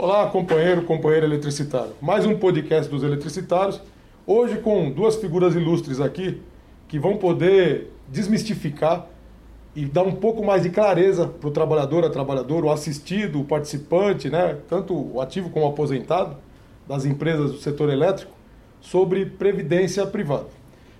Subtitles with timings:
[0.00, 1.90] Olá, companheiro, companheira eletricitário.
[2.00, 3.82] Mais um podcast dos eletricitários.
[4.24, 6.40] Hoje com duas figuras ilustres aqui
[6.86, 9.08] que vão poder desmistificar
[9.74, 13.44] e dar um pouco mais de clareza para o trabalhador, a trabalhadora, o assistido, o
[13.44, 16.36] participante, né, tanto o ativo como o aposentado
[16.86, 18.30] das empresas do setor elétrico,
[18.80, 20.46] sobre previdência privada.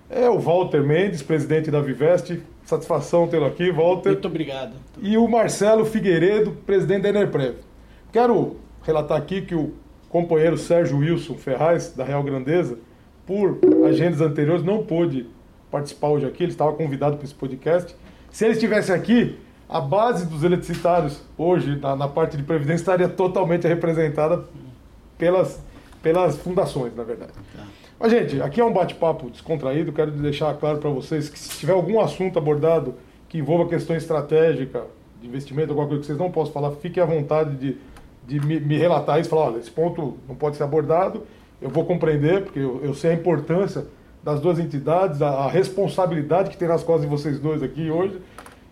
[0.09, 2.43] É o Walter Mendes, presidente da Viveste.
[2.65, 4.11] Satisfação tê-lo aqui, Walter.
[4.11, 4.73] Muito obrigado.
[5.01, 7.55] E o Marcelo Figueiredo, presidente da Enerprev.
[8.11, 9.73] Quero relatar aqui que o
[10.09, 12.77] companheiro Sérgio Wilson Ferraz, da Real Grandeza,
[13.25, 15.27] por agendas anteriores, não pôde
[15.69, 17.95] participar hoje aqui, ele estava convidado para esse podcast.
[18.31, 19.37] Se ele estivesse aqui,
[19.67, 24.45] a base dos eletricitários hoje, na, na parte de previdência, estaria totalmente representada
[25.17, 25.61] pelas,
[26.01, 27.33] pelas fundações, na verdade.
[27.55, 27.63] Tá.
[27.99, 31.73] Mas, gente, aqui é um bate-papo descontraído, quero deixar claro para vocês que se tiver
[31.73, 32.95] algum assunto abordado
[33.27, 34.85] que envolva questão estratégica,
[35.21, 37.77] de investimento, alguma coisa que vocês não possam falar, fiquem à vontade de
[38.29, 41.23] de me, me relatar isso, falar, olha, esse ponto não pode ser abordado,
[41.59, 43.87] eu vou compreender, porque eu, eu sei a importância
[44.23, 48.21] das duas entidades, a, a, responsabilidade que tem nas costas de vocês dois aqui hoje,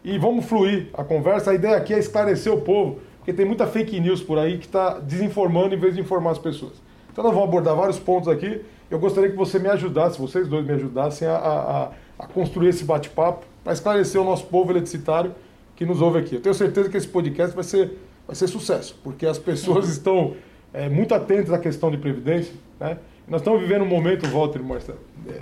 [0.04, 1.52] e vamos fluir a conversa.
[1.52, 4.66] A ideia aqui é esclarecer o povo, porque tem muita fake news por aí que
[4.66, 6.74] está desinformando em vez de informar as pessoas.
[7.12, 8.62] Então nós vamos abordar vários pontos aqui.
[8.92, 12.86] Eu gostaria que você me ajudasse, vocês dois me ajudassem a, a, a construir esse
[12.86, 15.34] bate-papo para esclarecer o nosso povo eletricitário
[15.76, 16.36] que nos ouve aqui.
[16.36, 20.36] Eu tenho certeza que esse podcast vai ser vai ser sucesso, porque as pessoas estão
[20.74, 22.54] é, muito atentas à questão de previdência.
[22.80, 22.98] Né?
[23.28, 25.42] Nós estamos vivendo um momento, Walter e Marcelo, é,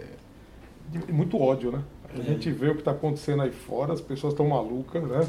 [0.90, 1.82] de muito ódio, né?
[2.16, 2.24] A é.
[2.24, 5.28] gente vê o que está acontecendo aí fora, as pessoas estão malucas, né?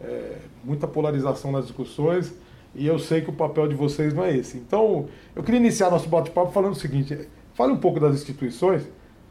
[0.00, 2.32] É, muita polarização nas discussões
[2.74, 4.56] e eu sei que o papel de vocês não é esse.
[4.56, 5.06] Então,
[5.36, 8.82] eu queria iniciar nosso bate-papo falando o seguinte: fale um pouco das instituições.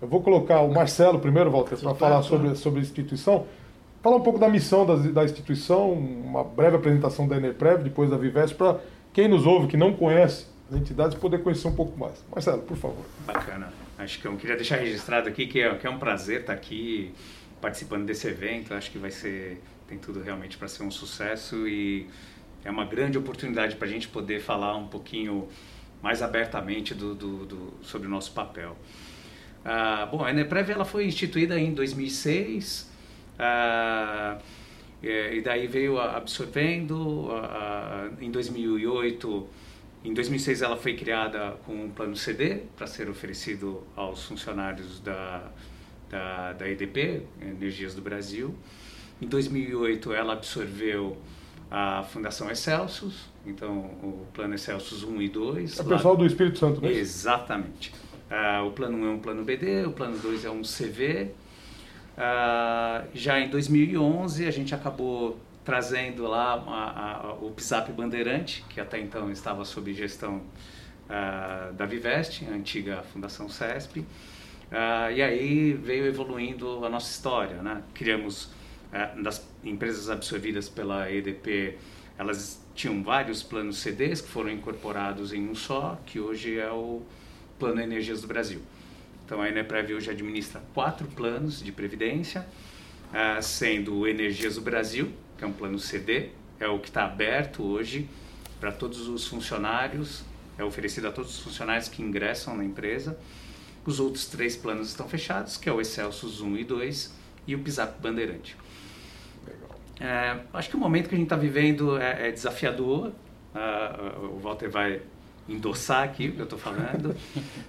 [0.01, 3.45] Eu vou colocar o Marcelo primeiro, Walter, para falar sobre, sobre a instituição.
[4.01, 8.17] Falar um pouco da missão da, da instituição, uma breve apresentação da Enerprev, depois da
[8.17, 8.79] Vivest, para
[9.13, 12.23] quem nos ouve, que não conhece as entidades, poder conhecer um pouco mais.
[12.31, 13.05] Marcelo, por favor.
[13.27, 13.71] Bacana.
[13.99, 17.13] Acho que eu queria deixar registrado aqui que é, que é um prazer estar aqui
[17.61, 18.73] participando desse evento.
[18.73, 22.07] Acho que vai ser, tem tudo realmente para ser um sucesso e
[22.65, 25.47] é uma grande oportunidade para a gente poder falar um pouquinho
[26.01, 28.75] mais abertamente do, do, do sobre o nosso papel.
[29.63, 32.90] Ah, bom, a Enerprev ela foi instituída em 2006
[33.41, 34.37] ah,
[35.01, 37.29] e daí veio absorvendo.
[38.19, 39.49] em 2008,
[40.05, 45.49] em 2006 ela foi criada com um plano CD para ser oferecido aos funcionários da,
[46.09, 48.53] da, da EDP, Energias do Brasil.
[49.19, 51.17] Em 2008 ela absorveu
[51.69, 55.79] a Fundação Excelsius, então o plano Excelsius 1 e 2.
[55.79, 56.91] É o pessoal do Espírito Santo, né?
[56.91, 57.93] Exatamente.
[58.29, 61.31] Uh, o plano 1 é um plano BD, o plano 2 é um CV
[62.17, 68.81] Uh, já em 2011 a gente acabou trazendo lá a, a, o PSAP Bandeirante, que
[68.81, 70.37] até então estava sob gestão
[71.07, 73.99] uh, da Viveste, a antiga Fundação CESP.
[73.99, 77.61] Uh, e aí veio evoluindo a nossa história.
[77.61, 77.81] Né?
[77.93, 78.49] Criamos,
[79.23, 81.77] das empresas absorvidas pela EDP,
[82.17, 87.01] elas tinham vários planos CDs que foram incorporados em um só, que hoje é o
[87.57, 88.61] Plano Energias do Brasil.
[89.31, 92.45] Então a Eneprev hoje administra quatro planos de previdência,
[93.11, 97.05] uh, sendo o Energias do Brasil, que é um plano CD, é o que está
[97.05, 98.09] aberto hoje
[98.59, 100.25] para todos os funcionários,
[100.57, 103.17] é oferecido a todos os funcionários que ingressam na empresa.
[103.85, 107.15] Os outros três planos estão fechados, que é o Excelsus 1 e 2
[107.47, 108.57] e o PISAP Bandeirante.
[109.97, 113.13] É, acho que o momento que a gente está vivendo é, é desafiador.
[113.55, 115.01] Uh, o Walter vai
[115.51, 117.15] endossar aqui o que eu estou falando.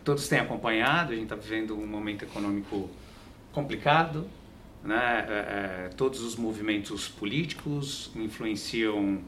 [0.04, 2.88] Todos têm acompanhado, a gente está vivendo um momento econômico
[3.52, 4.26] complicado,
[4.82, 5.26] né?
[5.28, 9.22] É, é, todos os movimentos políticos influenciam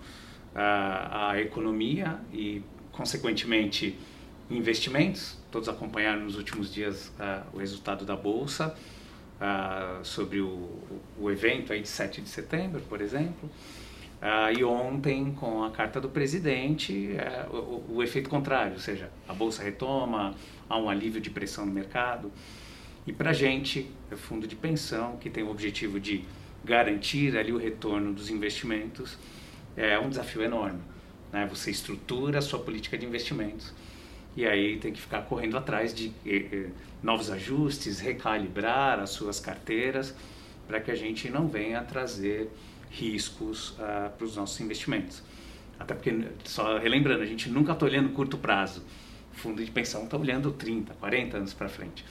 [0.54, 2.62] a, a economia e,
[2.92, 3.98] consequentemente,
[4.50, 5.36] investimentos.
[5.50, 8.74] Todos acompanharam nos últimos dias uh, o resultado da Bolsa
[9.40, 10.68] uh, sobre o,
[11.18, 13.50] o evento aí de 7 de setembro, por exemplo.
[14.26, 19.10] Ah, e ontem, com a carta do presidente, é, o, o, efeito contrário, ou seja,
[19.28, 20.34] a bolsa retoma,
[20.66, 22.32] há um alívio de pressão no mercado.
[23.06, 26.24] E para a gente, é fundo de pensão, que tem o objetivo de
[26.64, 29.18] garantir ali o retorno dos investimentos,
[29.76, 30.80] é um desafio enorme.
[31.30, 31.46] Né?
[31.50, 33.74] Você estrutura a sua política de investimentos
[34.34, 36.70] e aí tem que ficar correndo atrás de eh, eh,
[37.02, 40.14] novos ajustes, recalibrar as suas carteiras
[40.66, 42.50] para que a gente não venha trazer
[42.94, 45.22] riscos uh, para os nossos investimentos.
[45.78, 48.82] Até porque, só relembrando, a gente nunca está olhando curto prazo.
[49.32, 52.04] O fundo de pensão está olhando 30, 40 anos para frente.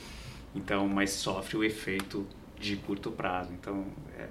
[0.53, 2.27] Então, mas sofre o efeito
[2.59, 3.51] de curto prazo.
[3.53, 3.85] Então,
[4.17, 4.27] é,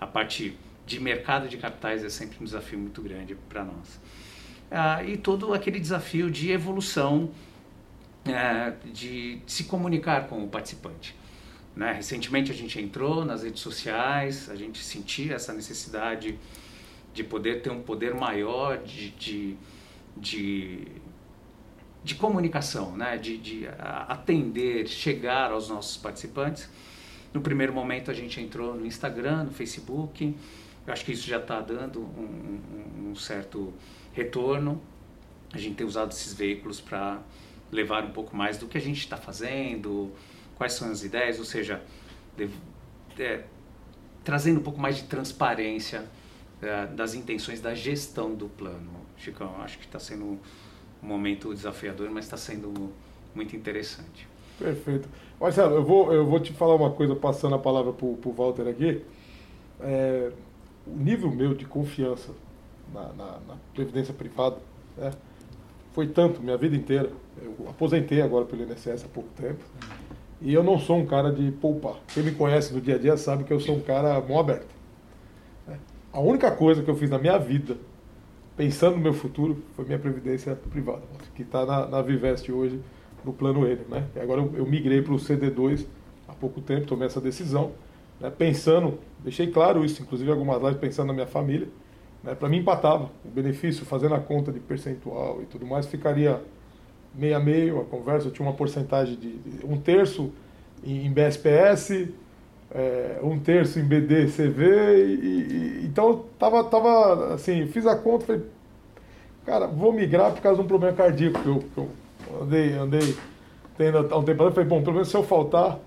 [0.00, 0.56] a parte
[0.86, 4.00] de mercado de capitais é sempre um desafio muito grande para nós.
[4.70, 7.30] uh, e todo aquele desafio de evolução,
[8.26, 11.16] uh, de se comunicar com o participante.
[11.76, 11.92] Né?
[11.92, 16.38] Recentemente a gente entrou nas redes sociais, a gente sentia essa necessidade
[17.12, 19.56] de poder ter um poder maior de, de,
[20.16, 20.86] de,
[22.02, 23.18] de comunicação, né?
[23.18, 23.68] de, de
[24.08, 26.68] atender, chegar aos nossos participantes.
[27.32, 30.36] No primeiro momento a gente entrou no Instagram, no Facebook,
[30.86, 32.60] eu acho que isso já está dando um,
[33.02, 33.72] um, um certo
[34.12, 34.80] retorno.
[35.52, 37.20] A gente tem usado esses veículos para
[37.72, 40.12] levar um pouco mais do que a gente está fazendo,
[40.56, 41.82] quais são as ideias, ou seja,
[42.36, 42.48] de,
[43.18, 43.44] é,
[44.22, 46.04] trazendo um pouco mais de transparência
[46.62, 48.90] é, das intenções da gestão do plano.
[49.16, 50.38] Chicão, acho que está sendo um
[51.02, 52.92] momento desafiador, mas está sendo
[53.34, 54.26] muito interessante.
[54.58, 55.08] Perfeito.
[55.40, 58.68] Marcelo, eu vou, eu vou te falar uma coisa, passando a palavra para o Walter
[58.68, 59.02] aqui.
[59.80, 60.30] É,
[60.86, 62.32] o nível meu de confiança
[62.92, 64.56] na, na, na previdência privada
[64.96, 65.10] né,
[65.92, 67.10] foi tanto minha vida inteira.
[67.42, 69.62] Eu aposentei agora pelo INSS há pouco tempo.
[70.44, 71.94] E eu não sou um cara de poupar.
[72.12, 74.66] Quem me conhece no dia a dia sabe que eu sou um cara mão aberta.
[76.12, 77.78] A única coisa que eu fiz na minha vida,
[78.54, 81.00] pensando no meu futuro, foi minha previdência privada,
[81.34, 82.78] que está na, na Vivest hoje,
[83.24, 83.80] no plano N.
[83.88, 84.06] Né?
[84.14, 85.86] E agora eu, eu migrei para o CD2
[86.28, 87.72] há pouco tempo, tomei essa decisão,
[88.20, 88.30] né?
[88.30, 91.68] pensando, deixei claro isso, inclusive algumas lives pensando na minha família.
[92.22, 92.34] Né?
[92.34, 96.40] Para mim empatava o benefício, fazendo a conta de percentual e tudo mais, ficaria
[97.16, 100.32] meio a meio a conversa, eu tinha uma porcentagem de, de um terço
[100.84, 102.08] em, em BSPS,
[102.74, 108.42] é, um terço em BDCV, e, e, então tava, tava assim, fiz a conta, falei,
[109.46, 111.88] cara, vou migrar por causa de um problema cardíaco que eu, que eu
[112.42, 113.16] andei, andei
[113.78, 115.78] tendo há um tempo atrás, falei, bom, pelo menos se eu faltar,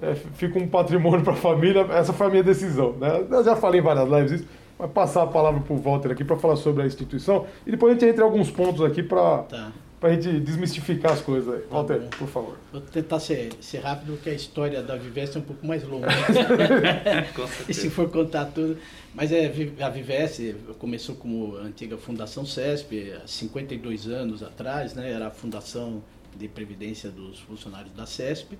[0.00, 2.92] é, fica um patrimônio para a família, essa foi a minha decisão.
[2.92, 3.26] Né?
[3.30, 6.24] Eu já falei em várias lives isso, mas passar a palavra para o Walter aqui
[6.24, 9.38] para falar sobre a instituição e depois a gente entra em alguns pontos aqui para
[9.38, 11.62] tá para gente desmistificar as coisas aí.
[11.70, 12.56] Walter, tá por favor.
[12.72, 16.06] Vou tentar ser, ser rápido, porque a história da Vivesse é um pouco mais longa.
[17.68, 18.78] e se for contar tudo.
[19.14, 25.10] Mas é, a Vivesse começou como antiga Fundação CESP, há 52 anos atrás, né?
[25.10, 26.02] era a fundação
[26.36, 28.56] de previdência dos funcionários da CESP.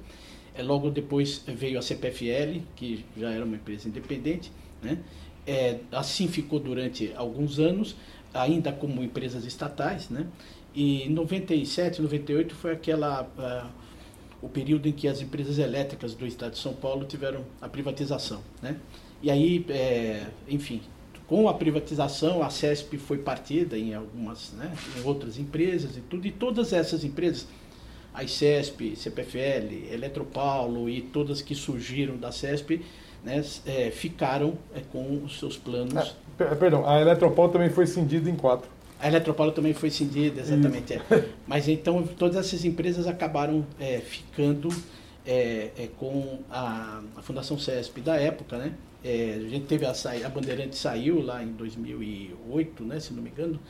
[0.54, 4.50] É, logo depois veio a CPFL, que já era uma empresa independente.
[4.82, 4.98] Né?
[5.46, 7.94] É, assim ficou durante alguns anos,
[8.34, 10.26] ainda como empresas estatais, né?
[10.74, 13.68] E 97, 98 foi aquela uh,
[14.40, 18.40] o período em que as empresas elétricas do estado de São Paulo tiveram a privatização,
[18.62, 18.76] né?
[19.20, 20.80] E aí, é, enfim,
[21.26, 26.26] com a privatização, a CESP foi partida em algumas, né, em outras empresas e tudo,
[26.26, 27.46] e todas essas empresas,
[28.14, 32.80] a CESP, CPFL, Eletropaulo e todas que surgiram da CESP,
[33.24, 36.14] né, é, ficaram é, com os seus planos.
[36.38, 38.70] Ah, perdão, a Eletropaulo também foi cindida em quatro.
[39.00, 40.94] A Eletropaulo também foi cindida, exatamente.
[40.94, 41.00] É.
[41.46, 44.68] Mas então todas essas empresas acabaram é, ficando
[45.24, 48.72] é, é com a, a, Fundação CESP da época, né?
[49.04, 53.30] É, a gente teve a, a Bandeirante saiu lá em 2008, né, se não me
[53.30, 53.60] engano,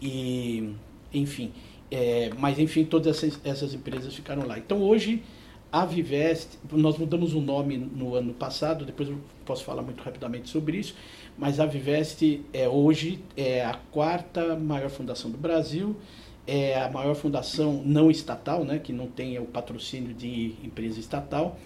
[0.00, 0.72] e
[1.12, 1.52] enfim,
[1.90, 4.58] é, mas enfim todas essas, essas empresas ficaram lá.
[4.58, 5.22] Então hoje
[5.70, 10.50] a Vivest, nós mudamos o nome no ano passado, depois eu posso falar muito rapidamente
[10.50, 10.94] sobre isso,
[11.36, 15.96] mas a Vivest é, hoje é a quarta maior fundação do Brasil,
[16.46, 21.58] é a maior fundação não estatal, né, que não tem o patrocínio de empresa estatal.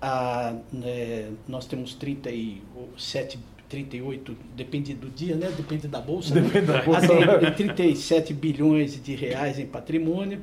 [0.00, 3.38] A, né, nós temos 37
[3.70, 5.48] 38, depende do dia, né?
[5.56, 6.34] Depende da bolsa.
[6.34, 6.40] Né?
[6.40, 6.72] Depende né?
[6.72, 7.06] da bolsa.
[7.06, 10.40] Assim, 37 bilhões de reais em patrimônio.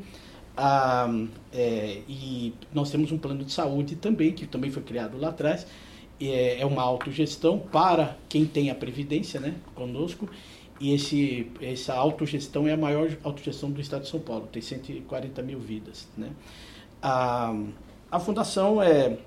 [0.55, 1.07] Ah,
[1.53, 5.67] é, e nós temos um plano de saúde também, que também foi criado lá atrás.
[6.19, 10.29] É, é uma autogestão para quem tem a previdência né, conosco.
[10.79, 15.41] E esse, essa autogestão é a maior autogestão do estado de São Paulo, tem 140
[15.41, 16.07] mil vidas.
[16.15, 16.29] Né?
[17.01, 17.55] A,
[18.11, 19.17] a fundação, é,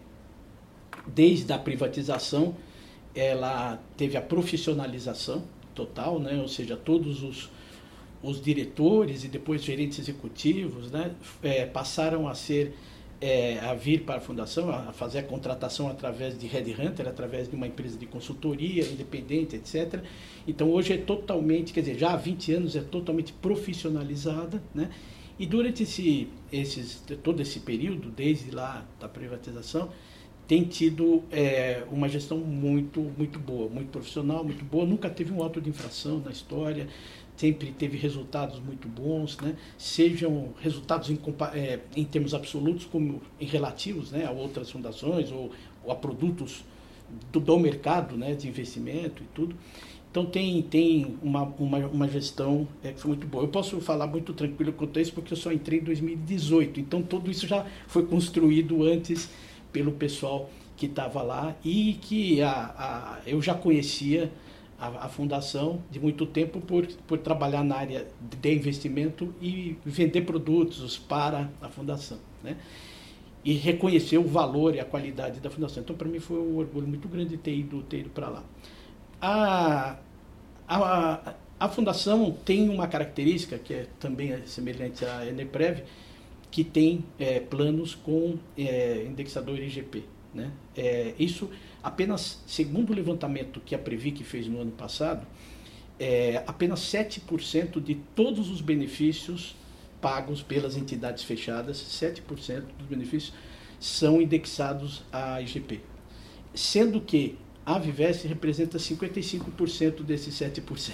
[1.07, 2.55] desde a privatização,
[3.15, 5.43] ela teve a profissionalização
[5.75, 6.41] total, né?
[6.41, 7.51] ou seja, todos os
[8.23, 12.75] os diretores e depois gerentes executivos né, é, passaram a ser
[13.21, 17.55] é, a vir para a fundação, a fazer a contratação através de headhunter, através de
[17.55, 20.03] uma empresa de consultoria independente, etc.
[20.47, 24.91] Então hoje é totalmente, quer dizer, já há 20 anos é totalmente profissionalizada, né?
[25.39, 29.91] E durante esse, esses, todo esse período, desde lá da privatização,
[30.47, 34.85] tem tido é, uma gestão muito, muito boa, muito profissional, muito boa.
[34.85, 36.89] Nunca teve um auto de infração na história
[37.41, 39.57] sempre teve resultados muito bons, né?
[39.79, 41.19] sejam resultados em,
[41.55, 45.51] é, em termos absolutos como em relativos né, a outras fundações ou,
[45.83, 46.63] ou a produtos
[47.33, 49.57] do, do, mercado né, de investimento e tudo.
[50.11, 53.43] Então tem, tem uma, uma, uma gestão é, que foi muito boa.
[53.45, 56.79] Eu posso falar muito tranquilo quanto a isso porque eu só entrei em 2018.
[56.79, 59.31] Então tudo isso já foi construído antes
[59.73, 64.31] pelo pessoal que estava lá e que a, a, eu já conhecia
[64.81, 68.07] a, a, fundação de muito tempo por, por trabalhar na área
[68.41, 72.19] de investimento e vender produtos para a fundação.
[72.43, 72.57] Né?
[73.45, 75.83] E reconhecer o valor e a qualidade da fundação.
[75.83, 78.45] Então, para mim, foi um orgulho muito grande ter ido, ter ido para lá.
[79.21, 79.97] A,
[80.67, 85.83] a, a fundação tem uma característica que é também semelhante à Eneprev,
[86.51, 90.05] que tem é, planos com é, indexador IGP.
[90.35, 90.51] Né?
[90.77, 91.51] É, isso
[91.83, 95.27] apenas, segundo o levantamento que a Previc fez no ano passado,
[95.99, 99.55] é, apenas 7% de todos os benefícios
[100.01, 103.35] pagos pelas entidades fechadas, 7% dos benefícios
[103.79, 105.81] são indexados à IGP.
[106.55, 110.93] Sendo que a Vivesse representa 55% desses 7%.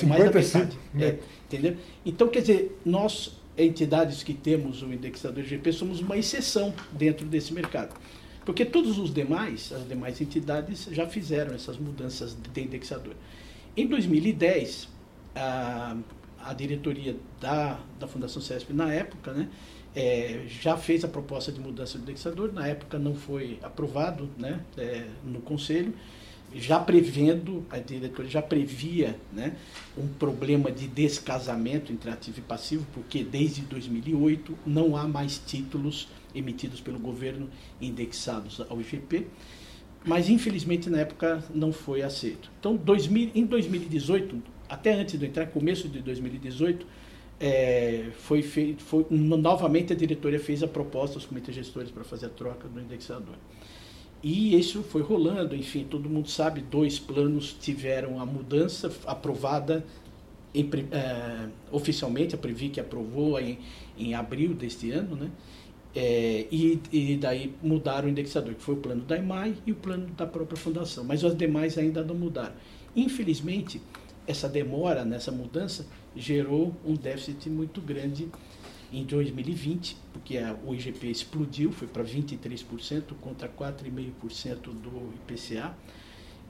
[0.00, 0.78] É mais da metade.
[0.98, 1.76] É, entendeu?
[2.04, 7.52] Então, quer dizer, nós, entidades que temos o indexador IGP, somos uma exceção dentro desse
[7.52, 7.94] mercado.
[8.44, 13.14] Porque todos os demais, as demais entidades já fizeram essas mudanças de indexador.
[13.76, 14.88] Em 2010,
[15.34, 15.96] a,
[16.44, 19.48] a diretoria da, da Fundação CESP, na época, né,
[19.94, 24.60] é, já fez a proposta de mudança do indexador, na época não foi aprovado né,
[24.76, 25.94] é, no Conselho,
[26.54, 29.56] já prevendo, a diretoria já previa né,
[29.96, 36.08] um problema de descasamento entre ativo e passivo, porque desde 2008 não há mais títulos
[36.34, 37.48] emitidos pelo governo
[37.80, 39.26] indexados ao IGP,
[40.04, 42.50] mas infelizmente na época não foi aceito.
[42.58, 46.86] Então, 2000, em 2018, até antes de entrar, começo de 2018,
[47.38, 52.26] é, foi feito, foi, novamente a diretoria fez a proposta aos comitês gestores para fazer
[52.26, 53.34] a troca do indexador.
[54.22, 59.84] E isso foi rolando, enfim, todo mundo sabe, dois planos tiveram a mudança aprovada
[60.54, 63.58] em, é, oficialmente, a Previc aprovou em,
[63.98, 65.30] em abril deste ano, né?
[65.94, 69.74] É, e, e, daí mudaram o indexador, que foi o plano da IMAI e o
[69.74, 72.54] plano da própria fundação, mas os demais ainda não mudaram.
[72.96, 73.80] Infelizmente,
[74.26, 78.28] essa demora nessa mudança gerou um déficit muito grande
[78.92, 85.74] em 2020, porque a, o IGP explodiu, foi para 23% contra 4,5% do IPCA.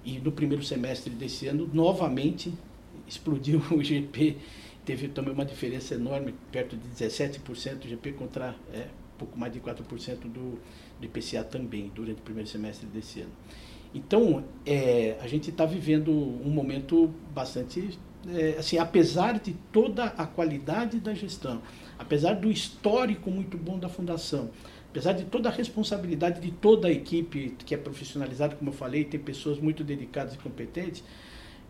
[0.05, 2.53] E no primeiro semestre desse ano, novamente,
[3.07, 4.37] explodiu o IGP,
[4.85, 8.89] teve também uma diferença enorme, perto de 17% do IGP contra é,
[9.23, 10.59] pouco mais de 4% do,
[11.01, 13.31] do IPCA também, durante o primeiro semestre desse ano.
[13.95, 17.99] Então, é, a gente está vivendo um momento bastante,
[18.29, 21.63] é, assim, apesar de toda a qualidade da gestão,
[21.99, 24.51] apesar do histórico muito bom da fundação,
[24.91, 29.05] apesar de toda a responsabilidade de toda a equipe que é profissionalizada, como eu falei,
[29.05, 31.05] tem pessoas muito dedicadas e competentes,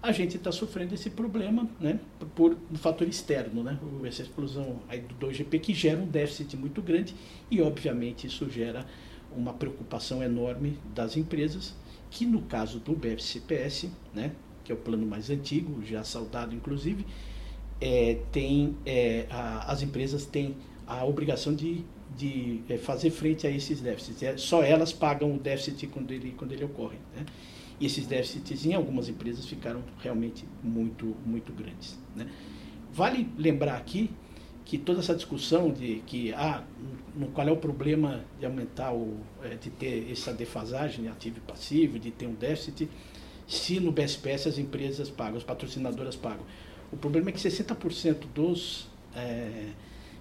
[0.02, 2.00] a gente está sofrendo esse problema né,
[2.34, 6.82] por um fator externo, né, essa explosão aí do 2GP que gera um déficit muito
[6.82, 7.14] grande
[7.48, 8.84] e, obviamente, isso gera
[9.36, 11.74] uma preocupação enorme das empresas,
[12.10, 14.32] que no caso do BFCPS, né,
[14.64, 17.06] que é o plano mais antigo, já saudado inclusive,
[17.80, 20.56] é, tem, é, a, as empresas têm
[20.86, 21.84] a obrigação de,
[22.16, 24.22] de é, fazer frente a esses déficits.
[24.22, 26.98] É, só elas pagam o déficit quando ele, quando ele ocorre.
[27.16, 27.24] Né?
[27.82, 31.98] E esses déficits em algumas empresas ficaram realmente muito, muito grandes.
[32.14, 32.28] Né?
[32.92, 34.08] Vale lembrar aqui
[34.64, 36.62] que toda essa discussão de que ah,
[37.12, 41.40] no, qual é o problema de aumentar o, é, de ter essa defasagem ativo e
[41.40, 42.88] passivo, de ter um déficit,
[43.48, 46.46] se no BSPS as empresas pagam, as patrocinadoras pagam.
[46.92, 48.86] O problema é que 60% dos,
[49.16, 49.70] é,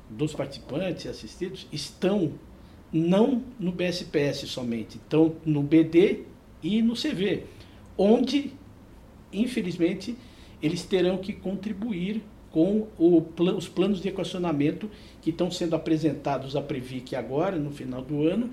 [0.10, 2.34] dos participantes assistidos estão
[2.92, 6.31] não no BSPS somente, estão no BD
[6.62, 7.44] e no CV,
[7.98, 8.54] onde,
[9.32, 10.16] infelizmente,
[10.62, 14.90] eles terão que contribuir com os planos de equacionamento
[15.22, 18.50] que estão sendo apresentados à Previc agora, no final do ano,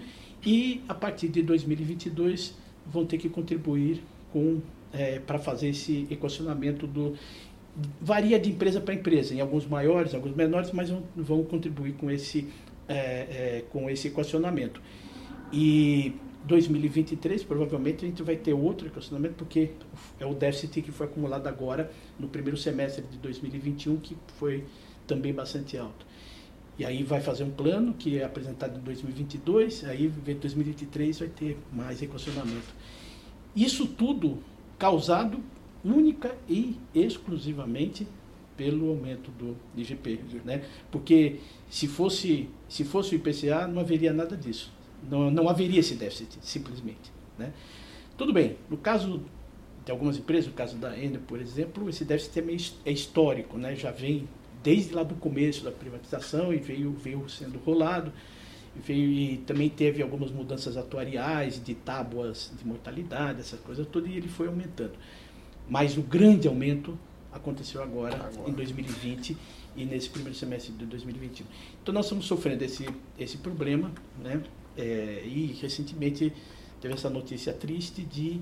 [0.46, 2.54] e a partir de 2022
[2.86, 4.00] vão ter que contribuir
[4.32, 4.60] com
[4.92, 7.14] é, para fazer esse equacionamento do
[8.00, 12.10] varia de empresa para empresa, em alguns maiores, alguns menores, mas vão, vão contribuir com
[12.10, 12.48] esse
[12.88, 14.80] é, é, com esse equacionamento.
[15.52, 16.14] E
[16.45, 19.71] 2023, provavelmente, a gente vai ter outro equacionamento, porque
[20.18, 24.64] é o déficit que foi acumulado agora no primeiro semestre de 2021, que foi
[25.07, 26.07] também bastante alto.
[26.78, 31.28] E aí vai fazer um plano que é apresentado em 2022, aí em 2023 vai
[31.28, 32.73] ter mais equacionamento.
[33.54, 34.38] Isso tudo
[34.78, 35.42] causado
[35.85, 38.07] única e exclusivamente
[38.57, 40.64] pelo aumento do IGP, né?
[40.90, 41.37] Porque
[41.68, 44.73] se fosse se fosse o IPCA não haveria nada disso.
[45.10, 47.12] Não, não haveria esse déficit, simplesmente.
[47.38, 47.52] Né?
[48.16, 49.22] Tudo bem, no caso
[49.84, 53.56] tem algumas empresas, no caso da Enel, por exemplo, esse déficit é, meio, é histórico,
[53.56, 53.74] né?
[53.74, 54.28] já vem
[54.62, 58.12] desde lá do começo da privatização e veio, veio sendo rolado.
[58.76, 64.10] E, veio, e também teve algumas mudanças atuariais, de tábuas de mortalidade, essas coisas todas,
[64.10, 64.92] e ele foi aumentando.
[65.68, 66.98] Mas o grande aumento
[67.32, 69.36] aconteceu agora, agora, em 2020
[69.76, 71.46] e nesse primeiro semestre de 2021.
[71.82, 72.88] Então nós estamos sofrendo esse,
[73.18, 74.42] esse problema, né?
[74.78, 76.32] É, e recentemente
[76.80, 78.40] teve essa notícia triste de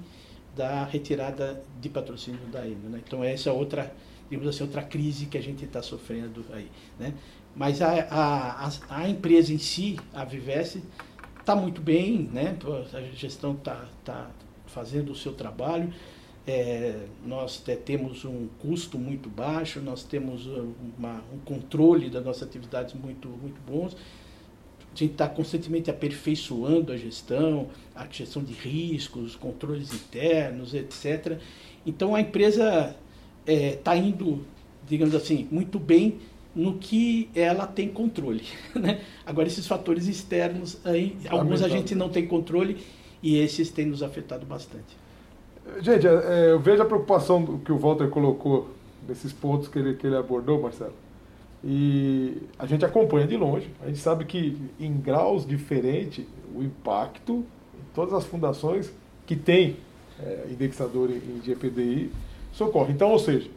[0.54, 3.02] da retirada de patrocínio da Enel, né?
[3.06, 3.94] Então essa é outra,
[4.30, 7.12] digamos assim, outra crise que a gente está sofrendo aí, né?
[7.54, 10.82] Mas a, a, a, empresa em si, a Vivesse,
[11.38, 12.56] está muito bem, né?
[12.92, 14.30] A gestão está tá
[14.66, 15.92] fazendo o seu trabalho.
[16.46, 22.94] É, nós temos um custo muito baixo, nós temos uma, um controle das nossas atividades
[22.94, 23.96] muito, muito bons.
[24.96, 31.38] A gente está constantemente aperfeiçoando a gestão, a gestão de riscos, controles internos, etc.
[31.84, 32.96] Então a empresa
[33.46, 34.42] está é, indo,
[34.88, 36.18] digamos assim, muito bem
[36.54, 38.44] no que ela tem controle.
[38.74, 39.02] Né?
[39.26, 42.78] Agora esses fatores externos, aí, alguns a gente não tem controle
[43.22, 44.96] e esses têm nos afetado bastante.
[45.82, 48.70] Gente, é, eu vejo a preocupação que o Walter colocou
[49.06, 51.05] nesses pontos que ele, que ele abordou, Marcelo.
[51.64, 53.70] E a gente acompanha de longe.
[53.82, 57.44] A gente sabe que em graus diferentes o impacto
[57.74, 58.92] em todas as fundações
[59.26, 59.76] que têm
[60.20, 62.12] é, indexador em, GPDI
[62.52, 62.92] socorre.
[62.92, 63.50] Então, ou seja,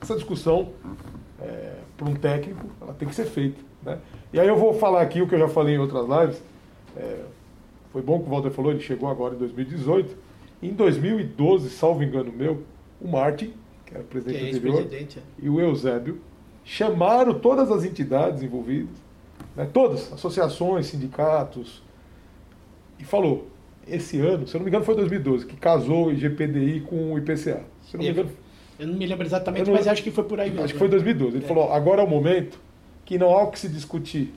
[0.00, 0.70] essa discussão
[1.40, 3.60] é, para um técnico ela tem que ser feita.
[3.82, 3.98] Né?
[4.32, 6.42] E aí eu vou falar aqui o que eu já falei em outras lives.
[6.96, 7.20] É,
[7.92, 10.26] foi bom que o Walter falou, ele chegou agora em 2018
[10.62, 12.62] em 2012, salvo engano meu,
[13.00, 13.52] o Martin,
[13.84, 15.06] que era presidente que é anterior, é.
[15.38, 16.20] e o Eusébio
[16.66, 18.96] chamaram todas as entidades envolvidas,
[19.54, 21.80] né, todas, associações, sindicatos,
[22.98, 23.46] e falou:
[23.86, 27.18] esse ano, se eu não me engano, foi 2012, que casou o IGPDI com o
[27.18, 27.62] IPCA.
[27.82, 28.30] Se eu não me engano.
[28.78, 30.64] Eu não me lembro exatamente, não, mas acho que foi por aí mesmo.
[30.64, 31.36] Acho que foi 2012.
[31.36, 31.48] Ele é.
[31.48, 32.60] falou: agora é o momento
[33.04, 34.34] que não há o que se discutir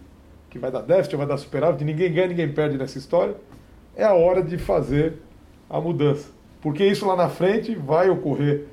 [0.49, 3.35] que vai dar déficit ou vai dar superávit, ninguém ganha, ninguém perde nessa história.
[3.95, 5.17] É a hora de fazer
[5.69, 6.29] a mudança.
[6.61, 8.65] Porque isso lá na frente vai ocorrer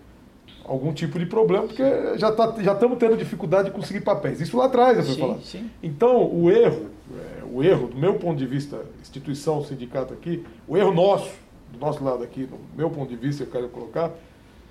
[0.66, 1.82] algum tipo de problema, porque
[2.16, 4.40] já tá, já estamos tendo dificuldade de conseguir papéis.
[4.40, 5.38] Isso lá atrás, eu fui falar.
[5.38, 5.70] Sim.
[5.82, 10.76] Então, o erro, é, o erro, do meu ponto de vista, instituição, sindicato aqui, o
[10.76, 11.30] erro nosso,
[11.72, 14.10] do nosso lado aqui, do meu ponto de vista, eu quero colocar,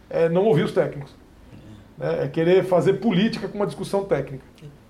[0.10, 1.14] é não ouvir os técnicos.
[2.00, 4.44] É, é querer fazer política com uma discussão técnica.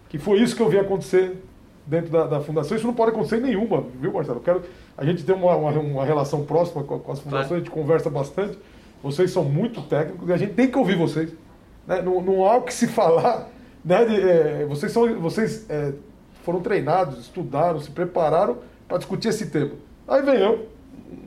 [0.09, 1.37] Que foi isso que eu vi acontecer
[1.85, 2.75] dentro da, da fundação.
[2.75, 4.39] Isso não pode acontecer nenhuma, viu, Marcelo?
[4.39, 4.63] Eu quero,
[4.97, 8.09] a gente tem uma, uma, uma relação próxima com, com as fundações, a gente conversa
[8.09, 8.57] bastante.
[9.05, 11.29] Vocês são muito técnicos e a gente tem que ouvir vocês.
[11.85, 12.01] Né?
[12.01, 13.47] Não, não há o que se falar.
[13.83, 14.03] Né?
[14.03, 15.93] De, é, vocês são, vocês é,
[16.43, 19.73] foram treinados, estudaram, se prepararam para discutir esse tema.
[20.07, 20.69] Aí vem eu,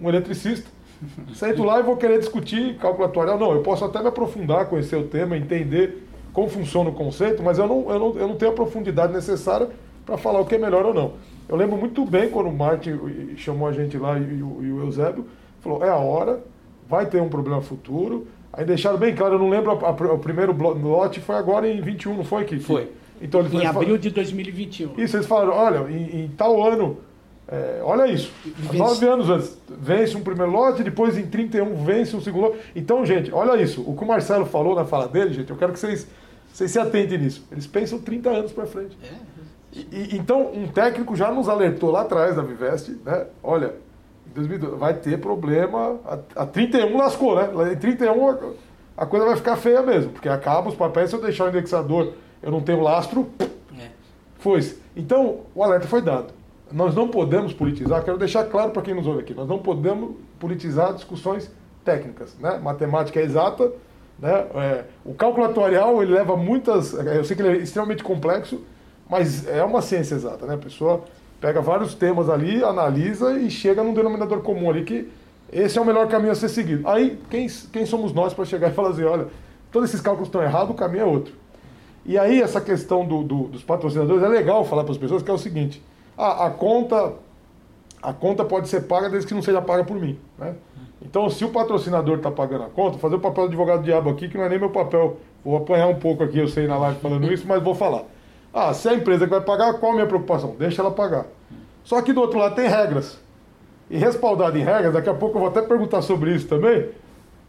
[0.03, 0.69] um eletricista,
[1.35, 3.38] sento lá e vou querer discutir cálculo atuarial.
[3.38, 7.59] Não, eu posso até me aprofundar, conhecer o tema, entender como funciona o conceito, mas
[7.59, 9.69] eu não, eu não, eu não tenho a profundidade necessária
[10.05, 11.12] para falar o que é melhor ou não.
[11.49, 12.99] Eu lembro muito bem quando o Martin
[13.37, 15.27] chamou a gente lá e, o, e o Eusébio,
[15.61, 16.43] falou, é a hora,
[16.88, 18.27] vai ter um problema futuro.
[18.53, 21.81] Aí deixaram bem claro, eu não lembro, a, a, o primeiro lote foi agora em
[21.81, 22.44] 21, não foi?
[22.44, 22.90] Que, foi.
[23.20, 24.94] Então, ele, em abril de 2021.
[24.98, 26.98] Isso, eles falaram, olha, em, em tal ano,
[27.46, 28.77] é, olha isso, vence.
[28.77, 32.59] nove anos antes, vence um primeiro lote, depois em 31 vence um segundo lote.
[32.74, 35.72] Então, gente, olha isso, o que o Marcelo falou na fala dele, gente, eu quero
[35.72, 36.07] que vocês,
[36.53, 37.46] vocês se atentem nisso.
[37.53, 38.96] Eles pensam 30 anos para frente.
[39.03, 39.79] É.
[39.92, 43.27] E, então, um técnico já nos alertou lá atrás da Viveste, né?
[43.42, 43.74] Olha,
[44.35, 45.99] 2012 vai ter problema.
[46.05, 47.73] A, a 31 lascou, né?
[47.73, 48.38] Em 31 a,
[48.97, 52.12] a coisa vai ficar feia mesmo, porque acaba os papéis, se eu deixar o indexador,
[52.43, 53.29] eu não tenho lastro.
[53.79, 53.88] É.
[54.38, 54.61] Foi.
[54.97, 56.33] Então, o alerta foi dado.
[56.71, 60.17] Nós não podemos politizar, quero deixar claro para quem nos ouve aqui, nós não podemos
[60.38, 61.51] politizar discussões
[61.85, 62.59] técnicas, né?
[62.59, 63.73] Matemática é exata,
[64.19, 64.47] né?
[64.55, 68.61] É, o cálculo atuarial ele leva muitas, eu sei que ele é extremamente complexo,
[69.09, 70.55] mas é uma ciência exata, né?
[70.55, 71.05] A pessoa
[71.40, 75.09] pega vários temas ali, analisa e chega num denominador comum ali que
[75.53, 76.87] esse é o melhor caminho a ser seguido.
[76.87, 79.29] Aí, quem, quem somos nós para chegar e falar assim, olha,
[79.72, 81.35] todos esses cálculos estão errados, o caminho é outro.
[82.05, 85.31] E aí, essa questão do, do, dos patrocinadores, é legal falar para as pessoas que
[85.31, 85.83] é o seguinte,
[86.16, 87.14] a, a, conta
[88.03, 90.55] a conta pode ser paga desde que não seja paga por mim, né?
[91.01, 94.29] Então, se o patrocinador está pagando a conta, fazer o papel do advogado diabo aqui,
[94.29, 96.98] que não é nem meu papel, vou apanhar um pouco aqui, eu sei na live
[97.01, 98.05] falando isso, mas vou falar.
[98.53, 100.57] Ah, se é a empresa que vai pagar, qual a minha preocupação?
[100.59, 101.27] Deixa ela pagar.
[101.85, 103.19] Só que do outro lado tem regras.
[103.91, 106.89] E respaldado em regras, daqui a pouco eu vou até perguntar sobre isso também.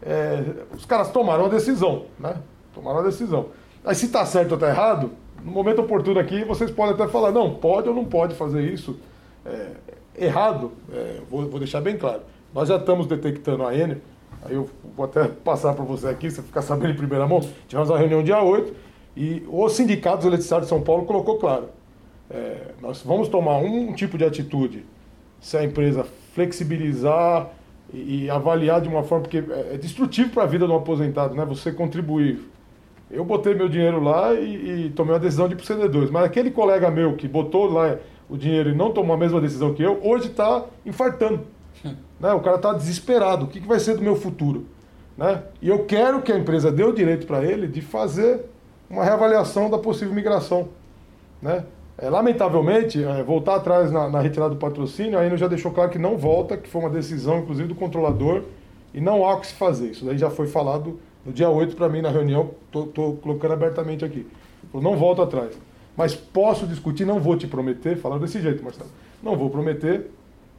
[0.02, 0.42] É,
[0.74, 2.36] os caras tomaram a decisão, né?
[2.74, 3.46] Tomaram a decisão.
[3.84, 5.10] Aí se está certo ou está errado,
[5.44, 8.98] no momento oportuno aqui, vocês podem até falar, não, pode ou não pode fazer isso.
[9.44, 12.22] É, errado, é, vou, vou, deixar bem claro.
[12.54, 13.98] Nós já estamos detectando a Enel
[14.42, 17.40] aí eu vou até passar para você aqui, você ficar sabendo em primeira mão.
[17.68, 21.68] Tivemos uma reunião dia 8 e o Sindicato dos Eletricitários de São Paulo colocou claro.
[22.30, 24.84] É, nós vamos tomar um tipo de atitude
[25.40, 27.50] se a empresa flexibilizar
[27.92, 31.34] e, e avaliar de uma forma, porque é, é destrutivo para a vida do aposentado,
[31.34, 31.44] né?
[31.46, 32.38] Você contribuir.
[33.10, 36.10] Eu botei meu dinheiro lá e, e tomei uma decisão de ir para o CD2,
[36.10, 37.96] mas aquele colega meu que botou lá
[38.28, 41.40] o dinheiro e não tomou a mesma decisão que eu, hoje está infartando.
[42.20, 42.32] né?
[42.32, 43.46] O cara está desesperado.
[43.46, 44.66] O que, que vai ser do meu futuro?
[45.16, 45.42] Né?
[45.60, 48.44] E eu quero que a empresa dê o direito para ele de fazer
[48.90, 50.68] uma reavaliação da possível migração.
[51.40, 51.64] Né?
[51.96, 55.98] É, lamentavelmente, é, voltar atrás na, na, retirada do patrocínio, ainda já deixou claro que
[55.98, 58.42] não volta, que foi uma decisão, inclusive, do controlador,
[58.92, 59.90] e não há o que se fazer.
[59.90, 64.04] Isso daí já foi falado no dia 8 para mim na reunião, estou colocando abertamente
[64.04, 64.26] aqui.
[64.74, 65.56] não volto atrás.
[65.96, 68.90] Mas posso discutir, não vou te prometer, falar desse jeito, Marcelo.
[69.22, 70.10] Não vou prometer,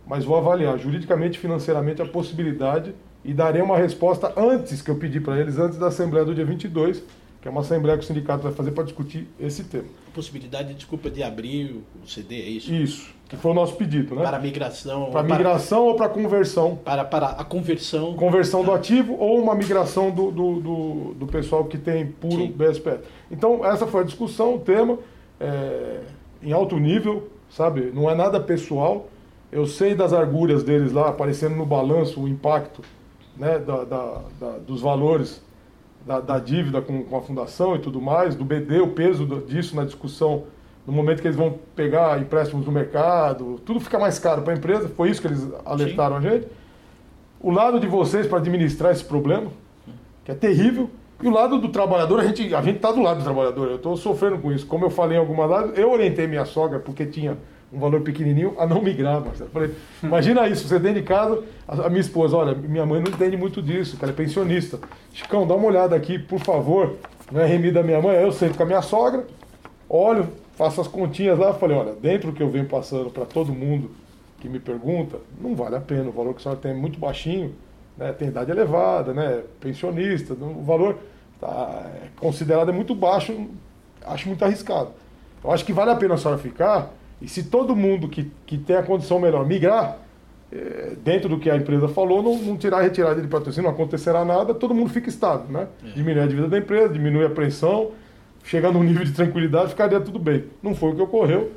[0.06, 2.94] mas vou avaliar juridicamente e financeiramente a possibilidade
[3.26, 6.46] e darei uma resposta antes que eu pedi para eles, antes da Assembleia do dia
[6.46, 7.04] 22,
[7.42, 9.86] que é uma assembleia que o sindicato vai fazer para discutir esse tema.
[10.08, 12.72] A possibilidade, desculpa, de abrir o CD, é isso?
[12.72, 14.22] Isso, que foi o nosso pedido, né?
[14.22, 15.10] Para migração.
[15.10, 16.76] Para migração ou para conversão?
[16.76, 18.14] Para, para a conversão.
[18.14, 22.52] Conversão do ativo ou uma migração do, do, do, do pessoal que tem puro Sim.
[22.52, 23.00] BSP.
[23.32, 25.00] Então, essa foi a discussão, o tema,
[25.40, 26.02] é,
[26.44, 27.92] em alto nível, sabe?
[27.92, 29.10] Não é nada pessoal.
[29.52, 32.84] Eu sei das arguras deles lá, aparecendo no balanço o impacto
[33.36, 35.42] né, da, da, da dos valores
[36.06, 39.76] da, da dívida com, com, a fundação e tudo mais, do BD, o peso disso
[39.76, 40.46] na discussão,
[40.86, 44.58] no momento que eles vão pegar empréstimos do mercado, tudo fica mais caro para a
[44.58, 46.28] empresa, foi isso que eles alertaram Sim.
[46.28, 46.48] a gente.
[47.40, 49.52] O lado de vocês para administrar esse problema,
[50.24, 50.90] que é terrível,
[51.22, 53.96] e o lado do trabalhador, a gente a está do lado do trabalhador, eu estou
[53.96, 54.66] sofrendo com isso.
[54.66, 57.38] Como eu falei em alguma live, eu orientei minha sogra, porque tinha
[57.72, 59.50] um valor pequenininho, a não migrar, Marcelo.
[59.50, 59.72] Falei,
[60.04, 63.62] imagina isso, você dentro de casa, a, minha esposa, olha, minha mãe não entende muito
[63.62, 64.80] disso, cara, é pensionista.
[65.14, 66.98] Chicão, dá uma olhada aqui, por favor,
[67.32, 69.26] no RMI da minha mãe, eu sento com a minha sogra,
[69.88, 73.54] olho, faço as continhas lá, falei, olha, dentro do que eu venho passando para todo
[73.54, 73.92] mundo
[74.40, 77.00] que me pergunta, não vale a pena, o valor que a senhora tem é muito
[77.00, 77.56] baixinho,
[77.98, 80.98] né, tem idade elevada, né, pensionista, o valor
[81.40, 83.48] tá, é considerado é muito baixo,
[84.04, 84.90] acho muito arriscado.
[85.44, 88.58] Eu acho que vale a pena a senhora ficar e se todo mundo que, que
[88.58, 90.00] tem a condição melhor migrar,
[90.52, 93.76] é, dentro do que a empresa falou, não, não tirar a retirada de patrocínio, não
[93.76, 95.68] acontecerá nada, todo mundo fica estável, né?
[95.86, 95.92] É.
[95.92, 97.92] Diminui a dívida da empresa, diminui a pressão,
[98.44, 100.46] chega num nível de tranquilidade, ficaria tudo bem.
[100.62, 101.52] Não foi o que ocorreu.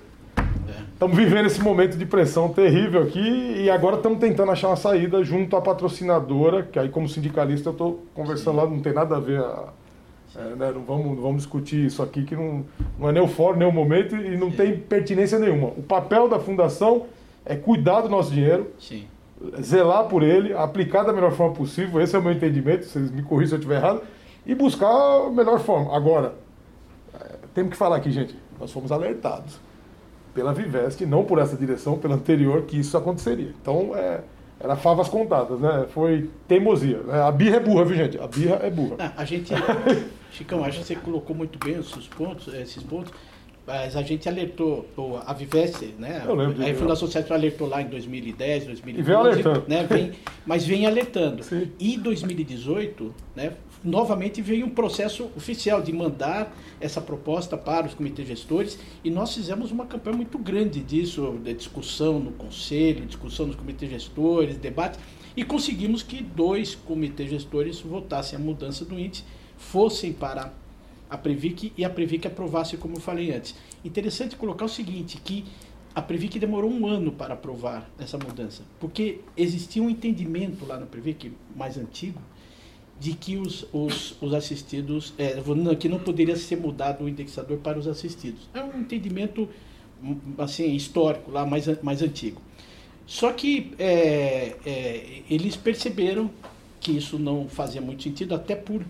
[0.92, 1.24] Estamos é.
[1.24, 5.56] vivendo esse momento de pressão terrível aqui e agora estamos tentando achar uma saída junto
[5.56, 8.60] à patrocinadora, que aí como sindicalista eu estou conversando Sim.
[8.60, 9.68] lá, não tem nada a ver a,
[10.36, 12.64] é, né, não, vamos, não vamos discutir isso aqui, que não,
[12.98, 14.56] não é nem o fórum, nem o momento e não Sim.
[14.56, 15.68] tem pertinência nenhuma.
[15.68, 17.06] O papel da fundação
[17.44, 19.06] é cuidar do nosso dinheiro, Sim.
[19.60, 23.22] zelar por ele, aplicar da melhor forma possível, esse é o meu entendimento, vocês me
[23.22, 24.02] corrijam se eu estiver errado,
[24.44, 25.94] e buscar a melhor forma.
[25.96, 26.34] Agora,
[27.14, 29.58] é, temos que falar aqui, gente, nós fomos alertados
[30.34, 33.54] pela Viveste, não por essa direção, pela anterior, que isso aconteceria.
[33.62, 34.20] Então, é,
[34.64, 35.86] era favas contadas, né?
[35.92, 36.98] Foi teimosia.
[37.02, 37.20] Né?
[37.20, 38.18] A birra é burra, viu, gente?
[38.18, 38.96] A birra é burra.
[38.98, 39.52] Ah, a gente.
[40.32, 43.12] Chicão, acho que você colocou muito bem esses pontos, esses pontos.
[43.66, 44.86] Mas a gente alertou,
[45.24, 46.22] a Vivesse, né?
[46.26, 48.98] Eu lembro, a Fundação Centro alertou lá em 2010, 2012.
[48.98, 49.64] E vem alertando.
[49.66, 49.82] Né?
[49.84, 50.12] Vem,
[50.44, 51.42] mas vem alertando.
[51.42, 51.70] Sim.
[51.78, 53.54] E 2018, né?
[53.84, 59.34] novamente veio um processo oficial de mandar essa proposta para os comitês gestores e nós
[59.34, 64.98] fizemos uma campanha muito grande disso, de discussão no conselho, discussão nos comitês gestores, debate,
[65.36, 69.24] e conseguimos que dois comitês gestores votassem a mudança do índice,
[69.56, 70.52] fossem para
[71.08, 73.54] a Previc e a Previc aprovasse, como eu falei antes.
[73.84, 75.44] Interessante colocar o seguinte, que
[75.94, 80.86] a Previc demorou um ano para aprovar essa mudança, porque existia um entendimento lá na
[80.86, 82.20] Previc mais antigo,
[82.98, 85.36] de que os, os, os assistidos, é,
[85.78, 88.48] que não poderia ser mudado o indexador para os assistidos.
[88.54, 89.48] É um entendimento
[90.38, 92.40] assim histórico lá mais, mais antigo.
[93.06, 96.30] Só que é, é, eles perceberam
[96.80, 98.84] que isso não fazia muito sentido, até por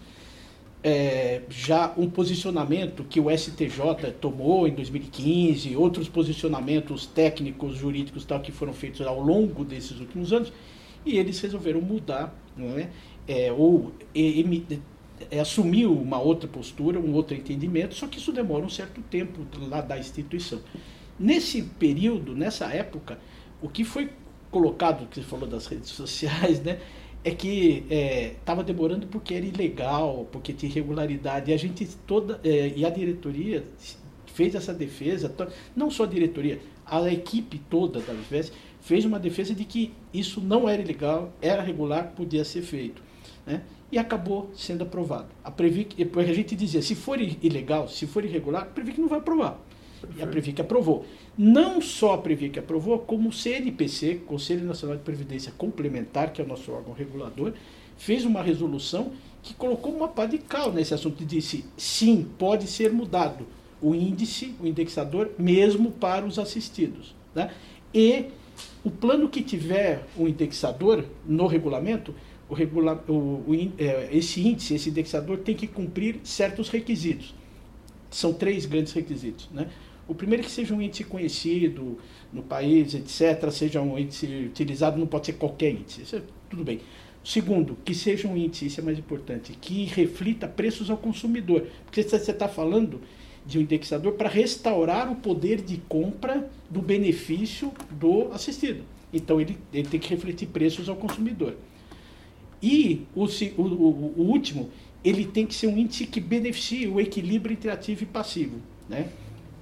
[0.87, 8.41] é, já um posicionamento que o STJ tomou em 2015, outros posicionamentos técnicos, jurídicos tal
[8.41, 10.53] que foram feitos ao longo desses últimos anos,
[11.07, 12.91] e eles resolveram mudar, não é?
[13.57, 13.93] ou
[15.31, 19.41] é, assumir uma outra postura, um outro entendimento, só que isso demora um certo tempo
[19.71, 20.61] lá da instituição.
[21.19, 23.19] Nesse período, nessa época,
[23.63, 24.11] o que foi
[24.51, 26.79] colocado, que você falou das redes sociais, né,
[27.25, 27.85] é que
[28.39, 32.85] estava é, demorando porque era ilegal, porque tinha irregularidade, e a gente toda, é, e
[32.85, 33.65] a diretoria
[34.27, 35.35] fez essa defesa,
[35.75, 40.41] não só a diretoria, a equipe toda da UFES fez uma defesa de que isso
[40.41, 43.03] não era ilegal, era regular, podia ser feito.
[43.47, 43.63] né?
[43.95, 45.29] e acabou sendo aprovado.
[45.45, 49.21] A Previc, a gente dizia, se for ilegal, se for irregular, a Previc não vai
[49.21, 49.57] aprovar.
[50.07, 50.21] Perfeito.
[50.21, 51.05] E a Previc aprovou.
[51.37, 56.45] Não só a Previc aprovou, como o CNPC, Conselho Nacional de Previdência Complementar, que é
[56.45, 57.53] o nosso órgão regulador,
[57.97, 59.13] fez uma resolução
[59.43, 63.47] que colocou uma pá de cal nesse assunto e disse, sim, pode ser mudado
[63.81, 67.15] o índice, o indexador, mesmo para os assistidos.
[67.35, 67.51] Né?
[67.93, 68.27] E
[68.83, 72.15] o plano que tiver o indexador no regulamento,
[72.49, 77.35] o regula, o, o, é, esse índice, esse indexador tem que cumprir certos requisitos.
[78.11, 79.49] São três grandes requisitos.
[79.53, 79.69] Né?
[80.07, 81.99] O primeiro é que seja um índice conhecido
[82.33, 86.03] no país, etc., seja um índice utilizado, não pode ser qualquer índice.
[86.03, 86.81] Isso é tudo bem.
[87.25, 91.67] Segundo, que seja um índice, isso é mais importante, que reflita preços ao consumidor.
[91.87, 93.01] Porque você está falando
[93.47, 98.85] de um indexador para restaurar o poder de compra do benefício do assistido.
[99.13, 101.57] Então ele, ele tem que refletir preços ao consumidor.
[102.63, 103.63] E o, o,
[104.17, 104.71] o, último,
[105.05, 108.57] ele tem que ser um índice que beneficie o equilíbrio entre ativo e passivo.
[108.89, 109.09] Né?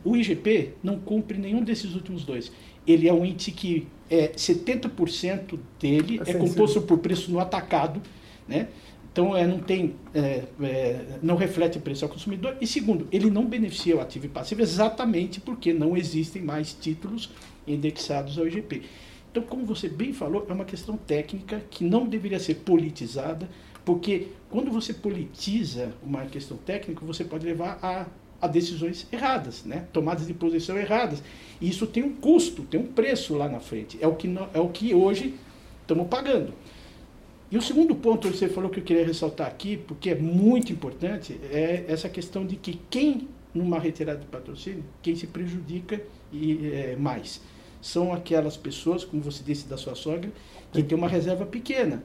[0.05, 2.51] O IGP não cumpre nenhum desses últimos dois.
[2.87, 8.03] Ele é um índice que é 70% dele é, é composto por preço no atacado,
[8.49, 8.69] né?
[9.12, 12.57] Então, é, não tem, é, é, não reflete o preço ao consumidor.
[12.61, 17.31] E segundo, ele não beneficia o ativo e passivo exatamente porque não existem mais títulos
[17.67, 18.83] indexados ao IGP.
[19.31, 23.49] Então, como você bem falou, é uma questão técnica que não deveria ser politizada,
[23.85, 28.07] porque quando você politiza uma questão técnica, você pode levar a,
[28.42, 29.87] a decisões erradas, né?
[29.92, 31.22] tomadas de posição erradas.
[31.61, 33.96] E isso tem um custo, tem um preço lá na frente.
[34.00, 35.35] É o que, é o que hoje
[35.81, 36.52] estamos pagando.
[37.52, 40.72] E o segundo ponto que você falou que eu queria ressaltar aqui, porque é muito
[40.72, 46.02] importante, é essa questão de que quem, numa retirada de patrocínio, quem se prejudica
[46.33, 47.40] e, é, mais
[47.81, 50.31] são aquelas pessoas, como você disse da sua sogra,
[50.72, 52.02] que tem uma reserva pequena.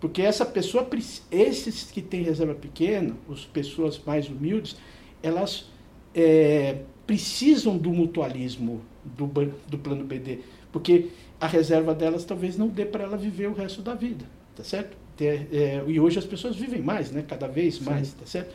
[0.00, 0.86] Porque essa pessoa,
[1.30, 4.76] esses que têm reserva pequena, as pessoas mais humildes,
[5.22, 5.71] elas
[6.14, 9.26] é, precisam do mutualismo do,
[9.68, 11.08] do plano BD, porque
[11.40, 14.96] a reserva delas talvez não dê para ela viver o resto da vida tá certo?
[15.20, 17.24] É, e hoje as pessoas vivem mais, né?
[17.26, 18.16] Cada vez mais, sim.
[18.18, 18.54] tá certo?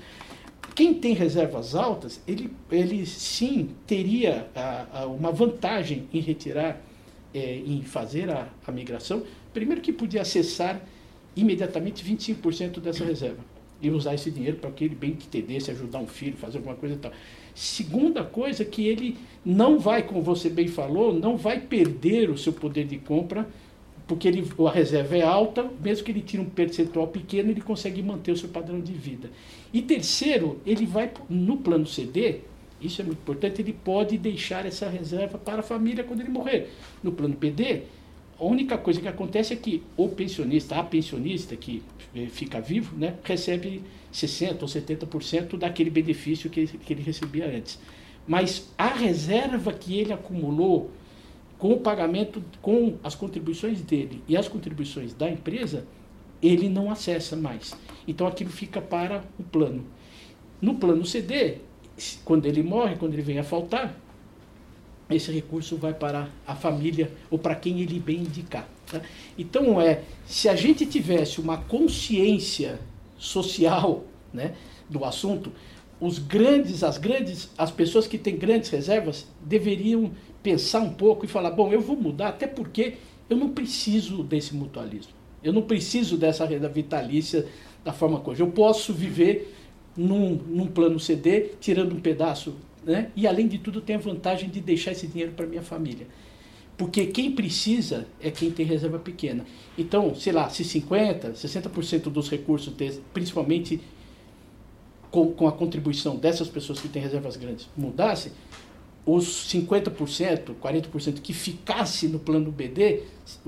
[0.76, 6.82] Quem tem reservas altas, ele, ele sim teria a, a, uma vantagem em retirar,
[7.34, 9.24] é, em fazer a, a migração.
[9.54, 10.82] Primeiro que podia acessar
[11.36, 13.40] imediatamente 25% dessa reserva
[13.82, 16.96] e usar esse dinheiro para aquele bem que entendesse, ajudar um filho, fazer alguma coisa
[16.96, 17.12] e tal.
[17.58, 22.54] Segunda coisa que ele não vai, como você bem falou, não vai perder o seu
[22.54, 23.48] poder de compra
[24.08, 28.04] porque ele, a reserva é alta, mesmo que ele tire um percentual pequeno, ele consegue
[28.04, 29.32] manter o seu padrão de vida.
[29.74, 32.42] E terceiro, ele vai no plano CD,
[32.80, 36.70] isso é muito importante, ele pode deixar essa reserva para a família quando ele morrer.
[37.02, 37.86] No plano PD,
[38.40, 41.82] a única coisa que acontece é que o pensionista, a pensionista que
[42.16, 43.82] eh, fica vivo, né, recebe
[44.14, 47.80] 60% ou 70% daquele benefício que, que ele recebia antes.
[48.28, 50.92] Mas a reserva que ele acumulou
[51.58, 55.86] com o pagamento, com as contribuições dele e as contribuições da empresa,
[56.42, 57.74] ele não acessa mais.
[58.08, 59.86] Então aquilo fica para o plano.
[60.62, 61.58] No plano CD,
[62.24, 63.98] quando ele morre, quando ele vem a faltar,
[65.10, 68.68] esse recurso vai para a família ou para quem ele bem indicar.
[68.86, 69.02] Tá?
[69.38, 72.80] Então, é, se a gente tivesse uma consciência
[73.18, 74.04] social
[74.34, 74.54] né,
[74.90, 75.52] do assunto,
[76.00, 80.12] os grandes, as grandes, as pessoas que têm grandes reservas deveriam
[80.44, 82.96] pensar um pouco e falar, bom, eu vou mudar, até porque
[83.30, 85.12] eu não preciso desse mutualismo.
[85.44, 87.46] Eu não preciso dessa renda vitalícia
[87.84, 89.54] da forma como eu posso viver
[89.96, 93.12] num, num plano CD, tirando um pedaço, né?
[93.16, 96.08] E além de tudo, tem a vantagem de deixar esse dinheiro para minha família.
[96.78, 99.46] Porque quem precisa é quem tem reserva pequena.
[99.76, 102.72] Então, sei lá, se 50%, 60% dos recursos,
[103.12, 103.82] principalmente
[105.10, 108.32] com, com a contribuição dessas pessoas que têm reservas grandes, mudasse,
[109.06, 113.04] os 50%, 40% que ficasse no plano BD,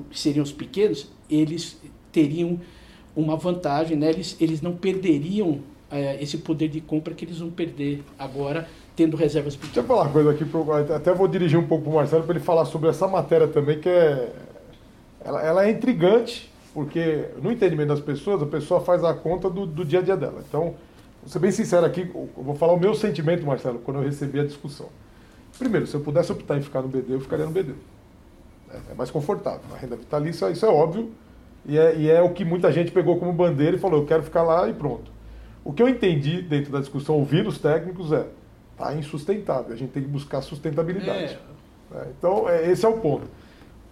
[0.10, 1.78] que seriam os pequenos, eles
[2.12, 2.60] teriam
[3.16, 4.10] uma vantagem, né?
[4.10, 5.60] eles, eles não perderiam
[5.92, 9.76] é, esse poder de compra que eles vão perder agora, tendo reservas pequenas.
[9.76, 12.24] Deixa eu falar uma coisa aqui, pro, até vou dirigir um pouco para o Marcelo
[12.24, 14.30] para ele falar sobre essa matéria também, que é.
[15.24, 19.66] Ela, ela, é intrigante, porque no entendimento das pessoas, a pessoa faz a conta do,
[19.66, 20.44] do dia a dia dela.
[20.48, 20.76] Então,
[21.22, 24.40] vou ser bem sincero aqui, eu vou falar o meu sentimento, Marcelo, quando eu recebi
[24.40, 24.88] a discussão.
[25.58, 27.72] Primeiro, se eu pudesse optar em ficar no BD, eu ficaria no BD.
[28.70, 29.62] É, é mais confortável.
[29.74, 31.12] A renda vitalícia, isso é óbvio,
[31.66, 34.24] e é, e é o que muita gente pegou como bandeira e falou, eu quero
[34.24, 35.10] ficar lá e pronto.
[35.64, 38.26] O que eu entendi dentro da discussão, ouvindo os técnicos, é
[38.80, 39.74] tá insustentável.
[39.74, 41.38] A gente tem que buscar sustentabilidade.
[41.94, 41.98] É.
[42.00, 43.28] É, então, é, esse é o ponto.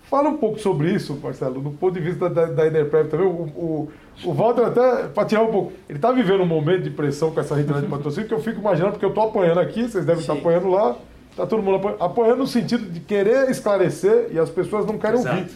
[0.03, 3.27] Fala um pouco sobre isso, Marcelo, do ponto de vista da, da Enerprev também.
[3.27, 3.91] O, o,
[4.23, 7.39] o Walter, até, para tirar um pouco, ele está vivendo um momento de pressão com
[7.41, 10.23] essa retirada de patrocínio que eu fico imaginando, porque eu estou apanhando aqui, vocês devem
[10.23, 10.31] Sim.
[10.31, 10.95] estar apanhando lá,
[11.31, 15.19] está todo mundo apanhando, apanhando no sentido de querer esclarecer e as pessoas não querem
[15.19, 15.35] Exato.
[15.35, 15.51] ouvir.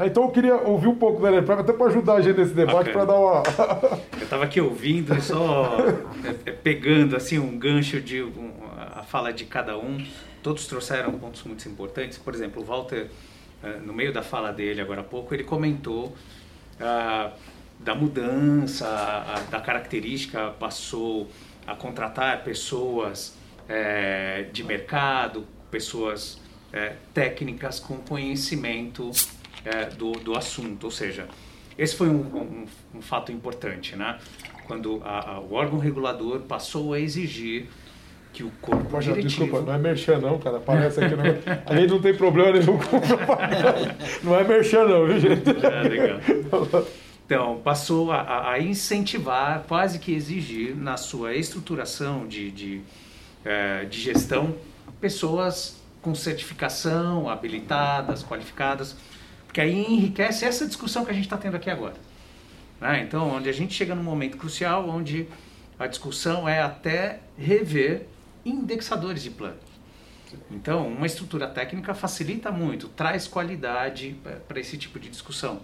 [0.00, 2.54] Né, então eu queria ouvir um pouco da Enerprev, até para ajudar a gente nesse
[2.54, 3.42] debate, para dar uma.
[4.16, 5.76] eu estava aqui ouvindo, só
[6.24, 8.50] é, é, pegando assim um gancho de um,
[8.94, 10.02] a fala de cada um.
[10.42, 12.16] Todos trouxeram pontos muito importantes.
[12.16, 13.08] Por exemplo, o Walter
[13.62, 16.16] eh, no meio da fala dele agora há pouco, ele comentou
[16.80, 17.32] ah,
[17.78, 18.86] da mudança,
[19.50, 21.28] da característica, passou
[21.66, 23.36] a contratar pessoas
[23.68, 26.40] é, de mercado, pessoas
[26.72, 29.10] é, técnicas com conhecimento
[29.64, 30.84] é, do, do assunto.
[30.84, 31.28] Ou seja,
[31.78, 34.18] esse foi um, um, um fato importante, né?
[34.70, 37.66] quando a, a, o órgão regulador passou a exigir
[38.32, 39.42] que o corpo Poxa, diretivo...
[39.42, 40.58] Desculpa, não é merchan não, cara.
[40.58, 41.16] Aparece aqui.
[41.16, 41.24] Não...
[41.66, 43.00] A gente não tem problema nenhum com
[44.22, 45.50] Não é merchan não, viu, gente?
[45.50, 46.20] É, legal.
[47.26, 52.80] Então, passou a, a, incentivar, quase que exigir, na sua estruturação de, de,
[53.44, 54.54] é, de gestão,
[55.00, 58.96] pessoas com certificação, habilitadas, qualificadas,
[59.50, 61.96] porque aí enriquece essa discussão que a gente está tendo aqui agora.
[62.80, 63.02] Né?
[63.02, 65.26] Então, onde a gente chega num momento crucial, onde
[65.76, 68.06] a discussão é até rever
[68.44, 69.56] indexadores de plano.
[70.52, 74.14] Então, uma estrutura técnica facilita muito, traz qualidade
[74.46, 75.58] para esse tipo de discussão.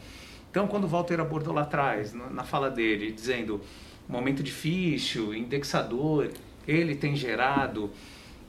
[0.51, 3.61] Então, quando o Walter abordou lá atrás, na fala dele, dizendo
[4.09, 6.33] momento difícil, indexador,
[6.67, 7.93] ele tem gerado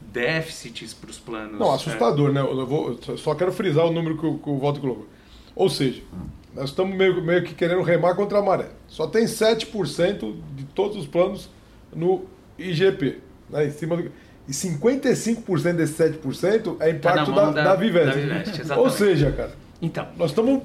[0.01, 1.59] déficits para os planos.
[1.59, 2.33] Não, assustador, é...
[2.33, 2.41] né?
[2.41, 5.16] Eu vou, só quero frisar o número que o, que o Walter colocou.
[5.57, 6.03] Ou seja,
[6.53, 8.67] nós estamos meio, meio que querendo remar contra a maré.
[8.87, 11.49] Só tem 7% de todos os planos
[11.93, 12.25] no
[12.57, 13.17] IGP
[13.49, 14.11] né, em cima do...
[14.47, 18.21] E 55% desse 7% é impacto da, da, da Viveste.
[18.21, 20.61] Da Viveste Ou seja, cara, então, nós estamos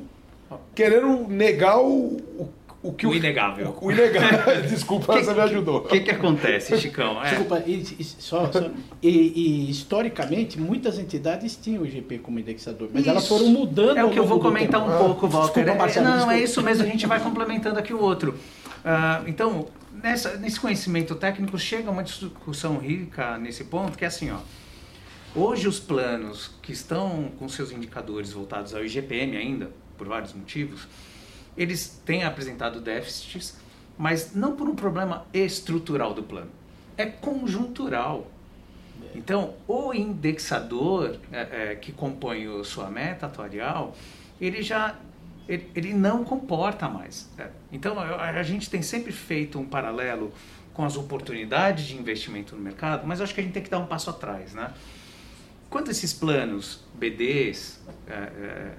[0.75, 2.49] querendo negar o, o,
[2.83, 3.77] o que o, o inegável.
[3.81, 4.63] O, o inegável.
[4.69, 5.79] Desculpa, que, você me ajudou.
[5.79, 7.23] O que, que acontece, Chicão?
[7.23, 7.29] É.
[7.31, 12.89] Desculpa, e, e, só, só e, e, historicamente muitas entidades tinham o IGP como indexador,
[12.93, 13.11] mas isso.
[13.11, 13.97] elas foram mudando.
[13.97, 15.63] É o que eu vou comentar um pouco, Walter.
[15.63, 16.39] Desculpa, Marcelo, não, desculpa.
[16.39, 18.33] é isso mesmo, a gente vai complementando aqui o outro.
[18.33, 19.69] Uh, então,
[20.03, 24.39] nessa, nesse conhecimento técnico chega uma discussão rica nesse ponto, que é assim, ó.
[25.35, 30.87] Hoje os planos que estão com seus indicadores voltados ao IGPM ainda, por vários motivos,
[31.57, 33.57] eles têm apresentado déficits,
[33.99, 36.51] mas não por um problema estrutural do plano,
[36.97, 38.31] é conjuntural.
[39.15, 43.95] Então, o indexador é, é, que compõe a sua meta atuarial,
[44.41, 44.97] ele já
[45.49, 47.29] ele, ele não comporta mais.
[47.37, 47.49] É.
[47.71, 50.33] Então, a, a gente tem sempre feito um paralelo
[50.73, 53.79] com as oportunidades de investimento no mercado, mas acho que a gente tem que dar
[53.79, 54.73] um passo atrás, né?
[55.69, 58.73] Quando esses planos BDs é, é,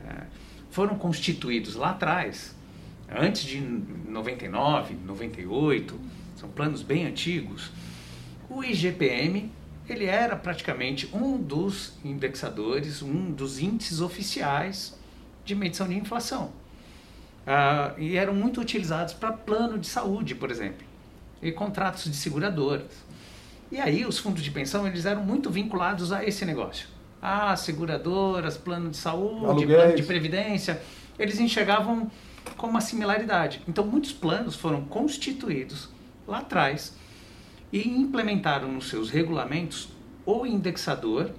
[0.69, 2.55] foram constituídos lá atrás,
[3.09, 5.99] antes de 99, 98,
[6.35, 7.71] são planos bem antigos,
[8.49, 9.51] o IGPM
[9.87, 14.97] ele era praticamente um dos indexadores, um dos índices oficiais
[15.43, 16.51] de medição de inflação.
[17.45, 20.85] Ah, e eram muito utilizados para plano de saúde, por exemplo,
[21.41, 22.91] e contratos de seguradoras.
[23.69, 26.87] E aí os fundos de pensão eles eram muito vinculados a esse negócio.
[27.21, 29.81] Ah, seguradoras, plano de saúde, Aluguéis.
[29.81, 30.81] plano de previdência,
[31.19, 32.09] eles enxergavam
[32.57, 33.61] com uma similaridade.
[33.67, 35.89] Então muitos planos foram constituídos
[36.27, 36.95] lá atrás
[37.71, 39.89] e implementaram nos seus regulamentos
[40.25, 41.31] o indexador,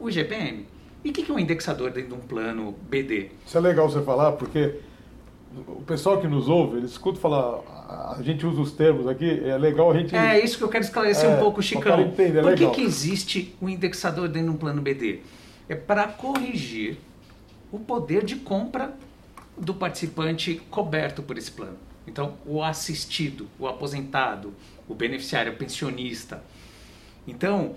[0.00, 0.66] o GPM.
[1.04, 3.30] E o que é um indexador dentro de um plano BD?
[3.46, 4.76] Isso é legal você falar, porque
[5.68, 7.60] o pessoal que nos ouve, eles escutam falar,
[8.16, 10.16] a gente usa os termos aqui, é legal a gente...
[10.16, 12.00] É isso que eu quero esclarecer é, um pouco, Chicão.
[12.00, 15.20] Entender, é Por que, que existe um indexador dentro de um plano BD?
[15.68, 16.96] É para corrigir
[17.70, 18.94] o poder de compra
[19.56, 21.76] do participante coberto por esse plano.
[22.06, 24.52] Então, o assistido, o aposentado,
[24.88, 26.42] o beneficiário, o pensionista.
[27.26, 27.74] Então,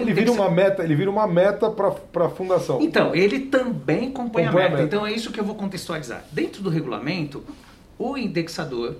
[0.00, 2.80] ele vira uma meta, ele vira uma meta para a fundação.
[2.80, 4.66] Então, ele também compõe, compõe a, meta.
[4.66, 4.82] a, meta.
[4.82, 6.24] Então é isso que eu vou contextualizar.
[6.32, 7.44] Dentro do regulamento,
[7.98, 8.96] o indexador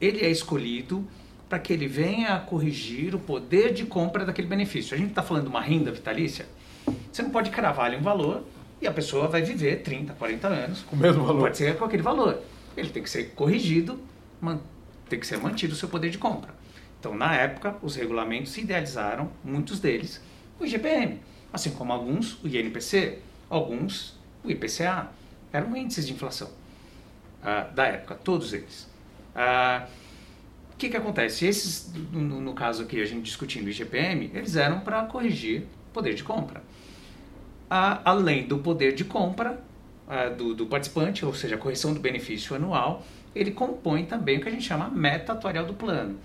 [0.00, 1.04] ele é escolhido
[1.48, 4.94] para que ele venha a corrigir o poder de compra daquele benefício.
[4.94, 6.46] A gente está falando de uma renda vitalícia,
[7.10, 8.44] você não pode cravar ali um valor
[8.80, 11.42] e a pessoa vai viver 30, 40 anos com o mesmo valor.
[11.42, 12.42] Pode ser com aquele valor.
[12.76, 13.98] Ele tem que ser corrigido,
[15.08, 16.54] tem que ser mantido o seu poder de compra.
[17.00, 20.20] Então, na época, os regulamentos idealizaram, muitos deles,
[20.58, 21.20] o IGPM,
[21.52, 23.18] assim como alguns o INPC,
[23.48, 25.08] alguns o IPCA.
[25.52, 28.88] Eram índices de inflação uh, da época, todos eles.
[30.72, 31.46] O que, que acontece?
[31.46, 36.14] Esses, no, no, caso aqui, a gente discutindo o IGPM, eles eram para corrigir poder
[36.14, 36.62] de compra.
[37.70, 39.62] Uh, além do poder de compra,
[40.06, 43.04] uh, do, do, participante, ou seja, a correção do benefício anual,
[43.34, 46.18] ele compõe também o que a gente chama meta atuarial do plano,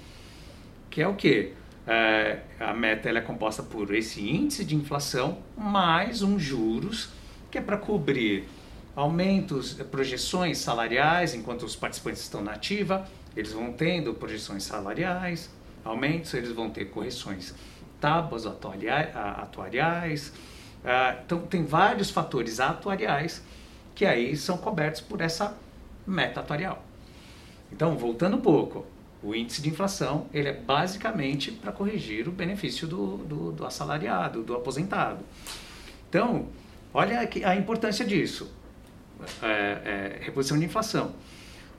[0.90, 1.52] que é o quê?
[1.86, 7.10] Uh, a meta ela é composta por esse índice de inflação mais um juros,
[7.52, 8.48] que é para cobrir
[8.96, 15.50] aumentos, projeções salariais enquanto os participantes estão na ativa, eles vão tendo projeções salariais,
[15.84, 17.54] aumentos, eles vão ter correções
[18.00, 20.32] tábuas atuariais.
[20.84, 23.42] Uh, então, tem vários fatores atuariais
[23.96, 25.56] que aí são cobertos por essa
[26.06, 26.84] meta atuarial.
[27.72, 28.86] Então, voltando um pouco,
[29.24, 34.44] o índice de inflação ele é basicamente para corrigir o benefício do, do, do, assalariado,
[34.44, 35.24] do aposentado.
[36.10, 36.48] Então,
[36.94, 38.52] olha a importância disso.
[39.42, 41.14] É, é, reposição de inflação.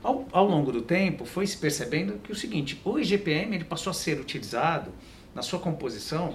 [0.03, 3.91] Ao, ao, longo do tempo, foi se percebendo que o seguinte, o IGPM ele passou
[3.91, 4.91] a ser utilizado
[5.35, 6.35] na sua composição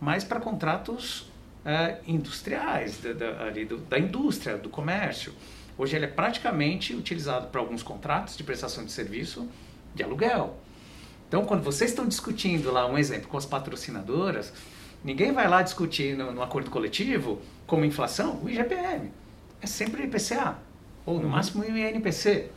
[0.00, 1.30] mais para contratos
[1.64, 5.32] é, industriais, da, da, ali do, da indústria, do comércio.
[5.76, 9.48] Hoje ele é praticamente utilizado para alguns contratos de prestação de serviço
[9.94, 10.56] de aluguel.
[11.28, 14.52] Então, quando vocês estão discutindo lá, um exemplo, com as patrocinadoras,
[15.04, 19.12] ninguém vai lá discutir no, no acordo coletivo como inflação o IGPM.
[19.60, 20.56] É sempre o IPCA,
[21.04, 21.28] ou no uhum.
[21.28, 22.50] máximo o INPC.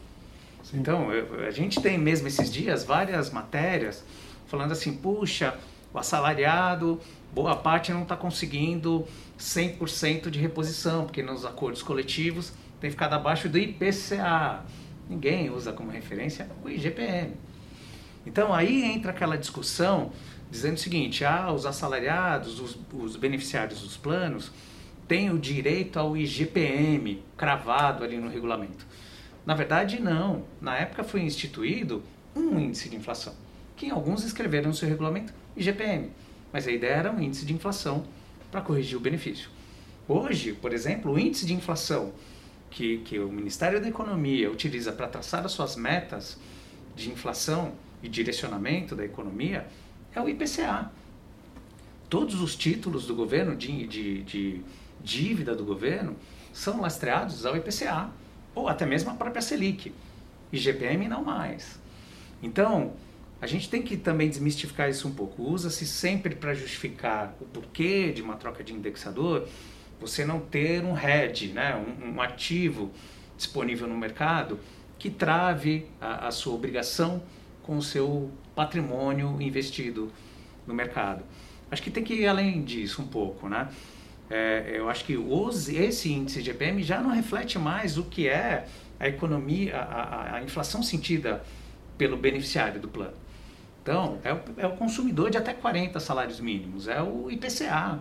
[0.64, 0.80] Sim.
[0.80, 4.04] Então, eu, a gente tem mesmo esses dias várias matérias
[4.48, 5.58] falando assim, puxa,
[5.94, 7.00] o assalariado,
[7.34, 9.06] boa parte não está conseguindo
[9.40, 14.64] 100% de reposição, porque nos acordos coletivos tem ficado abaixo do IPCA.
[15.10, 17.34] Ninguém usa como referência o IGPM.
[18.26, 20.12] Então aí entra aquela discussão
[20.50, 24.52] dizendo o seguinte: ah, os assalariados, os, os beneficiários dos planos
[25.08, 28.86] têm o direito ao IGPM cravado ali no regulamento.
[29.46, 30.46] Na verdade, não.
[30.62, 32.04] Na época foi instituído
[32.36, 33.34] um índice de inflação,
[33.82, 36.12] que alguns escreveram no seu regulamento IGPM,
[36.54, 38.04] mas a ideia era um índice de inflação
[38.52, 39.50] para corrigir o benefício.
[40.08, 42.14] Hoje, por exemplo, o índice de inflação
[42.70, 46.38] que, que o Ministério da Economia utiliza para traçar as suas metas
[46.96, 47.74] de inflação
[48.04, 49.66] e direcionamento da economia
[50.14, 50.92] é o IPCA.
[52.08, 54.62] Todos os títulos do governo, de, de, de
[55.04, 56.16] dívida do governo,
[56.54, 58.12] são lastreados ao IPCA,
[58.54, 59.92] ou até mesmo a própria Selic.
[60.54, 61.80] IGPM não mais.
[62.44, 62.94] Então,
[63.42, 65.42] a gente tem que também desmistificar isso um pouco.
[65.42, 69.48] Usa-se sempre para justificar o porquê de uma troca de indexador,
[70.00, 72.92] você não ter um hedge, né, um, um ativo
[73.36, 74.60] disponível no mercado
[75.00, 77.24] que trave a, a sua obrigação
[77.64, 80.12] com o seu patrimônio investido
[80.68, 81.24] no mercado.
[81.72, 83.70] Acho que tem que ir além disso um pouco, né?
[84.30, 88.28] É, eu acho que os, esse índice de GPM já não reflete mais o que
[88.28, 88.68] é
[89.00, 91.44] a economia, a, a, a inflação sentida
[91.98, 93.21] pelo beneficiário do plano.
[93.82, 98.00] Então, é o, é o, consumidor de até 40 salários mínimos, é o IPCA.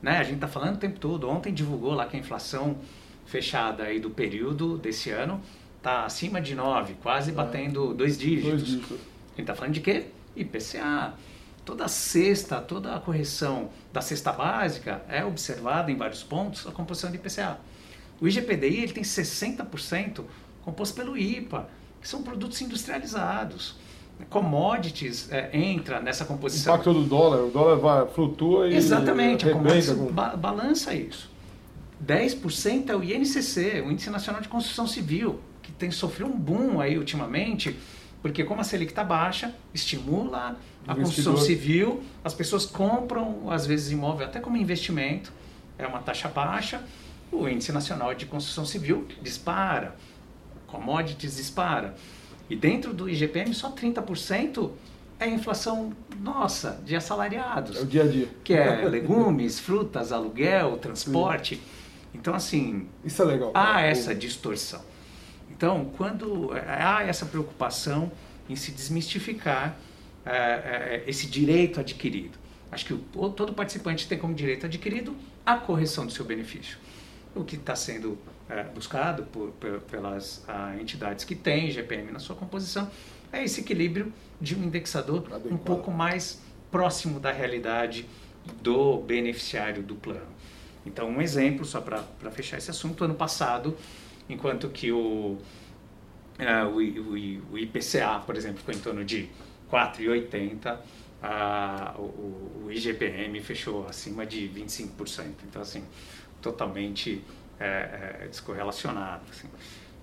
[0.00, 0.18] Né?
[0.18, 1.28] A gente está falando o tempo todo.
[1.28, 2.78] Ontem divulgou lá que a inflação
[3.26, 5.40] fechada aí do período desse ano
[5.76, 7.34] está acima de 9, quase é.
[7.34, 8.50] batendo dois dígitos.
[8.50, 8.92] Dois dígitos.
[8.92, 10.06] A gente está falando de quê?
[10.34, 11.14] IPCA.
[11.64, 17.10] Toda sexta, toda a correção da cesta básica é observada em vários pontos a composição
[17.10, 17.58] de IPCA.
[18.20, 20.24] O IGPDI ele tem 60%
[20.62, 21.68] composto pelo IPA,
[22.00, 23.76] que são produtos industrializados.
[24.30, 26.72] Commodities é, entra nessa composição.
[26.72, 28.74] O impacto do dólar, o dólar vai, flutua e.
[28.74, 30.06] Exatamente, a commodities com...
[30.06, 31.30] ba balança isso.
[32.04, 36.80] 10% é o INCC, o Índice Nacional de Construção Civil, que tem sofrido um boom
[36.80, 37.76] aí ultimamente,
[38.20, 40.56] porque como a Selic está baixa, estimula
[40.86, 45.32] a construção civil, as pessoas compram, às vezes, imóvel até como investimento,
[45.78, 46.82] é uma taxa baixa,
[47.32, 49.96] o Índice Nacional de Construção Civil dispara,
[50.66, 51.94] commodities dispara.
[52.48, 54.70] E dentro do IGPM, só 30%
[55.18, 57.78] é inflação nossa, de assalariados.
[57.78, 58.28] É o dia a dia.
[58.42, 61.60] Que é legumes, frutas, aluguel, transporte.
[62.12, 62.86] Então, assim.
[63.04, 63.50] Isso é legal.
[63.54, 64.82] Há essa distorção.
[65.50, 68.10] Então, quando há essa preocupação
[68.48, 69.76] em se desmistificar
[70.24, 72.38] é, é, esse direito adquirido.
[72.72, 75.14] Acho que o, todo participante tem como direito adquirido
[75.44, 76.78] a correção do seu benefício.
[77.34, 78.18] O que está sendo
[78.54, 82.88] é, buscado por, por, pelas a, entidades que têm GPM na sua composição
[83.32, 85.52] é esse equilíbrio de um indexador Adequado.
[85.52, 86.40] um pouco mais
[86.70, 88.06] próximo da realidade
[88.62, 90.34] do beneficiário do plano.
[90.86, 93.76] Então, um exemplo, só para fechar esse assunto, ano passado,
[94.28, 99.28] enquanto que o, uh, o, o, o, IPCA, por exemplo, ficou em torno de
[99.72, 105.32] 4,80%, uh, o, o IGPM fechou acima de 25%.
[105.48, 105.82] Então, assim,
[106.42, 107.24] totalmente
[107.58, 109.22] é, é, descorrelacionado.
[109.30, 109.48] Assim.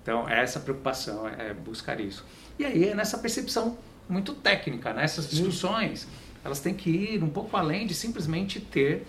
[0.02, 2.24] Então, essa preocupação é, é buscar isso.
[2.58, 3.78] E aí é nessa percepção
[4.08, 5.04] muito técnica, né?
[5.04, 6.06] essas discussões,
[6.44, 9.06] elas têm que ir um pouco além de simplesmente ter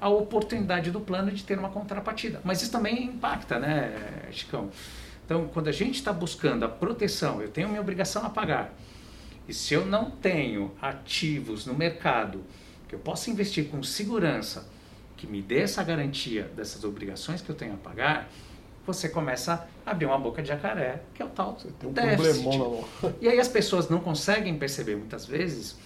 [0.00, 2.40] a oportunidade do plano de ter uma contrapartida.
[2.44, 4.70] Mas isso também impacta, né, Chicão?
[5.24, 8.72] Então, quando a gente está buscando a proteção, eu tenho minha obrigação a pagar.
[9.48, 12.44] E se eu não tenho ativos no mercado
[12.88, 14.68] que eu possa investir com segurança,
[15.16, 18.30] que me dê essa garantia dessas obrigações que eu tenho a pagar,
[18.86, 21.92] você começa a abrir uma boca de jacaré, que é o tal você tem um
[21.92, 22.46] déficit.
[23.20, 25.76] E aí as pessoas não conseguem perceber muitas vezes,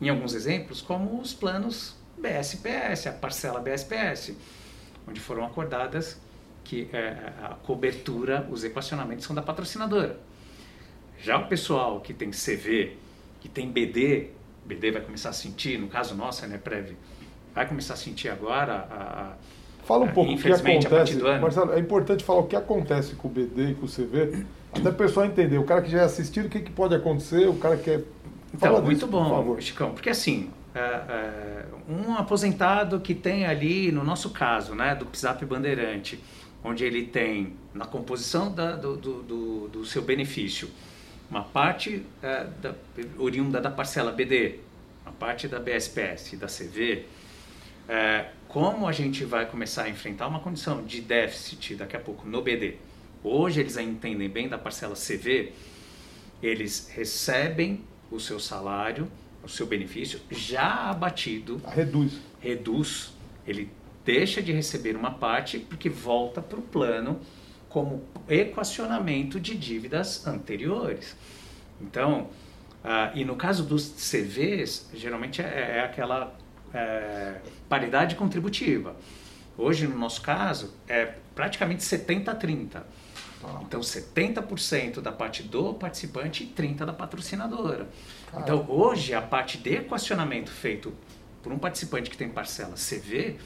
[0.00, 4.36] em alguns exemplos, como os planos BSPS, a parcela BSPS,
[5.08, 6.20] onde foram acordadas
[6.62, 10.20] que é, a cobertura, os equacionamentos são da patrocinadora.
[11.18, 12.96] Já o pessoal que tem CV,
[13.40, 14.30] que tem BD,
[14.64, 16.92] BD vai começar a sentir, no caso nosso, né, Prev,
[17.54, 19.32] vai começar a sentir agora a,
[19.84, 21.18] Fala um pouco o que acontece.
[21.40, 24.88] Marcelo, é importante falar o que acontece com o BD e com o CV, até
[24.88, 25.58] o pessoal entender.
[25.58, 28.00] O cara que já é assistido, o que, que pode acontecer, o cara que é.
[28.56, 33.90] Fala então, muito bom, por Chicão, porque assim, é, é, um aposentado que tem ali,
[33.90, 36.20] no nosso caso, né, do PSAP Bandeirante,
[36.62, 40.68] onde ele tem, na composição da, do, do, do, seu benefício,
[41.30, 42.74] uma parte é, da,
[43.18, 44.60] oriunda da parcela BD,
[45.04, 47.06] uma parte da BSPS e da CV,
[47.88, 52.26] é, como a gente vai começar a enfrentar uma condição de déficit daqui a pouco
[52.28, 52.76] no BD.
[53.22, 55.52] Hoje eles entendem bem da parcela CV,
[56.42, 59.10] eles recebem o seu salário,
[59.42, 61.60] o seu benefício já abatido.
[61.66, 62.20] Reduz.
[62.40, 63.12] Reduz.
[63.46, 63.70] Ele
[64.04, 67.20] deixa de receber uma parte porque volta para o plano
[67.68, 71.16] como equacionamento de dívidas anteriores.
[71.80, 72.28] Então,
[72.82, 76.34] ah, e no caso dos CVs, geralmente é, é aquela
[76.72, 77.36] é,
[77.68, 78.96] paridade contributiva.
[79.56, 82.86] Hoje, no nosso caso, é praticamente 70 a 30.
[83.40, 83.60] Tá.
[83.62, 87.88] Então, 70% da parte do participante e 30% da patrocinadora.
[88.36, 90.92] Então, hoje, a parte de equacionamento feito
[91.42, 93.36] por um participante que tem parcela CV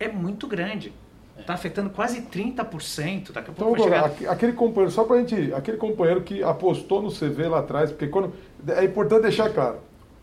[0.00, 0.92] é muito grande.
[1.38, 3.32] Está afetando quase 30%.
[3.32, 4.32] Daqui a pouco então, chegar...
[4.32, 8.08] aquele companheiro, só para a gente, aquele companheiro que apostou no CV lá atrás, porque
[8.08, 8.32] quando
[8.68, 9.78] é importante deixar claro,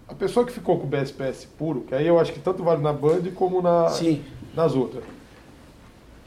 [0.09, 2.81] a pessoa que ficou com o BSPS puro, que aí eu acho que tanto vale
[2.81, 4.23] na Band como na, Sim.
[4.55, 5.03] nas outras,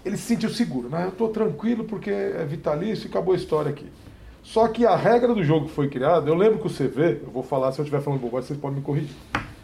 [0.04, 1.04] ele se sentiu seguro, né?
[1.04, 3.86] Eu estou tranquilo porque é vitalício e acabou a história aqui.
[4.42, 7.30] Só que a regra do jogo que foi criada, eu lembro que o CV, eu
[7.30, 9.14] vou falar, se eu estiver falando bobagem, vocês podem me corrigir.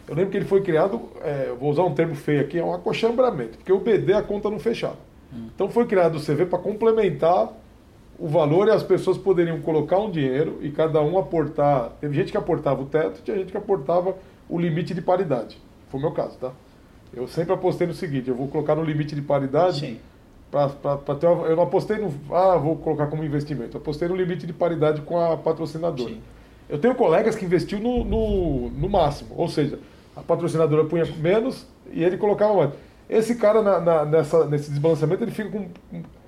[0.07, 2.73] Eu lembro que ele foi criado, é, vou usar um termo feio aqui, é um
[2.73, 4.97] acochambramento, porque o BD a conta não fechava.
[5.33, 5.47] Hum.
[5.53, 7.53] Então foi criado o CV para complementar
[8.19, 11.91] o valor e as pessoas poderiam colocar um dinheiro e cada um aportar.
[12.01, 14.15] Teve gente que aportava o teto, tinha gente que aportava
[14.49, 15.57] o limite de paridade.
[15.89, 16.51] Foi o meu caso, tá?
[17.13, 19.99] Eu sempre apostei no seguinte: eu vou colocar no limite de paridade.
[20.51, 22.11] Para ter uma, eu não apostei no.
[22.31, 23.77] Ah, vou colocar como investimento.
[23.77, 26.09] Eu apostei no limite de paridade com a patrocinadora.
[26.09, 26.21] Sim.
[26.67, 29.79] Eu tenho colegas que investiu no, no, no máximo, ou seja,
[30.15, 32.71] a patrocinadora punha menos e ele colocava mais.
[33.09, 35.67] Esse cara na, na, nessa, nesse desbalanceamento ele fica com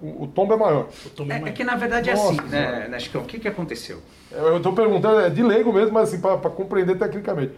[0.01, 0.89] o tombo é maior.
[1.15, 3.21] Tombo é, é, é, que na verdade é assim, né, Chicão?
[3.21, 4.01] O que, que aconteceu?
[4.31, 7.53] Eu estou perguntando, é de leigo mesmo, mas assim, para compreender tecnicamente.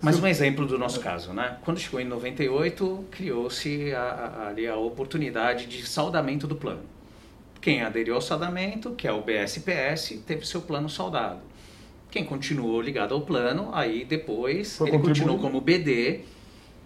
[0.00, 1.56] Mas um exemplo do nosso caso, né?
[1.64, 3.92] Quando chegou em 98, criou-se
[4.46, 6.82] ali a oportunidade de saldamento do plano.
[7.60, 11.40] Quem aderiu ao saldamento, que é o BSPS, teve seu plano saldado.
[12.10, 16.20] Quem continuou ligado ao plano, aí depois Foi ele continuou como BD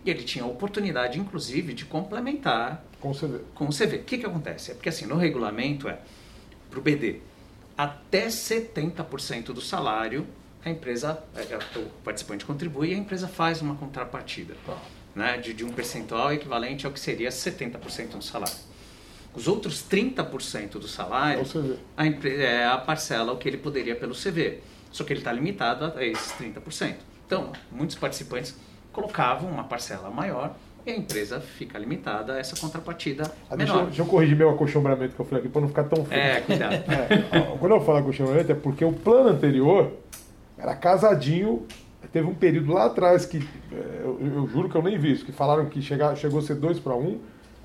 [0.05, 3.41] e ele tinha a oportunidade, inclusive, de complementar com o CV.
[3.55, 3.97] Com o CV.
[3.97, 4.71] O que, que acontece?
[4.71, 5.99] É porque assim, no regulamento é
[6.71, 7.21] para o BD,
[7.77, 10.27] até 70% do salário
[10.65, 14.79] a empresa, é, é, o participante contribui e a empresa faz uma contrapartida tá.
[15.13, 18.55] né, de, de um percentual equivalente ao que seria 70% do salário.
[19.35, 23.97] Os outros 30% do salário é a, empresa, é a parcela o que ele poderia
[23.97, 24.61] pelo CV.
[24.93, 26.97] Só que ele está limitado a esses 30%.
[27.27, 28.55] Então, muitos participantes
[28.93, 30.55] colocavam uma parcela maior
[30.85, 33.57] e a empresa fica limitada a essa contrapartida ah, menor.
[33.57, 36.05] Deixa eu, deixa eu, corrigir meu acochambramento que eu falei aqui para não ficar tão
[36.05, 36.21] feio.
[36.21, 36.73] É, cuidado.
[37.33, 39.93] É, quando eu falo acochambramento é porque o plano anterior
[40.59, 41.67] era casadinho.
[42.13, 43.39] Teve um período lá atrás que,
[43.73, 46.43] é, eu, eu juro que eu nem vi isso, que falaram que chegar, chegou a
[46.43, 47.21] ser dois para um,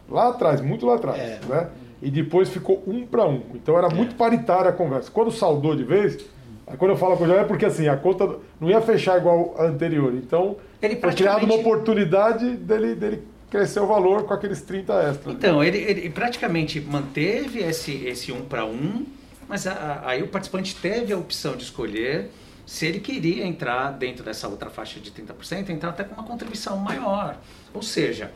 [0.10, 1.40] lá atrás, muito lá atrás, é.
[1.50, 1.70] né?
[2.02, 3.42] E depois ficou um para um.
[3.56, 3.94] Então era é.
[3.94, 5.10] muito paritária a conversa.
[5.12, 6.24] Quando saldou de vez,
[6.68, 9.56] aí quando eu falo com o é porque assim, a conta não ia fechar igual
[9.58, 10.14] a anterior.
[10.14, 15.36] Então, ele foi criada uma oportunidade dele, dele crescer o valor com aqueles 30 extras.
[15.36, 19.06] Então, ele, ele praticamente manteve esse, esse um para um,
[19.48, 22.30] mas a, a, aí o participante teve a opção de escolher
[22.66, 26.76] se ele queria entrar dentro dessa outra faixa de 30%, entrar até com uma contribuição
[26.76, 27.38] maior.
[27.74, 28.30] Ou seja,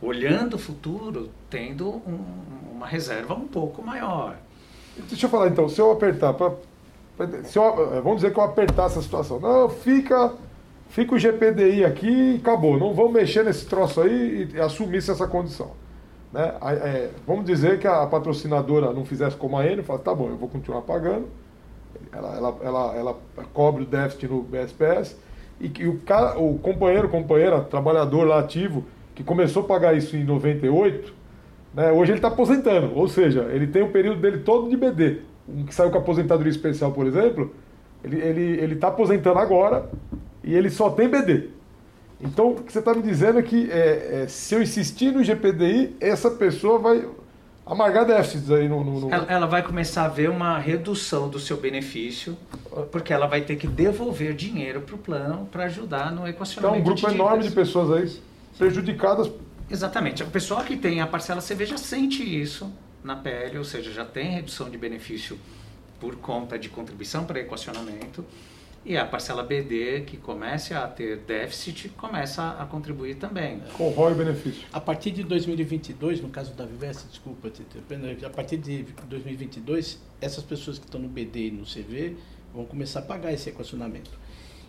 [0.00, 2.18] olhando o futuro, tendo um,
[2.72, 4.38] uma reserva um pouco maior.
[5.10, 6.54] Deixa eu falar então, se eu apertar, pra,
[7.44, 10.32] se eu, eh, vamos dizer que eu apertar essa situação, não, fica
[10.88, 12.78] fica o GPDI aqui e acabou.
[12.78, 15.72] Não vamos mexer nesse troço aí e assumisse essa condição.
[16.32, 16.54] Né?
[16.62, 20.36] É, vamos dizer que a patrocinadora não fizesse como a Enel, fala, tá bom, eu
[20.36, 21.26] vou continuar pagando,
[22.12, 23.18] ela, ela, ela, ela
[23.52, 25.16] cobre o déficit no BSPS,
[25.58, 30.16] e que o, cara, o companheiro, companheira, trabalhador lá ativo, que começou a pagar isso
[30.16, 31.14] em 98,
[31.74, 35.20] né, hoje ele está aposentando, ou seja, ele tem o período dele todo de BD.
[35.48, 37.54] Um que saiu com a aposentadoria especial, por exemplo,
[38.02, 39.88] ele está ele, ele tá aposentando agora
[40.42, 41.50] e ele só tem BD.
[42.20, 45.22] Então, o que você está me dizendo é que é, é, se eu insistir no
[45.22, 47.06] GPDI, essa pessoa vai
[47.66, 48.82] amargar déficits aí no.
[48.82, 49.12] no, no...
[49.12, 52.36] Ela, ela, vai começar a ver uma redução do seu benefício,
[52.90, 56.80] porque ela vai ter que devolver dinheiro para o plano para ajudar no equacionamento.
[56.80, 58.20] Então, um grupo enorme de pessoas aí
[58.56, 59.30] prejudicadas.
[59.70, 60.22] Exatamente.
[60.22, 62.72] O pessoal que tem a parcela CV já sente isso
[63.06, 65.38] na pele, ou seja, já tem redução de benefício
[66.00, 68.24] por conta de contribuição para equacionamento.
[68.84, 73.60] E a parcela BD, que comece a ter déficit, começa a contribuir também.
[73.76, 74.66] Com ROI e benefício.
[74.72, 80.78] A partir de 2022, no caso da Vivesse, desculpa, a partir de 2022, essas pessoas
[80.78, 82.16] que estão no BD e no CV
[82.54, 84.10] vão começar a pagar esse equacionamento.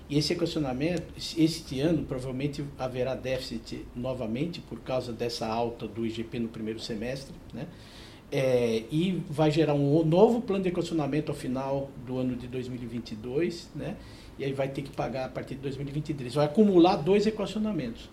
[0.10, 6.40] E esse equacionamento, este ano, provavelmente haverá déficit novamente por causa dessa alta do IGP
[6.40, 7.68] no primeiro semestre, né?
[8.30, 13.70] É, e vai gerar um novo plano de equacionamento ao final do ano de 2022,
[13.74, 13.96] né?
[14.38, 16.36] E aí vai ter que pagar a partir de 2023.
[16.36, 18.10] Vai acumular dois equacionamentos.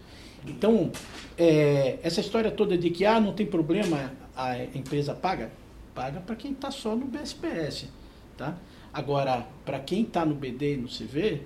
[0.47, 0.91] Então,
[1.39, 5.51] é, essa história toda de que ah, não tem problema, a empresa paga,
[5.95, 7.89] paga para quem está só no BSPS,
[8.37, 8.57] tá?
[8.93, 11.43] Agora, para quem está no BD e no CV,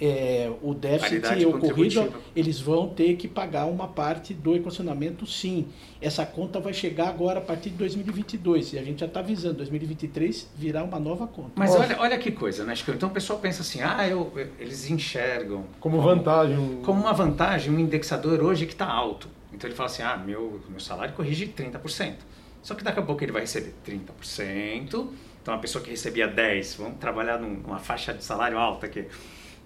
[0.00, 5.68] é, o déficit ocorrido, eles vão ter que pagar uma parte do equacionamento, sim.
[6.00, 9.54] Essa conta vai chegar agora a partir de 2022, e a gente já está avisando,
[9.54, 11.52] 2023 virá uma nova conta.
[11.56, 12.74] Mas olha, olha que coisa, né?
[12.88, 15.64] Então o pessoal pensa assim, ah, eu, eles enxergam...
[15.80, 16.80] Como, como vantagem.
[16.82, 19.28] Como uma vantagem, um indexador hoje que está alto.
[19.52, 22.14] Então ele fala assim, ah, meu, meu salário corrige 30%.
[22.62, 25.06] Só que daqui a pouco ele vai receber 30%,
[25.40, 29.06] então a pessoa que recebia 10, vamos trabalhar numa faixa de salário alta aqui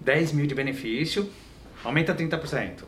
[0.01, 1.29] 10 mil de benefício,
[1.83, 2.83] aumenta 30%.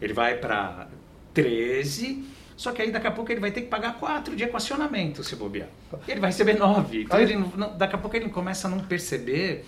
[0.00, 0.88] Ele vai para
[1.34, 2.24] 13,
[2.56, 5.36] só que aí daqui a pouco ele vai ter que pagar 4 de equacionamento se
[5.36, 5.68] bobear.
[6.08, 7.02] Ele vai receber 9.
[7.02, 9.64] Então ele não, daqui a pouco ele começa a não perceber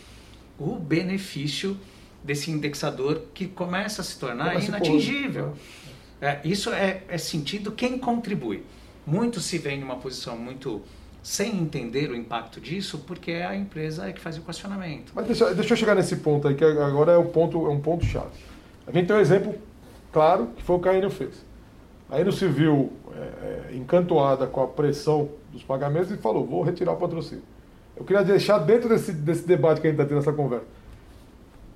[0.59, 1.79] o benefício
[2.23, 5.55] desse indexador que começa a se tornar inatingível.
[6.21, 8.63] É, isso é, é sentido quem contribui.
[9.07, 10.83] Muitos se veem numa posição muito
[11.25, 15.11] sem entender o impacto disso, porque é a empresa que faz o equacionamento.
[15.15, 17.81] Mas deixa, deixa eu chegar nesse ponto aí, que agora é, o ponto, é um
[17.81, 18.29] ponto chave.
[18.87, 19.55] A gente tem um exemplo
[20.13, 21.43] claro, que foi o que a Enel fez.
[22.11, 26.63] A Enel se viu é, é, encantoada com a pressão dos pagamentos e falou, vou
[26.63, 27.43] retirar o patrocínio.
[27.97, 30.67] Eu queria deixar dentro desse, desse debate que a gente está tendo essa conversa.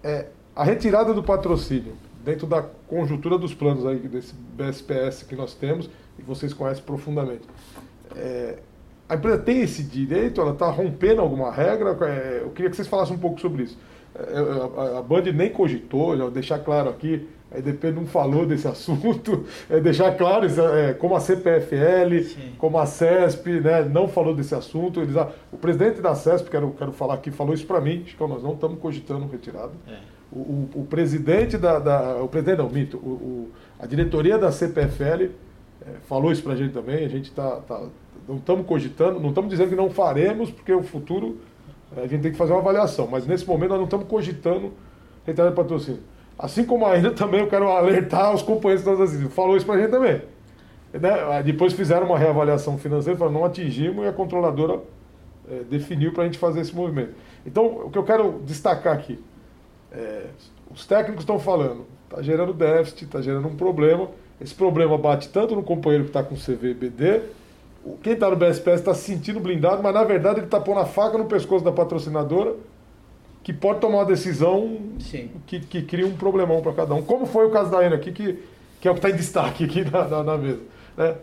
[0.05, 5.55] É, a retirada do patrocínio, dentro da conjuntura dos planos aí, desse BSPS que nós
[5.55, 5.88] temos,
[6.18, 7.49] e vocês conhecem profundamente,
[8.14, 8.59] é,
[9.09, 10.41] a empresa tem esse direito?
[10.41, 11.97] Ela está rompendo alguma regra?
[12.07, 13.79] É, eu queria que vocês falassem um pouco sobre isso.
[14.15, 18.67] É, é, a Band nem cogitou, já deixar claro aqui, a EDP não falou desse
[18.69, 22.53] assunto, é deixar claro, é, como a CPFL, Sim.
[22.59, 25.01] como a CESP, né, não falou desse assunto.
[25.01, 25.15] Eles,
[25.51, 28.53] o presidente da CESP, quero, quero falar aqui, falou isso para mim, que nós não
[28.53, 29.73] estamos cogitando retirada.
[29.87, 29.97] É.
[30.31, 35.31] O, o, o, presidente da, da, O presidente não, mito, o, a diretoria da CPFL
[36.07, 37.57] falou isso para a gente também, a gente está.
[37.61, 37.83] Tá,
[38.29, 41.39] não estamos cogitando, não estamos dizendo que não faremos, porque o futuro
[41.97, 44.72] a gente tem que fazer uma avaliação, mas nesse momento nós não estamos cogitando
[45.24, 46.03] retirada de patrocínio.
[46.39, 49.79] Assim como ainda também eu quero alertar os companheiros da assim, falou isso para a
[49.79, 50.20] gente também.
[50.93, 51.43] Né?
[51.45, 54.81] Depois fizeram uma reavaliação financeira, falaram, não atingimos e a controladora
[55.51, 57.14] é, definiu para a gente fazer esse movimento.
[57.47, 59.18] Então, o que eu quero destacar aqui,
[59.91, 60.26] é,
[60.70, 64.09] os técnicos estão falando, está gerando déficit, está gerando um problema,
[64.41, 67.22] esse problema bate tanto no companheiro que está com CVBD,
[68.03, 70.87] quem está no BSPS está se sentindo blindado, mas na verdade ele está pondo a
[70.87, 72.55] faca no pescoço da patrocinadora,
[73.43, 74.79] que pode tomar uma decisão
[75.47, 77.03] que, que cria um problemão para cada um.
[77.03, 78.39] Como foi o caso da Ana aqui, que,
[78.81, 80.61] que é o que está em destaque aqui na, na, na mesa.
[80.99, 81.14] É,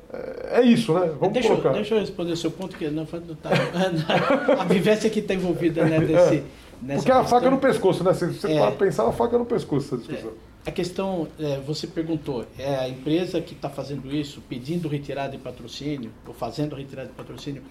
[0.60, 1.12] é isso, né?
[1.20, 1.74] Vamos deixa, colocar.
[1.74, 3.18] Deixa eu responder o seu ponto, que não, tá,
[4.58, 6.36] a vivência que está envolvida né, desse,
[6.88, 6.96] é.
[6.96, 8.14] Porque é a faca no pescoço, né?
[8.14, 8.72] Se você é.
[8.72, 10.32] pensar, a faca no pescoço essa discussão.
[10.32, 10.45] É.
[10.66, 15.38] A questão, é, você perguntou, é a empresa que está fazendo isso, pedindo retirada de
[15.38, 17.62] patrocínio, ou fazendo retirada de patrocínio,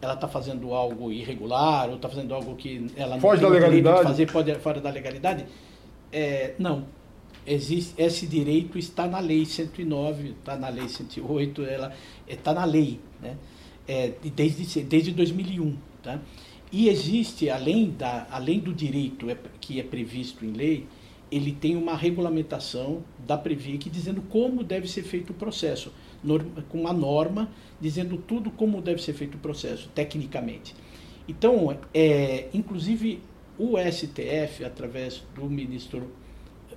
[0.00, 3.98] ela está fazendo algo irregular, ou está fazendo algo que ela não tem da legalidade.
[3.98, 5.46] de fazer pode, fora da legalidade?
[6.10, 6.86] É, não.
[7.46, 11.92] Existe, esse direito está na lei 109, está na lei 108, ela
[12.26, 13.36] está na lei, né?
[13.86, 15.76] É, desde, desde 2001.
[16.02, 16.20] Tá?
[16.72, 20.86] E existe, além, da, além do direito é, que é previsto em lei,
[21.32, 25.90] ele tem uma regulamentação da Previc dizendo como deve ser feito o processo,
[26.68, 27.48] com uma norma
[27.80, 30.74] dizendo tudo como deve ser feito o processo, tecnicamente.
[31.26, 33.20] Então, é, inclusive,
[33.58, 36.12] o STF, através do ministro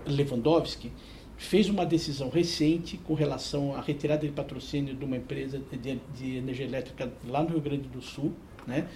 [0.05, 0.91] Lewandowski,
[1.35, 6.37] fez uma decisão recente com relação à retirada de patrocínio de uma empresa de, de
[6.37, 8.31] energia elétrica lá no Rio Grande do Sul,
[8.65, 8.87] né,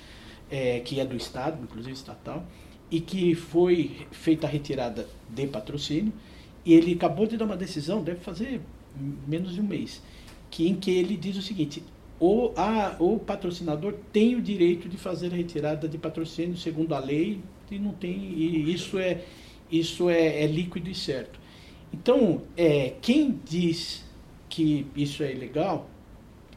[0.49, 2.45] é, que é do Estado, inclusive estatal,
[2.91, 6.11] e que foi feita a retirada de patrocínio,
[6.65, 8.61] e ele acabou de dar uma decisão, deve fazer
[9.27, 10.01] menos de um mês,
[10.49, 11.83] que, em que ele diz o seguinte,
[12.19, 16.99] o, a, o patrocinador tem o direito de fazer a retirada de patrocínio segundo a
[16.99, 17.39] lei,
[17.71, 19.21] e não tem, e isso é,
[19.71, 21.39] isso é, é líquido e certo.
[21.93, 24.03] Então, é, quem diz
[24.49, 25.89] que isso é ilegal,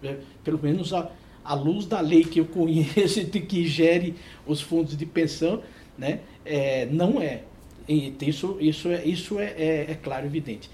[0.03, 1.11] é, pelo menos a,
[1.45, 4.15] a luz da lei que eu conheço de que gere
[4.47, 5.63] os fundos de pensão,
[5.97, 7.43] né, é, não é.
[7.89, 10.71] E isso, isso, é, isso é, é, é claro e evidente.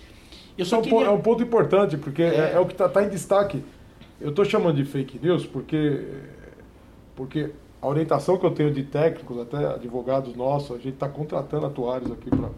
[0.56, 1.06] Eu só é, um queria...
[1.06, 3.62] é um ponto importante, porque é, é, é o que está tá em destaque.
[4.20, 6.06] Eu estou chamando de fake news porque,
[7.14, 7.50] porque
[7.80, 12.10] a orientação que eu tenho de técnicos, até advogados nossos, a gente está contratando atuários
[12.10, 12.50] aqui para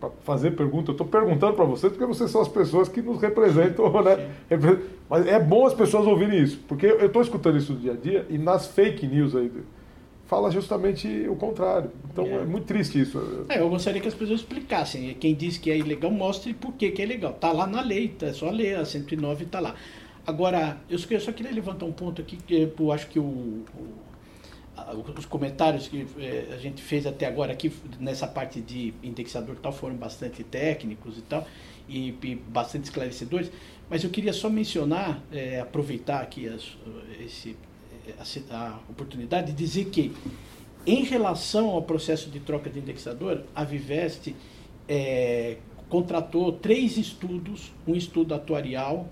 [0.00, 0.90] para fazer pergunta.
[0.90, 4.30] Eu estou perguntando para vocês porque vocês são as pessoas que nos representam, né?
[5.08, 7.96] Mas é bom as pessoas ouvirem isso, porque eu estou escutando isso no dia a
[7.96, 9.50] dia e nas fake news aí
[10.28, 11.90] fala justamente o contrário.
[12.12, 13.46] Então é, é muito triste isso.
[13.48, 15.14] É, eu gostaria que as pessoas explicassem.
[15.14, 17.32] Quem diz que é ilegal, mostre por que, que é ilegal.
[17.32, 19.74] Está lá na lei, é só ler, a 109 está lá.
[20.26, 24.08] Agora, eu só queria levantar um ponto aqui, que eu acho que o, o
[25.18, 29.72] os comentários que eh, a gente fez até agora aqui nessa parte de indexador tal
[29.72, 31.46] foram bastante técnicos e tal
[31.88, 33.50] e, e bastante esclarecedores
[33.90, 36.76] mas eu queria só mencionar eh, aproveitar aqui as,
[37.20, 37.56] esse,
[38.18, 40.14] a, a, oportunidade de dizer que
[40.86, 44.34] em relação ao processo de troca de indexador a Viveste
[45.88, 49.06] contratou três estudos um estudo atuarial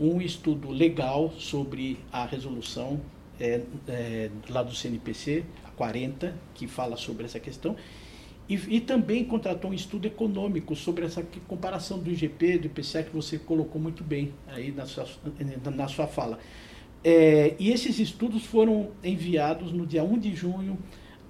[0.00, 3.00] um estudo legal sobre a resolução
[3.40, 7.76] é, é, lá do CNPC, a 40, que fala sobre essa questão,
[8.48, 13.14] e, e, também contratou um estudo econômico sobre essa comparação do IGP, do IPCA, que
[13.14, 15.06] você colocou muito bem aí na sua,
[15.74, 16.38] na sua fala.
[17.04, 20.78] É, e esses estudos foram enviados no dia 1 de junho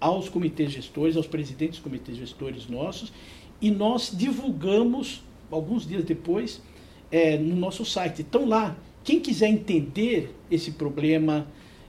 [0.00, 3.12] aos comitês gestores, aos presidentes dos comitês gestores nossos,
[3.60, 6.62] e nós divulgamos, alguns dias depois,
[7.10, 8.22] é, no nosso site.
[8.22, 11.46] Então lá, quem quiser entender esse problema,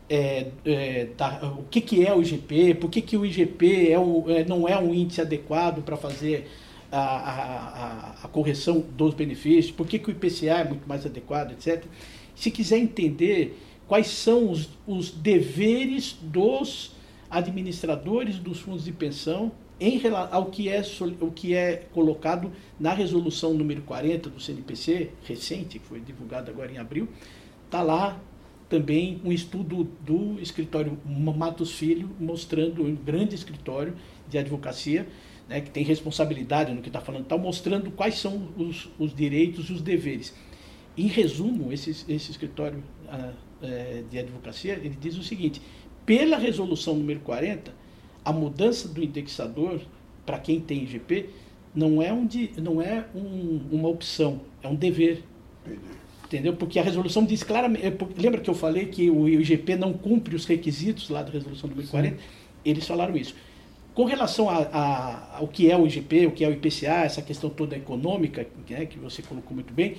[0.09, 3.99] é, é, da, o que, que é o IGP, por que, que o IGP é
[3.99, 6.47] o, é, não é um índice adequado para fazer
[6.91, 11.51] a, a, a, correção dos benefícios, por que, que o IPCA é muito mais adequado,
[11.51, 11.83] etc.
[12.35, 13.55] Se quiser entender
[13.89, 16.91] quais são os, os deveres dos
[17.29, 19.99] administradores dos fundos de pensão em
[20.31, 20.81] ao que é,
[21.21, 26.71] o que é colocado na resolução número 40 do CNPC, recente, que foi divulgada agora
[26.71, 27.07] em abril,
[27.65, 28.19] está lá
[28.67, 33.95] também um estudo do escritório Matos Filho, mostrando um grande escritório
[34.27, 35.07] de advocacia,
[35.47, 39.69] né, que tem responsabilidade no que está falando, tal, mostrando quais são os, os direitos
[39.69, 40.35] e os deveres.
[40.95, 43.31] Em resumo, esse, esse escritório ah,
[43.61, 45.61] é, de advocacia, ele diz o seguinte,
[46.05, 47.73] pela resolução número 40,
[48.23, 49.81] a mudança do indexador,
[50.25, 51.29] para quem tem IGP,
[51.73, 55.23] não é, um, não é um, uma opção, é um dever.
[55.65, 55.99] Entendi.
[56.25, 56.55] Entendeu?
[56.55, 57.83] Porque a resolução diz claramente.
[57.83, 61.67] É, lembra que eu falei que o IGP não cumpre os requisitos lá da resolução
[61.67, 62.17] do 2040?
[62.17, 62.23] Sim.
[62.63, 63.33] Eles falaram isso.
[63.95, 67.21] Com relação a, a, ao que é o IGP, o que é o IPCA, essa
[67.23, 69.97] questão toda econômica, né, que você colocou muito bem,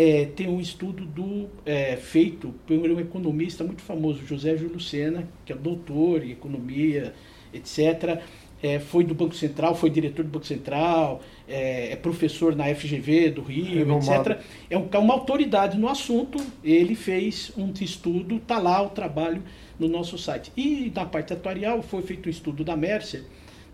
[0.00, 5.28] é, tem um estudo do, é, feito por um economista muito famoso, José Júlio Sena,
[5.44, 7.14] que é doutor em economia,
[7.52, 8.22] etc
[8.62, 13.30] é, foi do Banco Central, foi diretor do Banco Central, é, é professor na FGV
[13.30, 14.32] do Rio, Renomado.
[14.32, 14.42] etc.
[14.68, 19.42] É um, uma autoridade no assunto, ele fez um estudo, está lá o trabalho
[19.78, 20.52] no nosso site.
[20.56, 23.24] E na parte atuarial foi feito um estudo da Mercer,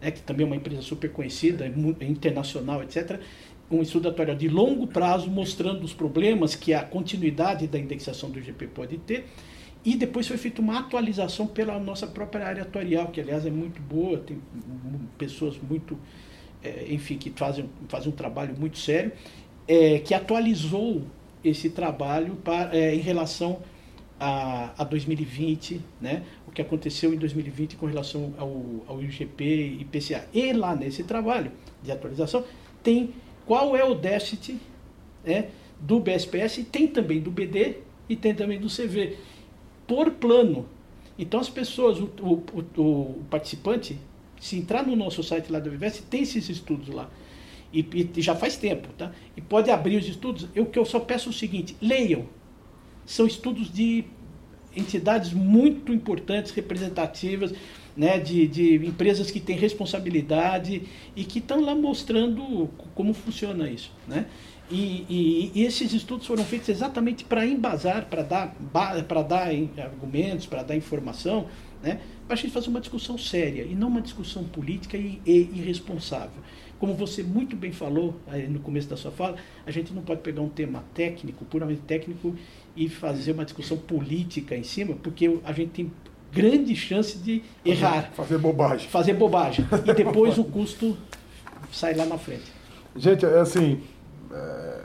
[0.01, 1.67] né, que também é uma empresa super conhecida,
[2.01, 3.19] internacional, etc.,
[3.71, 8.39] um estudo atuarial de longo prazo mostrando os problemas que a continuidade da indexação do
[8.39, 9.27] IGP pode ter
[9.85, 13.81] e depois foi feita uma atualização pela nossa própria área atuarial, que aliás é muito
[13.81, 14.41] boa, tem
[15.17, 15.97] pessoas muito,
[16.61, 19.13] é, enfim, que fazem, fazem um trabalho muito sério,
[19.69, 21.05] é, que atualizou
[21.45, 23.61] esse trabalho para, é, em relação
[24.19, 26.25] a, a 2020, né?
[26.49, 30.27] o que aconteceu em 2020 com relação ao, ao IGP e IPCA.
[30.35, 32.43] E lá nesse trabalho de atualização
[32.83, 33.15] tem
[33.47, 34.59] qual é o déficit
[35.25, 35.49] né,
[35.81, 37.77] do BSPS, tem também do BD
[38.09, 39.17] e tem também do CV
[39.87, 40.69] por plano.
[41.19, 43.99] Então as pessoas, o, o, o, participante,
[44.41, 47.09] se entrar no nosso site lá do Vivesse, tem esses estudos lá.
[47.73, 49.13] e, e, já faz tempo, tá?
[49.37, 50.49] E pode abrir os estudos.
[50.55, 52.27] Eu que eu só peço o seguinte: leiam.
[53.07, 54.05] São estudos de
[54.77, 57.55] entidades muito importantes, representativas,
[57.97, 60.83] né, de, de empresas que têm responsabilidade
[61.15, 64.27] e que estão lá mostrando como funciona isso, né?
[64.69, 68.57] E, e, e, esses estudos foram feitos exatamente para embasar, para dar,
[69.07, 71.47] para dar argumentos, para dar informação,
[71.81, 72.01] né?
[72.27, 76.43] para a gente fazer uma discussão séria e não uma discussão política e, e irresponsável.
[76.81, 78.17] Como você muito bem falou
[78.51, 82.35] no começo da sua fala, a gente não pode pegar um tema técnico, puramente técnico,
[82.77, 85.93] e fazer uma discussão política em cima, porque a gente tem
[86.37, 88.11] grande chance de errar.
[88.13, 88.89] Fazer bobagem.
[88.89, 89.67] Fazer bobagem.
[89.87, 90.97] E depois o custo
[91.73, 92.53] sai lá na frente.
[92.95, 93.81] Gente, é assim,
[94.33, 94.81] é,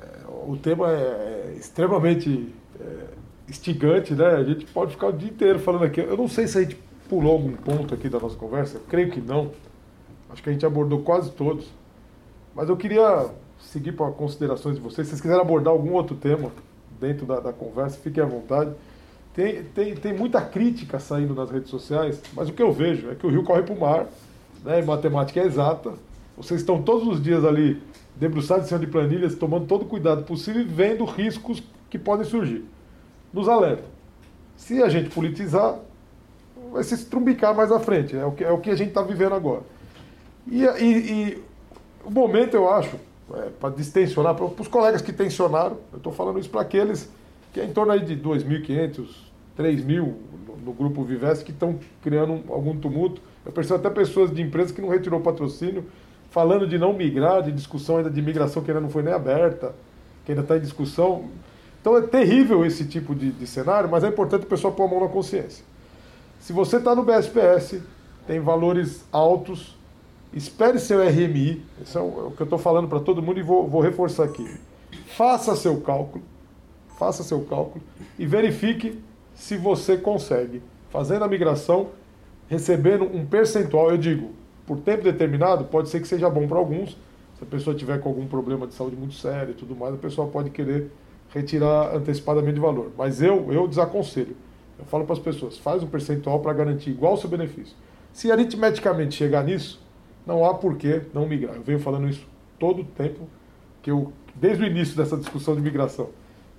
[0.48, 2.86] o tema é extremamente é,
[3.48, 4.28] instigante, né?
[4.28, 6.00] A gente pode ficar o dia inteiro falando aqui.
[6.00, 6.78] Eu não sei se a gente
[7.10, 9.52] pulou algum ponto aqui da nossa conversa, creio que não.
[10.30, 11.68] Acho que a gente abordou quase todos.
[12.56, 13.30] Mas eu queria
[13.60, 15.08] seguir para considerações de vocês.
[15.08, 16.52] Se vocês quiserem abordar algum outro tema
[17.00, 18.72] dentro da, da conversa, fiquem à vontade.
[19.34, 23.16] Tem, tem, tem muita crítica saindo nas redes sociais, mas o que eu vejo é
[23.16, 24.08] que o rio corre para o mar,
[24.64, 25.94] né, matemática é exata.
[26.36, 27.82] Vocês estão todos os dias ali
[28.16, 32.26] debruçados em cima de planilhas, tomando todo o cuidado possível e vendo riscos que podem
[32.26, 32.66] surgir.
[33.32, 33.86] Nos alerta.
[34.58, 35.80] Se a gente politizar,
[36.72, 38.16] vai se estrumbicar mais à frente.
[38.16, 39.64] É o que, é o que a gente está vivendo agora.
[40.46, 41.44] E, e, e
[42.04, 42.98] o momento, eu acho,
[43.34, 47.10] é, para distensionar, para os colegas que tensionaram, eu estou falando isso para aqueles
[47.52, 49.08] que é em torno aí de 2.500,
[49.58, 50.14] 3.000
[50.64, 53.22] no, grupo Vivesse que estão criando um, algum tumulto.
[53.46, 55.86] Eu percebo até pessoas de empresas que não retirou patrocínio,
[56.30, 59.74] falando de não migrar, de discussão ainda de migração que ainda não foi nem aberta,
[60.26, 61.26] que ainda está em discussão.
[61.80, 64.88] Então é terrível esse tipo de, de cenário, mas é importante o pessoal pôr a
[64.88, 65.66] mão na consciência.
[66.40, 67.82] Se você está no BSPS,
[68.28, 69.76] tem valores altos,
[70.34, 73.68] Espere seu RMI, isso é o que eu estou falando para todo mundo e vou,
[73.68, 74.50] vou reforçar aqui.
[75.08, 76.24] Faça seu cálculo,
[77.02, 77.84] faça seu cálculo
[78.20, 79.02] e verifique
[79.34, 81.88] se você consegue, fazendo a migração,
[82.48, 84.30] recebendo um percentual, eu digo,
[84.68, 86.92] por tempo determinado, pode ser que seja bom para alguns.
[87.40, 89.98] Se a pessoa tiver com algum problema de saúde muito sério e tudo mais, a
[89.98, 90.92] pessoa pode querer
[91.34, 92.92] retirar antecipadamente de valor.
[92.96, 94.38] Mas eu, eu desaconselho.
[94.78, 97.76] Eu falo para as pessoas, faz um percentual para garantir igual o seu benefício.
[98.14, 99.82] Se aritmeticamente chegar nisso,
[100.24, 101.56] não há por que não migrar.
[101.56, 102.28] Eu venho falando isso
[102.60, 103.28] todo o tempo,
[103.82, 106.10] que eu, desde o início dessa discussão de migração,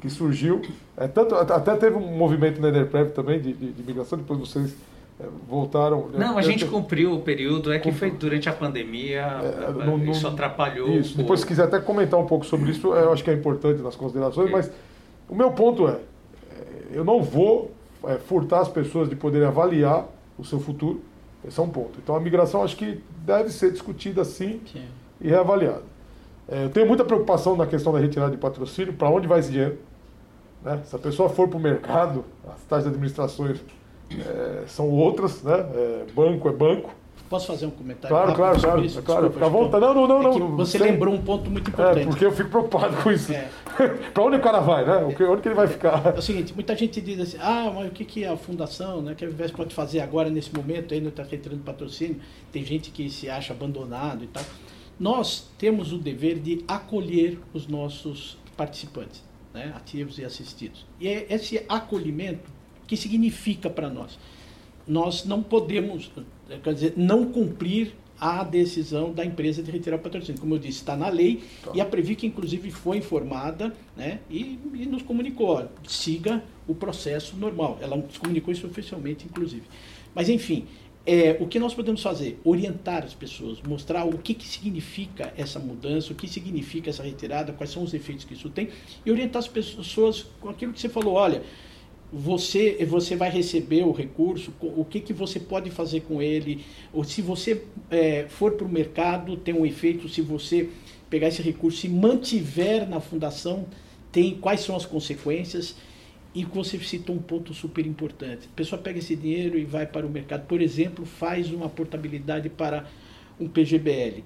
[0.03, 0.61] que surgiu,
[0.97, 4.75] é, tanto, até teve um movimento na Enerprev também de, de, de migração, depois vocês
[5.21, 6.09] é, voltaram.
[6.09, 6.19] Né?
[6.19, 10.27] Não, a gente cumpriu o período, é que foi durante a pandemia, é, não, isso
[10.27, 10.89] atrapalhou.
[10.89, 13.81] Isso, depois se quiser até comentar um pouco sobre isso, eu acho que é importante
[13.81, 14.73] nas considerações, mas
[15.29, 15.99] o meu ponto é, é,
[16.95, 17.71] eu não vou
[18.05, 20.05] é, furtar as pessoas de poderem avaliar
[20.37, 21.01] o seu futuro,
[21.47, 21.93] esse é um ponto.
[22.03, 24.83] Então a migração acho que deve ser discutida sim, sim.
[25.21, 25.93] e reavaliada.
[26.49, 29.53] É, eu tenho muita preocupação na questão da retirada de patrocínio, para onde vai esse
[29.53, 29.79] dinheiro?
[30.65, 30.81] Né?
[30.85, 33.61] Se a pessoa for para o mercado, as taxas de administrações
[34.11, 35.55] é, são outras, né?
[35.75, 36.91] É, banco é banco,
[37.33, 38.15] Posso fazer um comentário?
[38.15, 38.85] Claro, claro, claro.
[38.85, 39.03] Isso?
[39.03, 39.87] claro Desculpa, fica à vontade.
[39.87, 40.33] Não, não, não.
[40.33, 42.01] É não você lembrou um ponto muito importante.
[42.01, 43.33] É, porque eu fico preocupado com isso.
[43.33, 43.49] É.
[44.13, 44.97] para onde o cara vai, né?
[44.97, 46.15] Onde que ele vai ficar?
[46.15, 49.15] É o seguinte, muita gente diz assim, ah, mas o que, que a fundação, né,
[49.15, 52.21] que a Vivés pode fazer agora, nesse momento, aí não está retirando patrocínio,
[52.53, 54.45] tem gente que se acha abandonado e tal.
[55.01, 60.87] Nós temos o dever de acolher os nossos participantes, né, ativos e assistidos.
[61.01, 62.51] E é esse acolhimento
[62.87, 64.19] que significa para nós
[64.87, 66.11] nós não podemos,
[66.63, 70.41] quer dizer, não cumprir a decisão da empresa de retirar o patrocínio.
[70.41, 71.73] Como eu disse, está na lei tá.
[71.75, 77.37] e a Previc, inclusive, foi informada né, e, e nos comunicou, ó, siga o processo
[77.37, 77.79] normal.
[77.81, 79.65] Ela nos comunicou isso oficialmente, inclusive.
[80.15, 80.67] Mas, enfim,
[81.05, 82.41] é, o que nós podemos fazer?
[82.45, 87.53] Orientar as pessoas, mostrar o que, que significa essa mudança, o que significa essa retirada,
[87.53, 88.69] quais são os efeitos que isso tem,
[89.05, 91.43] e orientar as pessoas com aquilo que você falou, olha
[92.13, 97.03] você você vai receber o recurso, o que, que você pode fazer com ele, ou
[97.03, 100.69] se você é, for para o mercado, tem um efeito, se você
[101.09, 103.67] pegar esse recurso e mantiver na fundação,
[104.11, 105.75] tem quais são as consequências,
[106.35, 108.49] e você citou um ponto super importante.
[108.51, 112.49] A pessoa pega esse dinheiro e vai para o mercado, por exemplo, faz uma portabilidade
[112.49, 112.87] para
[113.39, 114.23] um PGBL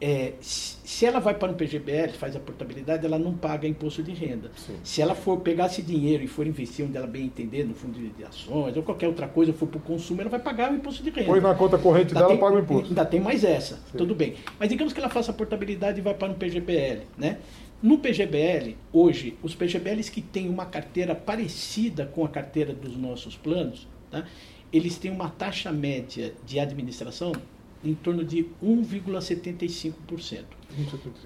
[0.00, 4.12] é, se ela vai para um PGBL, faz a portabilidade, ela não paga imposto de
[4.12, 4.50] renda.
[4.56, 4.76] Sim.
[4.84, 7.98] Se ela for pegar esse dinheiro e for investir onde ela bem entender, no fundo
[7.98, 11.02] de ações ou qualquer outra coisa, for para o consumo, ela vai pagar o imposto
[11.02, 11.26] de renda.
[11.26, 12.88] Põe na conta corrente ainda dela, tem, paga o imposto.
[12.88, 13.98] Ainda tem mais essa, Sim.
[13.98, 14.34] tudo bem.
[14.58, 17.38] Mas digamos que ela faça a portabilidade e vai para um PGBL, né?
[17.80, 23.36] No PGBL, hoje, os PGBLs que têm uma carteira parecida com a carteira dos nossos
[23.36, 24.26] planos, tá?
[24.72, 27.32] eles têm uma taxa média de administração
[27.84, 30.44] em torno de 1,75%.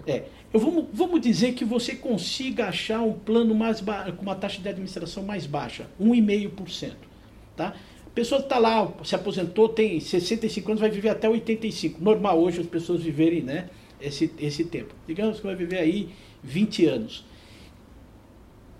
[0.06, 4.60] É, eu vamos, vamos dizer que você consiga achar um plano mais com uma taxa
[4.60, 6.92] de administração mais baixa, 1,5%.
[7.56, 7.74] Tá?
[8.06, 12.04] A pessoa está lá, se aposentou, tem 65 anos, vai viver até 85.
[12.04, 14.94] Normal hoje as pessoas viverem né, esse, esse tempo.
[15.06, 16.10] Digamos que vai viver aí
[16.42, 17.24] 20 anos.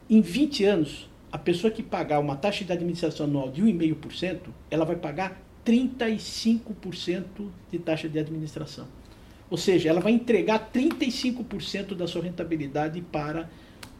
[0.09, 4.41] Em 20 anos, a pessoa que pagar uma taxa de administração anual de 1,5%,
[4.71, 7.25] ela vai pagar 35%
[7.71, 8.87] de taxa de administração.
[9.49, 13.51] Ou seja, ela vai entregar 35% da sua rentabilidade para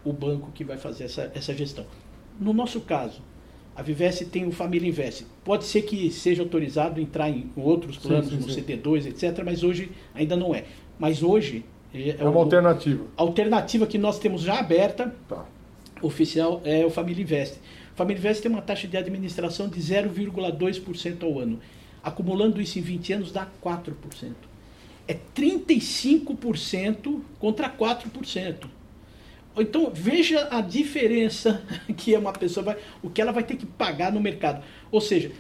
[0.05, 1.87] o banco que vai fazer essa, essa gestão.
[2.41, 3.23] No nosso caso,
[3.75, 5.27] a Vivesse tem o Família Invest.
[5.45, 8.63] Pode ser que seja autorizado entrar em outros planos, sim, sim, no sim.
[8.63, 10.65] CD2, etc., mas hoje ainda não é.
[10.99, 11.65] Mas hoje.
[11.95, 13.05] É, é uma o, alternativa.
[13.17, 15.45] A alternativa que nós temos já aberta, tá.
[16.01, 17.59] oficial, é o Família Invest.
[17.93, 21.61] O Família Invest tem uma taxa de administração de 0,2% ao ano.
[22.03, 23.95] Acumulando isso em 20 anos, dá 4%.
[25.07, 28.69] É 35% contra 4%.
[29.57, 31.63] Então veja a diferença
[31.97, 34.65] que uma pessoa vai, o que ela vai ter que pagar no mercado.
[34.91, 35.31] Ou seja,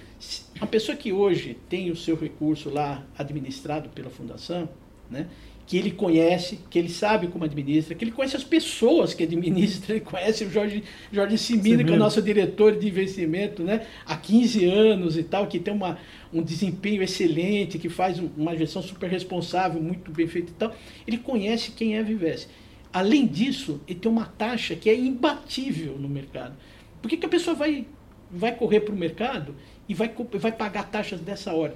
[0.56, 4.68] uma pessoa que hoje tem o seu recurso lá administrado pela fundação,
[5.10, 5.28] né,
[5.66, 9.94] que ele conhece, que ele sabe como administra, que ele conhece as pessoas que administra,
[9.94, 10.82] ele conhece o Jorge,
[11.12, 15.46] Jorge Simino, que é o nosso diretor de investimento né, há 15 anos e tal,
[15.46, 15.98] que tem uma,
[16.32, 20.74] um desempenho excelente, que faz uma gestão super responsável, muito bem feita e tal.
[21.06, 22.48] Ele conhece quem é a Vivesse.
[22.92, 26.54] Além disso, ele tem uma taxa que é imbatível no mercado.
[27.00, 27.86] Por que, que a pessoa vai,
[28.30, 29.54] vai correr para o mercado
[29.88, 31.74] e vai, vai pagar taxas dessa hora?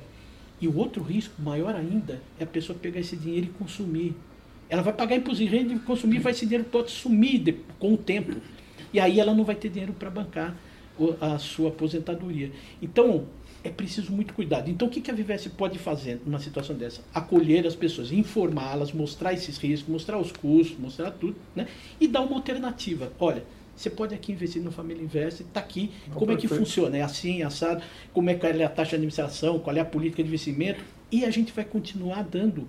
[0.61, 4.15] E o outro risco, maior ainda, é a pessoa pegar esse dinheiro e consumir.
[4.69, 7.97] Ela vai pagar imposto de renda e consumir, vai esse dinheiro todo sumir com o
[7.97, 8.37] tempo.
[8.93, 10.57] E aí ela não vai ter dinheiro para bancar
[11.21, 12.51] a sua aposentadoria.
[12.81, 13.27] Então,
[13.63, 14.71] é preciso muito cuidado.
[14.71, 17.03] Então, o que a Vivesse pode fazer numa situação dessa?
[17.13, 21.67] Acolher as pessoas, informá-las, mostrar esses riscos, mostrar os custos, mostrar tudo, né?
[22.01, 23.13] E dar uma alternativa.
[23.19, 23.45] Olha,
[23.77, 25.93] você pode aqui investir no Família Invest, está aqui.
[26.09, 26.53] Não, como perfeito.
[26.53, 26.97] é que funciona?
[26.97, 27.83] É assim, assado?
[28.12, 29.59] Como é que é a taxa de administração?
[29.59, 30.83] Qual é a política de investimento?
[31.12, 32.68] E a gente vai continuar dando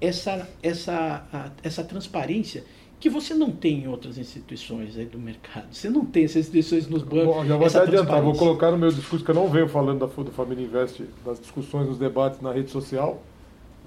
[0.00, 2.64] essa, essa, a, essa transparência
[2.98, 5.66] que você não tem em outras instituições aí do mercado.
[5.72, 7.34] Você não tem essas instituições nos bancos.
[7.34, 10.00] Bom, já vou até adiantar, vou colocar no meu discurso, que eu não venho falando
[10.00, 13.22] da, do Família Invest, das discussões, dos debates na rede social,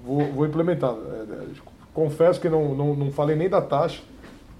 [0.04, 0.94] vou, vou implementar.
[0.94, 1.46] É, é
[1.92, 4.02] confesso que não, não, não falei nem da taxa,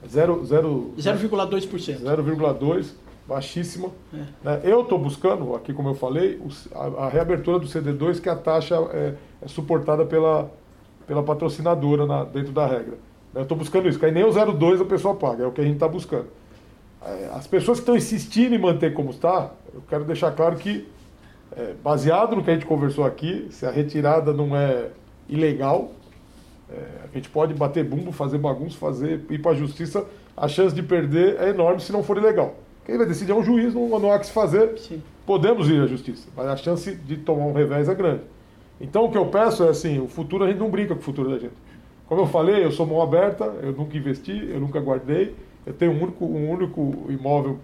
[0.09, 2.01] 0,2%.
[2.01, 2.87] 0,2%,
[3.27, 3.91] baixíssima.
[4.13, 4.17] É.
[4.43, 4.61] Né?
[4.65, 6.41] Eu estou buscando, aqui como eu falei,
[6.75, 10.51] a, a, reabertura do CD2, que a taxa é, é suportada pela,
[11.07, 12.99] pela patrocinadora na, dentro da regra.
[13.35, 15.61] Eu estou buscando isso, que aí nem o 02 a pessoa paga, é o que
[15.61, 16.27] a gente está buscando.
[17.05, 20.89] É, as pessoas que estão insistindo em manter como está, eu quero deixar claro que,
[21.57, 24.89] é, baseado no que a gente conversou aqui, se a retirada não é
[25.29, 25.91] ilegal,
[26.71, 30.05] é, a gente pode bater bumbo, fazer bagunça, fazer ir para a justiça,
[30.37, 32.55] a chance de perder é enorme se não for ilegal.
[32.85, 34.79] Quem vai decidir é um juiz, não, não há que se fazer.
[34.79, 35.03] Sim.
[35.27, 38.23] Podemos ir à justiça, mas a chance de tomar um revés é grande.
[38.81, 41.05] Então o que eu peço é assim, o futuro a gente não brinca com o
[41.05, 41.55] futuro da gente.
[42.07, 45.35] Como eu falei, eu sou mão aberta, eu nunca investi, eu nunca guardei,
[45.65, 47.59] eu tenho um único, um único imóvel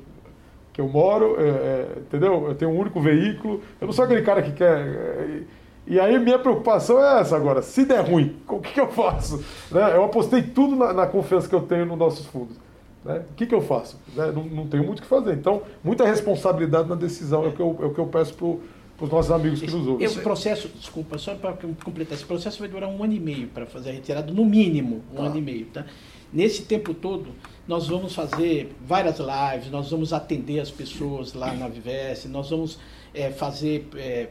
[0.72, 2.46] que eu moro, é, é, entendeu?
[2.48, 4.78] Eu tenho um único veículo, eu não sou aquele cara que quer.
[4.78, 5.42] É,
[5.91, 9.45] e aí minha preocupação é essa agora, se der ruim, o que, que eu faço?
[9.72, 9.97] Né?
[9.97, 12.57] Eu apostei tudo na, na, confiança que eu tenho nos nossos fundos.
[13.05, 13.24] Né?
[13.28, 13.99] O que, que eu faço?
[14.14, 14.30] Né?
[14.30, 15.34] Não, não tenho muito o que fazer.
[15.34, 19.05] Então, muita responsabilidade na decisão é o que eu, é o que eu peço para
[19.05, 20.07] os nossos amigos que nos ouvem.
[20.07, 23.66] Esse processo, desculpa, só para completar, esse processo vai durar um ano e meio para
[23.66, 25.22] fazer a retirada, no mínimo um tá.
[25.24, 25.66] ano e meio.
[25.66, 25.86] Tá?
[26.32, 27.30] Nesse tempo todo,
[27.66, 32.78] nós vamos fazer várias lives, nós vamos atender as pessoas lá na Vivesse, nós vamos
[33.12, 34.28] é, fazer é,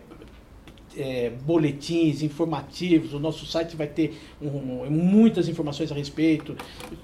[0.97, 6.55] é, boletins informativos, o nosso site vai ter um, muitas informações a respeito,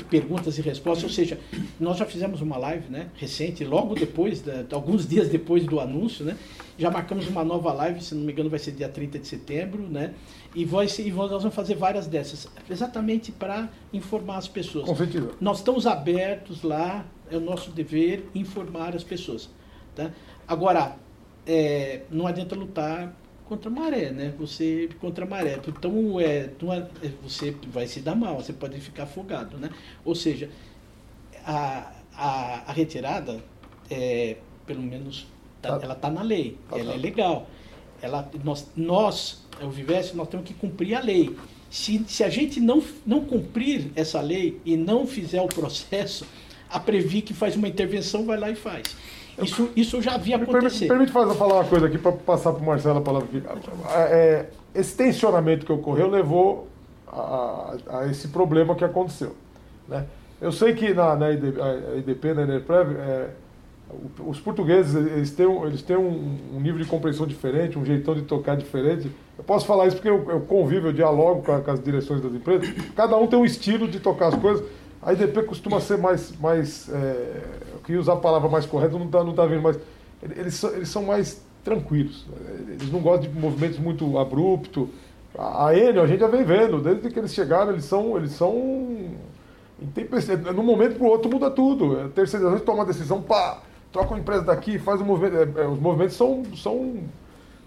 [0.10, 1.40] perguntas e respostas, ou seja,
[1.80, 6.38] nós já fizemos uma live né, recente, logo depois, alguns dias depois do anúncio, né,
[6.78, 9.84] já marcamos uma nova live, se não me engano vai ser dia 30 de setembro,
[9.84, 10.14] né,
[10.54, 14.86] e, vai ser, e nós vamos fazer várias dessas, exatamente para informar as pessoas.
[14.86, 15.36] Com sentido.
[15.40, 19.50] Nós estamos abertos lá, é o nosso dever informar as pessoas.
[19.96, 20.12] Tá?
[20.48, 20.98] Agora,
[21.46, 23.16] é, não adianta lutar
[23.48, 24.34] contra a maré, né?
[24.38, 25.60] Você contra a maré.
[25.68, 26.50] Então é,
[27.04, 29.70] é, você vai se dar mal, você pode ficar afogado, né?
[30.04, 30.50] Ou seja,
[31.46, 33.44] a, a, a retirada,
[33.90, 35.28] é, pelo menos,
[35.62, 35.86] tá, tá.
[35.86, 37.48] ela está na lei, tá, ela é legal.
[38.02, 41.36] Ela, nós, nós, o Vivesse, nós temos que cumprir a lei.
[41.70, 46.26] Se, se a gente não, não cumprir essa lei e não fizer o processo,
[46.70, 48.96] a Previ que faz uma intervenção vai lá e faz.
[49.42, 50.88] Isso, isso já havia Me permite, acontecido.
[50.88, 53.44] permite fazer, falar uma coisa aqui para passar para o Marcelo a palavra aqui.
[53.94, 56.68] É, esse tensionamento que ocorreu levou
[57.08, 59.36] a, a, esse problema que aconteceu.
[59.88, 60.06] Né?
[60.42, 63.30] Eu sei que na, na IDP, a IDP, na Enerprev, é,
[64.26, 68.16] os portugueses eles têm, um, eles têm um, um, nível de compreensão diferente, um jeitão
[68.16, 69.12] de tocar diferente.
[69.38, 72.22] Eu posso falar isso porque eu, eu convivo, eu dialogo com, a, com, as direções
[72.22, 72.70] das empresas.
[72.96, 74.66] Cada um tem um estilo de tocar as coisas.
[75.02, 76.34] A IDP costuma ser mais.
[76.40, 77.42] mais é,
[77.86, 79.80] queria usar a palavra mais correta, não está não tá vindo, mas
[80.22, 82.26] eles, eles são mais tranquilos.
[82.68, 84.88] Eles não gostam de movimentos muito abruptos.
[85.38, 88.18] A, a Enel, a gente já vem vendo, desde que eles chegaram, eles são.
[88.18, 88.54] Eles são
[90.56, 92.00] no momento para o outro muda tudo.
[92.00, 93.62] A terceirização toma uma decisão, pá,
[93.92, 95.60] troca uma empresa daqui, faz um movimento.
[95.60, 97.00] É, é, os movimentos são, são,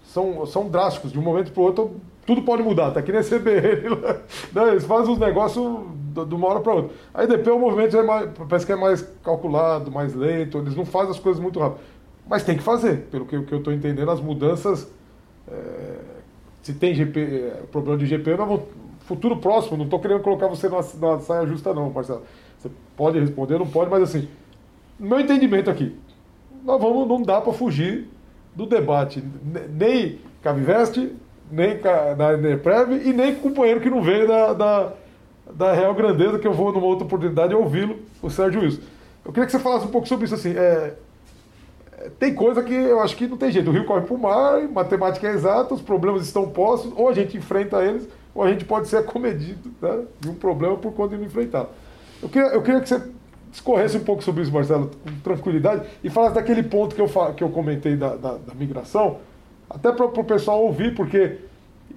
[0.05, 1.11] são, são drásticos.
[1.11, 1.95] De um momento para o outro,
[2.25, 2.91] tudo pode mudar.
[2.91, 3.89] Tá aqui nem CBN.
[4.53, 4.69] Né?
[4.69, 5.65] Eles fazem os negócios
[6.25, 6.95] de uma hora para outra.
[7.13, 10.57] Aí depois o movimento é mais, parece que é mais calculado, mais lento.
[10.57, 11.81] Eles não fazem as coisas muito rápido.
[12.27, 13.07] Mas tem que fazer.
[13.11, 14.91] Pelo que, que eu estou entendendo, as mudanças.
[15.47, 15.95] É,
[16.61, 18.61] se tem GP, é, problema de GP, vamos,
[19.01, 22.21] futuro próximo, não estou querendo colocar você na, na saia justa, não, Marcelo.
[22.59, 24.27] Você pode responder, não pode, mas assim,
[24.99, 25.95] no meu entendimento aqui,
[26.63, 28.07] nós vamos, não dá para fugir
[28.53, 29.23] do debate.
[29.71, 31.15] Nem Caviveste,
[31.51, 31.79] nem
[32.17, 34.93] da Enerprev e nem companheiro que não veio da, da,
[35.53, 38.81] da Real Grandeza, que eu vou numa outra oportunidade ouvi-lo, o Sérgio Wilson.
[39.25, 40.35] Eu queria que você falasse um pouco sobre isso.
[40.35, 40.95] Assim, é,
[41.97, 43.69] é, tem coisa que eu acho que não tem jeito.
[43.69, 47.13] O rio corre para o mar, matemática é exata, os problemas estão postos, ou a
[47.13, 51.15] gente enfrenta eles, ou a gente pode ser acomedido né, de um problema por conta
[51.15, 51.67] de não enfrentar.
[52.21, 53.01] Eu queria, eu queria que você
[53.51, 57.43] discorresse um pouco sobre isso, Marcelo, com tranquilidade, e falasse daquele ponto que eu, que
[57.43, 59.17] eu comentei da, da, da migração,
[59.69, 61.37] até para o pessoal ouvir, porque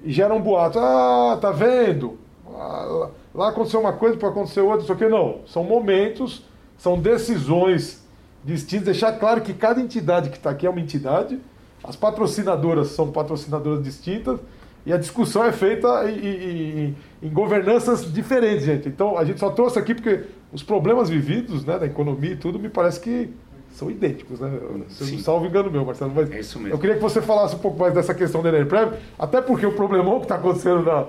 [0.05, 0.79] gera um boato.
[0.79, 2.19] Ah, tá vendo?
[2.55, 5.07] Ah, lá aconteceu uma coisa, pode acontecer outra, isso aqui.
[5.09, 6.45] Não, são momentos,
[6.77, 8.03] são decisões
[8.45, 8.87] distintas.
[8.87, 11.39] Deixar claro que cada entidade que está aqui é uma entidade,
[11.83, 14.39] as patrocinadoras são patrocinadoras distintas,
[14.85, 18.89] e a discussão é feita em, em, em, governanças diferentes, gente.
[18.89, 22.59] Então, a gente só trouxe aqui porque os problemas vividos né, da economia e tudo,
[22.59, 23.31] me parece que
[23.71, 24.51] são idênticos, né?
[24.89, 26.13] Se salvo engano meu, Marcelo.
[26.15, 26.75] Mas é isso mesmo.
[26.75, 29.73] Eu queria que você falasse um pouco mais dessa questão da Enerprev, até porque o
[29.73, 31.07] problemão que está acontecendo na,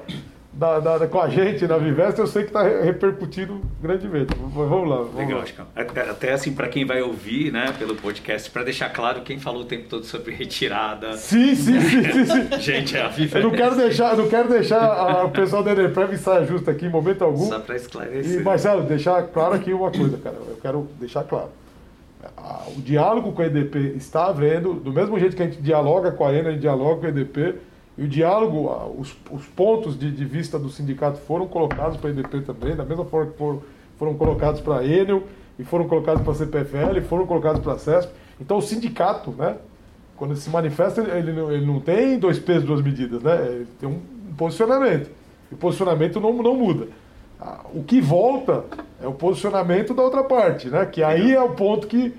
[0.53, 4.35] da, da, com a gente na Vivesta, eu sei que está repercutindo grandemente.
[4.37, 4.97] Vamos lá.
[4.97, 5.45] Vamos Legal, lá.
[5.45, 5.63] Chico.
[5.75, 9.65] Até assim, para quem vai ouvir né, pelo podcast, para deixar claro quem falou o
[9.65, 11.17] tempo todo sobre retirada.
[11.17, 12.03] Sim, sim, sim.
[12.03, 12.59] sim, sim.
[12.61, 13.39] gente, é a Vivesta.
[13.39, 16.89] Eu não quero deixar, não quero deixar o pessoal da Enerprev saia justo aqui em
[16.89, 17.45] momento algum.
[17.45, 18.41] Só para esclarecer.
[18.41, 20.35] E, Marcelo, deixar claro aqui uma coisa, cara.
[20.35, 21.49] Eu quero deixar claro.
[22.75, 26.25] O diálogo com a EDP está havendo, do mesmo jeito que a gente dialoga com
[26.25, 27.55] a ENA, a gente dialoga com a EDP
[27.97, 32.13] e o diálogo, os, os pontos de, de, vista do sindicato foram colocados para a
[32.13, 33.61] EDP também, da mesma forma que foram,
[33.99, 35.23] foram colocados para a Enel,
[35.59, 38.11] e foram colocados para a CPFL, e foram colocados para a CESP.
[38.41, 39.57] Então o sindicato, né,
[40.15, 43.45] quando ele se manifesta, ele, não, ele não tem dois pesos, duas medidas, né?
[43.47, 45.11] Ele tem um, um posicionamento.
[45.51, 46.87] E o posicionamento não, não muda.
[47.73, 48.63] O que volta
[49.01, 50.85] é o posicionamento da outra parte, né?
[50.85, 52.13] Que aí é o ponto que,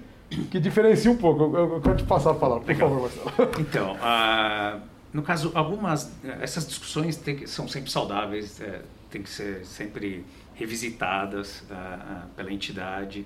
[0.51, 1.45] que diferencia um pouco.
[1.45, 2.89] Eu, eu, eu quero te passar a palavra, por Legal.
[2.89, 3.51] favor, Marcelo.
[3.59, 4.79] Então, a.
[4.91, 6.11] Uh no caso, algumas
[6.41, 13.25] essas discussões que, são sempre saudáveis, é, tem que ser sempre revisitadas uh, pela entidade.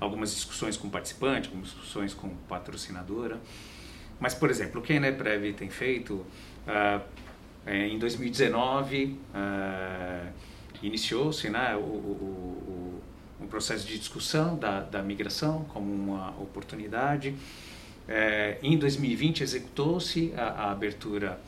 [0.00, 3.38] Algumas discussões com participante, algumas discussões com patrocinadora.
[4.18, 7.02] Mas, por exemplo, o que a Eneprev tem feito, uh,
[7.66, 10.32] é, em 2019, uh,
[10.82, 13.02] iniciou-se né, o, o,
[13.40, 17.34] o, o, processo de discussão da, da migração como uma oportunidade.
[18.08, 21.40] É, em 2020 executou-se a, a, abertura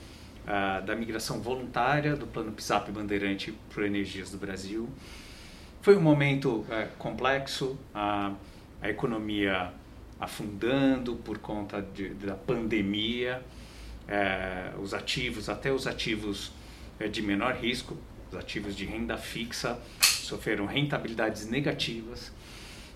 [0.47, 4.89] a, da migração voluntária do plano PSAP Bandeirante para Energias do Brasil.
[5.81, 8.33] Foi um momento é, complexo, a,
[8.83, 9.73] a, economia
[10.19, 13.41] afundando por conta de, da pandemia,
[14.09, 16.51] é, os ativos, até os ativos
[16.99, 17.97] é, de menor risco,
[18.33, 22.33] os ativos de renda fixa, sofreram rentabilidades negativas.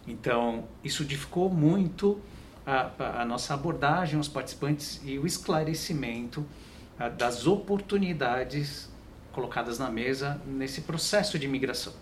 [0.06, 2.20] Então, isso dificultou muito
[2.66, 6.44] a, a nossa abordagem aos participantes e o esclarecimento
[6.98, 8.88] a, das oportunidades
[9.32, 11.92] colocadas na mesa nesse processo de imigração.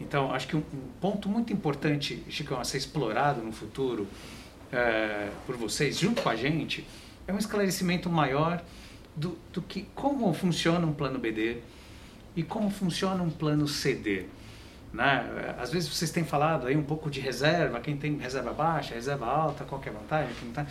[0.00, 4.08] Então, acho que um, um ponto muito importante, Chico, a ser explorado no futuro
[4.72, 6.86] é, por vocês, junto com a gente,
[7.26, 8.62] é um esclarecimento maior
[9.14, 11.58] do, do que como funciona um plano BD
[12.34, 14.24] e como funciona um plano CD.
[14.92, 15.54] Né?
[15.58, 19.26] Às vezes vocês têm falado aí um pouco de reserva, quem tem reserva baixa, reserva
[19.26, 20.34] alta, qual é a vantagem?
[20.38, 20.66] Quem tá...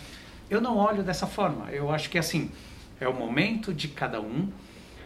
[0.48, 1.70] Eu não olho dessa forma.
[1.70, 2.50] Eu acho que assim,
[3.00, 4.48] é o momento de cada um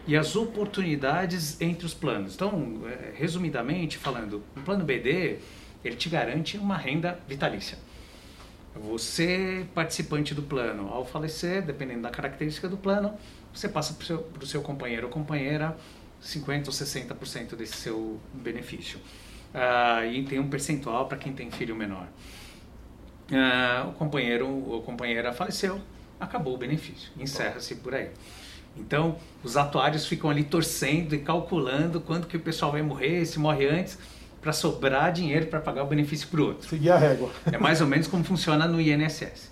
[0.07, 2.35] e as oportunidades entre os planos.
[2.35, 5.39] Então, é, resumidamente falando, um plano BD,
[5.83, 7.77] ele te garante uma renda vitalícia.
[8.75, 13.13] Você, participante do plano, ao falecer, dependendo da característica do plano,
[13.53, 15.77] você passa para o seu, seu companheiro ou companheira
[16.25, 18.99] 50% ou 60% desse seu benefício.
[19.53, 22.07] Uh, e tem um percentual para quem tem filho menor.
[23.31, 25.79] Uh, o companheiro ou companheira faleceu,
[26.19, 28.09] acabou o benefício, encerra-se por aí.
[28.77, 33.39] Então, os atuários ficam ali torcendo e calculando quando que o pessoal vai morrer, se
[33.39, 33.97] morre antes,
[34.41, 36.69] para sobrar dinheiro para pagar o benefício para o outro.
[36.69, 37.31] Seguir a régua.
[37.51, 39.49] É mais ou menos como funciona no INSS.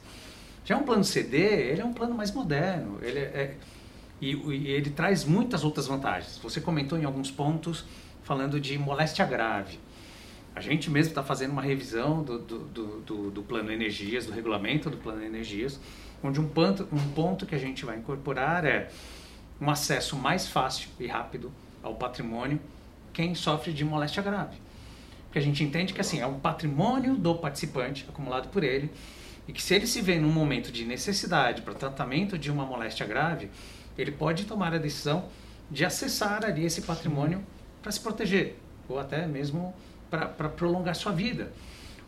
[0.65, 3.55] Já um plano CD, ele é um plano mais moderno, ele é, é
[4.31, 6.39] e, e ele traz muitas outras vantagens.
[6.41, 7.85] Você comentou em alguns pontos
[8.23, 9.79] falando de moléstia grave.
[10.55, 12.59] A gente mesmo está fazendo uma revisão do, do,
[12.99, 15.79] do, do, plano energias, do regulamento do plano energias,
[16.23, 18.89] onde um ponto, um ponto que a gente vai incorporar é
[19.59, 21.51] um acesso mais fácil e rápido
[21.81, 22.59] ao patrimônio
[23.11, 24.57] quem sofre de moléstia grave.
[25.25, 28.91] Porque a gente entende que assim é um patrimônio do participante acumulado por ele
[29.47, 33.05] e que se ele se vê num momento de necessidade para tratamento de uma moléstia
[33.05, 33.49] grave,
[33.97, 35.25] ele pode tomar a decisão
[35.69, 37.43] de acessar ali esse patrimônio
[37.81, 38.57] para se proteger
[38.87, 39.73] ou até mesmo
[40.09, 41.51] para prolongar sua vida.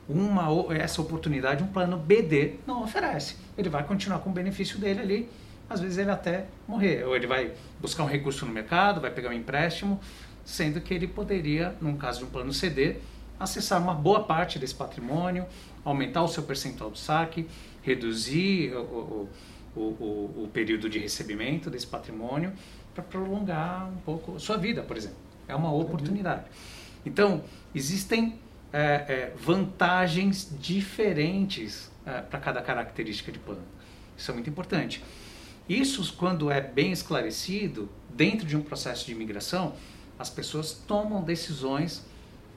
[0.08, 3.38] Uma essa oportunidade um plano BD não oferece.
[3.58, 5.30] Ele vai continuar com o benefício dele ali,
[5.68, 9.30] às vezes ele até morrer, ou ele vai buscar um recurso no mercado, vai pegar
[9.30, 10.00] um empréstimo,
[10.44, 12.98] sendo que ele poderia, num caso de um plano CD,
[13.40, 15.46] acessar uma boa parte desse patrimônio,
[15.84, 17.48] aumentar o seu percentual do saque,
[17.82, 19.30] reduzir o, o
[19.76, 22.54] o, o, o período de recebimento desse patrimônio
[22.94, 25.18] para prolongar um pouco a sua vida, por exemplo.
[25.48, 26.46] É uma oportunidade.
[27.06, 27.44] Então,
[27.74, 28.40] existem
[28.74, 33.64] é, é, vantagens diferentes é, para cada característica de plano.
[34.18, 35.04] Isso é muito importante.
[35.68, 39.74] Isso, quando é bem esclarecido, dentro de um processo de imigração,
[40.18, 42.06] as pessoas tomam decisões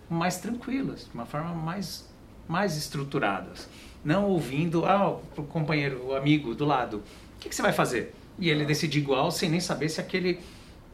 [0.08, 2.08] mais tranquilas, de uma forma mais,
[2.46, 3.68] mais estruturadas
[4.04, 6.98] não ouvindo ah, o companheiro, o amigo do lado,
[7.36, 8.14] o que, que você vai fazer?
[8.38, 10.40] E ele decide igual sem nem saber se aquele,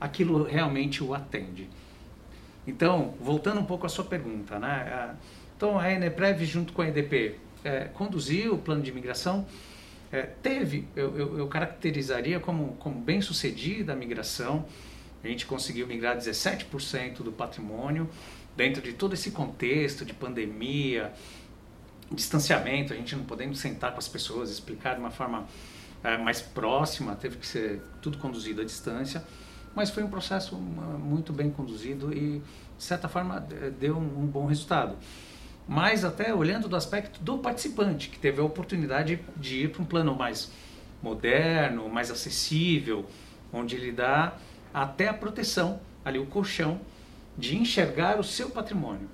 [0.01, 1.69] aquilo realmente o atende.
[2.67, 5.15] Então, voltando um pouco à sua pergunta, né?
[5.57, 9.47] Então, a Eneprev junto com a EDP é, conduziu o plano de imigração,
[10.11, 14.65] é, teve, eu, eu, eu, caracterizaria como, como bem sucedida a migração,
[15.23, 18.09] a gente conseguiu migrar 17% do patrimônio,
[18.57, 21.13] dentro de todo esse contexto de pandemia,
[22.15, 25.47] distanciamento, a gente não podendo sentar com as pessoas, explicar de uma forma
[26.03, 29.25] é, mais próxima, teve que ser tudo conduzido à distância,
[29.75, 32.41] mas foi um processo muito bem conduzido e,
[32.77, 33.41] de certa forma,
[33.81, 34.97] deu um, bom resultado.
[35.67, 39.85] Mas até olhando do aspecto do participante, que teve a oportunidade de ir para um
[39.85, 40.53] plano mais
[41.03, 43.05] moderno, mais acessível,
[43.53, 44.35] onde ele dá
[44.73, 46.81] até a proteção, ali o colchão,
[47.37, 49.09] de enxergar o seu patrimônio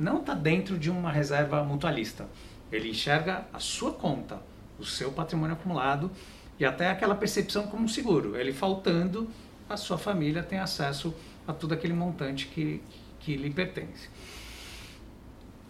[0.00, 2.26] não está dentro de uma reserva mutualista.
[2.72, 4.40] Ele enxerga a sua conta,
[4.78, 6.10] o seu patrimônio acumulado
[6.58, 8.34] e até aquela percepção como seguro.
[8.34, 9.28] Ele faltando,
[9.68, 11.14] a sua família tem acesso
[11.46, 12.82] a todo aquele montante que,
[13.18, 14.08] que lhe pertence.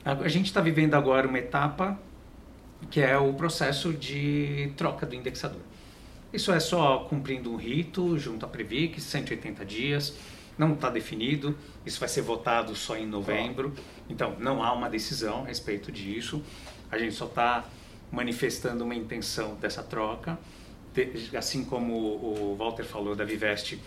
[0.04, 1.98] A gente está vivendo agora uma etapa
[2.88, 5.60] que é o processo de troca do indexador.
[6.32, 10.16] Isso é só cumprindo um rito junto à Previc, 180 dias
[10.58, 13.72] não está definido, isso vai ser votado só em novembro,
[14.08, 16.42] então não há uma decisão a respeito disso,
[16.90, 17.64] a gente só está
[18.10, 20.38] manifestando uma intenção dessa troca,
[21.36, 23.80] assim como o Walter falou da Viveste,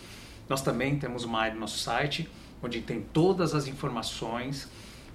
[0.48, 2.30] nós também temos uma área no nosso site,
[2.62, 4.68] onde tem todas as informações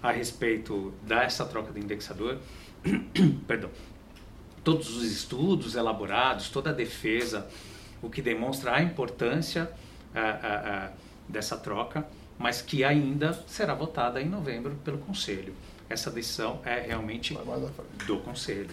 [0.03, 2.39] a respeito dessa troca do indexador,
[3.47, 3.71] perdão,
[4.63, 7.49] todos os estudos elaborados, toda a defesa,
[8.03, 9.71] o que demonstra a importância
[10.15, 10.91] a, a, a
[11.29, 12.07] dessa troca,
[12.39, 15.55] mas que ainda será votada em novembro pelo Conselho.
[15.89, 17.37] Essa decisão é realmente
[18.07, 18.71] do Conselho.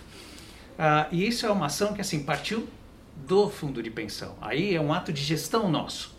[0.77, 2.67] Ah, e isso é uma ação que assim partiu
[3.15, 4.35] do fundo de pensão.
[4.41, 6.13] Aí é um ato de gestão nosso.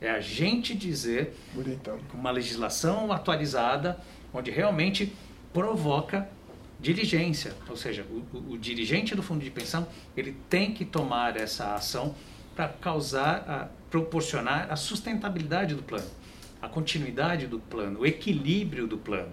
[0.00, 1.98] É a gente dizer Bonitão.
[2.14, 3.98] uma legislação atualizada,
[4.32, 5.12] onde realmente
[5.52, 6.28] provoca
[6.78, 11.34] diligência, ou seja, o, o, o, dirigente do fundo de pensão ele tem que tomar
[11.36, 12.14] essa ação
[12.54, 16.10] para causar, proporcionar a sustentabilidade do plano,
[16.60, 19.32] a continuidade do plano, o equilíbrio do plano.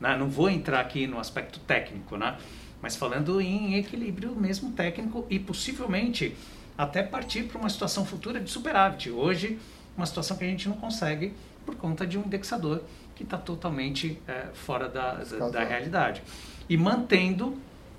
[0.00, 0.16] Né?
[0.16, 2.36] Não vou entrar aqui no aspecto técnico, né?
[2.80, 6.36] mas falando em equilíbrio mesmo técnico e possivelmente
[6.76, 9.10] até partir para uma situação futura de superávit.
[9.10, 9.58] Hoje,
[9.96, 11.34] uma situação que a gente não consegue
[11.66, 12.82] por conta de um indexador
[13.16, 16.22] que está totalmente é, fora da, da, da realidade.
[16.68, 17.58] E mantendo,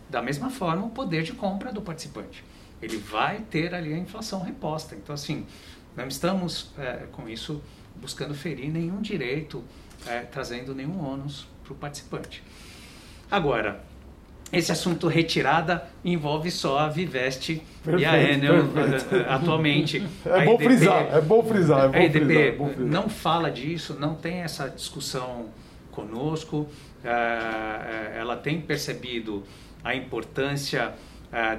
[0.10, 2.44] da mesma forma, o poder de compra do participante
[2.82, 4.96] ele vai ter ali a inflação reposta.
[4.96, 5.46] Então, assim,
[5.96, 7.62] não estamos é, com isso
[7.96, 9.64] buscando ferir nenhum direito,
[10.08, 12.42] é, trazendo nenhum ônus para o participante.
[13.30, 13.84] Agora,
[14.52, 19.30] esse assunto retirada envolve só a Viveste perfeito, e a Enel perfeito.
[19.30, 20.08] atualmente.
[20.26, 22.86] É bom, frisar, é bom frisar, é bom a EDP frisar, é bom frisar.
[22.88, 25.48] não fala disso, não tem essa discussão
[25.92, 26.68] conosco.
[28.16, 29.44] ela tem percebido
[29.84, 30.94] a importância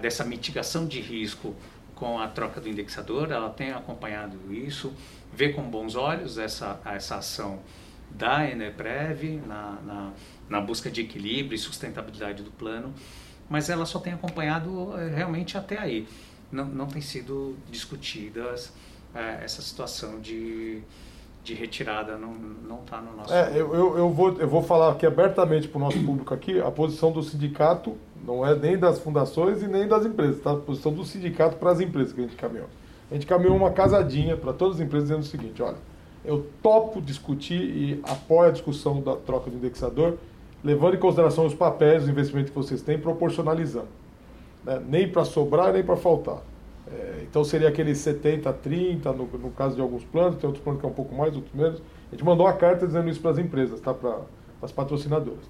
[0.01, 1.55] dessa mitigação de risco
[1.95, 4.93] com a troca do indexador, ela tem acompanhado isso,
[5.33, 7.61] vê com bons olhos essa, essa ação
[8.11, 10.13] da Eneprev na, na,
[10.49, 12.93] na busca de equilíbrio e sustentabilidade do plano,
[13.49, 16.09] mas ela só tem acompanhado eh, realmente até aí.
[16.51, 18.55] Não, não tem sido discutida
[19.15, 20.83] é, essa situação de,
[21.43, 23.33] de retirada, não está no nosso...
[23.33, 26.61] É, eu, eu, eu, vou, eu vou falar aqui abertamente para o nosso público aqui,
[26.61, 27.97] a posição do sindicato
[28.27, 30.53] não é nem das fundações e nem das empresas, tá?
[30.53, 32.67] A posição do sindicato para as empresas que a gente caminhou.
[33.11, 35.79] A gente caminhou uma casadinha para todas as empresas dizendo o seguinte, olha,
[36.25, 40.19] eu topo discutir e apoio a discussão da troca do indexador,
[40.63, 43.89] levando em consideração os papéis, os investimentos que vocês têm, proporcionalizando.
[44.65, 44.81] Né?
[44.87, 46.43] Nem para sobrar, nem para faltar.
[46.93, 50.81] É, então seria aquele 70, 30, no, no, caso de alguns planos, tem outros planos
[50.81, 51.81] que é um pouco mais, outros menos.
[52.09, 53.95] A gente mandou uma carta dizendo isso para as empresas, tá?
[53.95, 54.21] para
[54.61, 55.45] as patrocinadoras.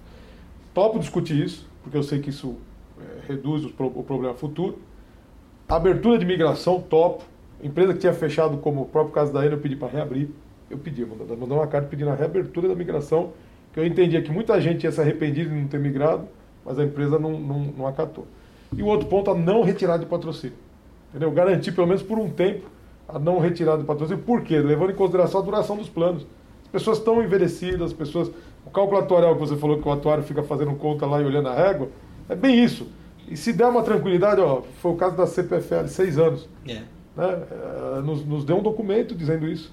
[0.74, 2.56] Topo discutir isso, porque eu sei que isso
[2.98, 4.78] é, reduz o, problema futuro.
[5.68, 7.24] Abertura de migração, topo.
[7.62, 10.30] Empresa que tinha fechado, como o próprio caso da Enel, eu pedi para reabrir
[10.70, 13.32] eu pedi, mandou uma carta pedindo a reabertura da migração,
[13.72, 16.28] que eu entendia que muita gente ia se arrepender de não ter migrado,
[16.64, 18.24] mas a empresa não, não, não acatou.
[18.76, 20.56] E o outro ponto, a não retirada de patrocínio.
[21.10, 21.30] Entendeu?
[21.30, 22.66] Garantir, pelo menos por um tempo,
[23.08, 24.22] a não retirada de patrocínio.
[24.22, 24.58] Por quê?
[24.58, 26.26] Levando em consideração a duração dos planos.
[26.64, 28.30] As pessoas estão envelhecidas, as pessoas.
[28.64, 31.48] O cálculo atuarial que você falou que o atuário fica fazendo conta lá e olhando
[31.48, 31.88] a régua,
[32.28, 32.86] é bem isso.
[33.28, 36.48] E se der uma tranquilidade, ó, foi o caso da CPFL, seis anos.
[36.68, 36.74] É.
[36.74, 36.84] Né?
[37.16, 39.72] É, nos, nos deu um documento dizendo isso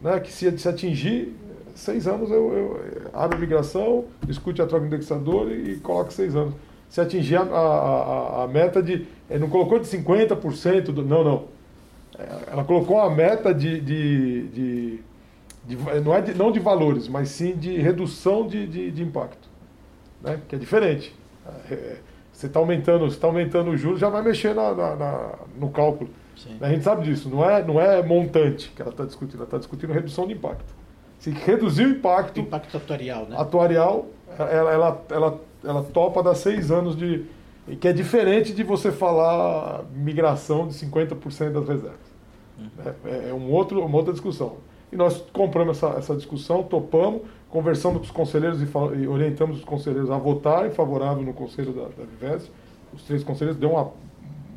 [0.00, 1.34] né, que se, se atingir
[1.74, 6.12] seis anos, eu, eu abro a migração, discute a troca do indexador e, e coloco
[6.12, 6.54] seis anos.
[6.90, 9.06] Se atingir a, a, a meta de.
[9.30, 11.44] Eh, não colocou de 50%, do, não, não.
[12.18, 13.80] Eh, ela colocou a meta de.
[13.80, 15.00] de, de,
[15.64, 19.48] de não, é de, não de valores, mas sim de redução de, de, de impacto.
[20.20, 20.40] Né?
[20.48, 21.14] Que é diferente.
[21.70, 21.98] É,
[22.32, 26.10] você está aumentando, está aumentando o juros, já vai mexer na, na, na no cálculo.
[26.36, 26.56] Sim.
[26.60, 29.58] A gente sabe disso, não é, não é montante que ela está discutindo, ela está
[29.58, 30.74] discutindo redução de impacto.
[31.18, 32.40] Se reduzir o impacto.
[32.40, 33.36] impacto atuarial, né?
[33.38, 34.06] Atuarial,
[34.38, 37.24] ela, ela, ela, ela topa dar seis anos de.
[37.80, 42.10] Que é diferente de você falar migração de 50% das reservas.
[42.58, 42.66] Hum.
[43.04, 44.56] É, é um outro, uma outra discussão.
[44.90, 48.66] E nós compramos essa, essa discussão, topamos, conversamos com os conselheiros e,
[48.98, 52.38] e orientamos os conselheiros a votarem favorável no conselho da, da.
[52.92, 53.92] Os três conselheiros deu uma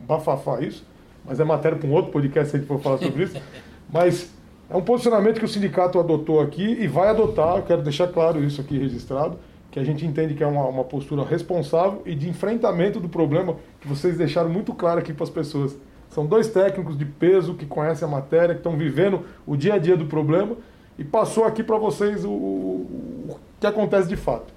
[0.08, 0.84] bafafá isso
[1.26, 3.40] mas é matéria para um outro podcast se a gente for falar sobre isso.
[3.92, 4.34] Mas
[4.70, 8.44] é um posicionamento que o sindicato adotou aqui e vai adotar, eu quero deixar claro
[8.44, 9.38] isso aqui registrado,
[9.74, 13.56] que a gente entende que é uma, uma postura responsável e de enfrentamento do problema
[13.82, 15.76] que vocês deixaram muito claro aqui para as pessoas.
[16.12, 19.78] São dois técnicos de peso que conhecem a matéria, que estão vivendo o dia a
[19.80, 20.56] dia do problema
[20.96, 24.54] e passou aqui para vocês o, o, que acontece de fato.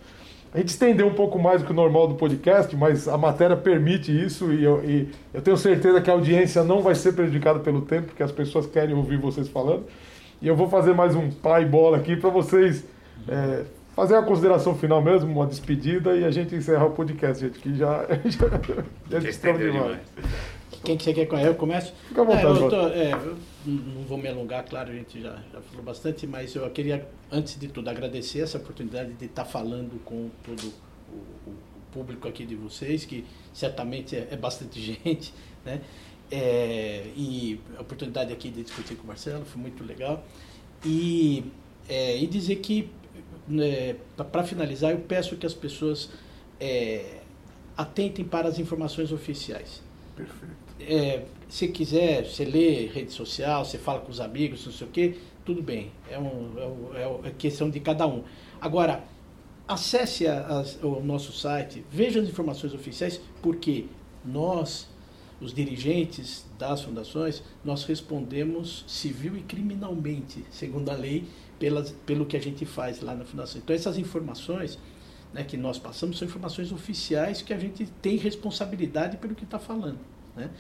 [0.53, 3.57] A gente estendeu um pouco mais do que o normal do podcast, mas a matéria
[3.57, 7.59] permite isso e eu, e eu tenho certeza que a audiência não vai ser prejudicada
[7.61, 9.87] pelo tempo, porque as pessoas querem ouvir vocês falando.
[10.43, 12.85] E eu vou fazer mais um pai bola aqui para vocês
[13.27, 13.65] é,
[13.97, 17.75] fazer uma consideração final mesmo, uma despedida e a gente encerrar o podcast, gente, que
[17.75, 18.07] já,
[19.09, 19.99] já, já estamos demais.
[20.85, 21.49] Quem que você quer conhecer?
[21.49, 21.95] Eu começo?
[22.07, 22.47] Fica à vontade.
[22.47, 23.37] É, eu, tô, é, eu
[23.67, 27.59] não vou me alongar, claro, a gente já, já falou bastante, mas eu queria, antes
[27.59, 30.73] de tudo, agradecer essa oportunidade de estar falando com todo
[31.11, 31.55] o, o
[31.91, 35.33] público aqui de vocês, que certamente é, é bastante gente,
[35.65, 35.81] né?
[36.31, 40.25] É, e a oportunidade aqui de discutir com o Marcelo foi muito legal.
[40.85, 41.45] E,
[41.89, 42.91] é, e dizer que,
[43.61, 43.97] é,
[44.31, 46.11] para finalizar, eu peço que as pessoas
[46.61, 47.21] é,
[47.77, 49.83] atentem para as informações oficiais.
[50.15, 54.87] Perfeito é, se quiser, você lê rede social, você fala com os amigos, não sei
[54.87, 55.91] o quê, tudo bem.
[56.11, 56.53] É, um,
[56.95, 58.23] é, é questão de cada um.
[58.61, 59.05] Agora,
[59.67, 63.87] acesse a, a, o nosso site, veja as informações oficiais, porque
[64.25, 64.89] nós,
[65.41, 71.25] os dirigentes das fundações, nós respondemos civil e criminalmente, segundo a lei,
[71.59, 73.61] pelas, pelo que a gente faz lá na fundação.
[73.63, 74.79] Então, essas informações
[75.33, 79.59] né, que nós passamos são informações oficiais que a gente tem responsabilidade pelo que está
[79.59, 79.99] falando.
[80.35, 80.51] Né?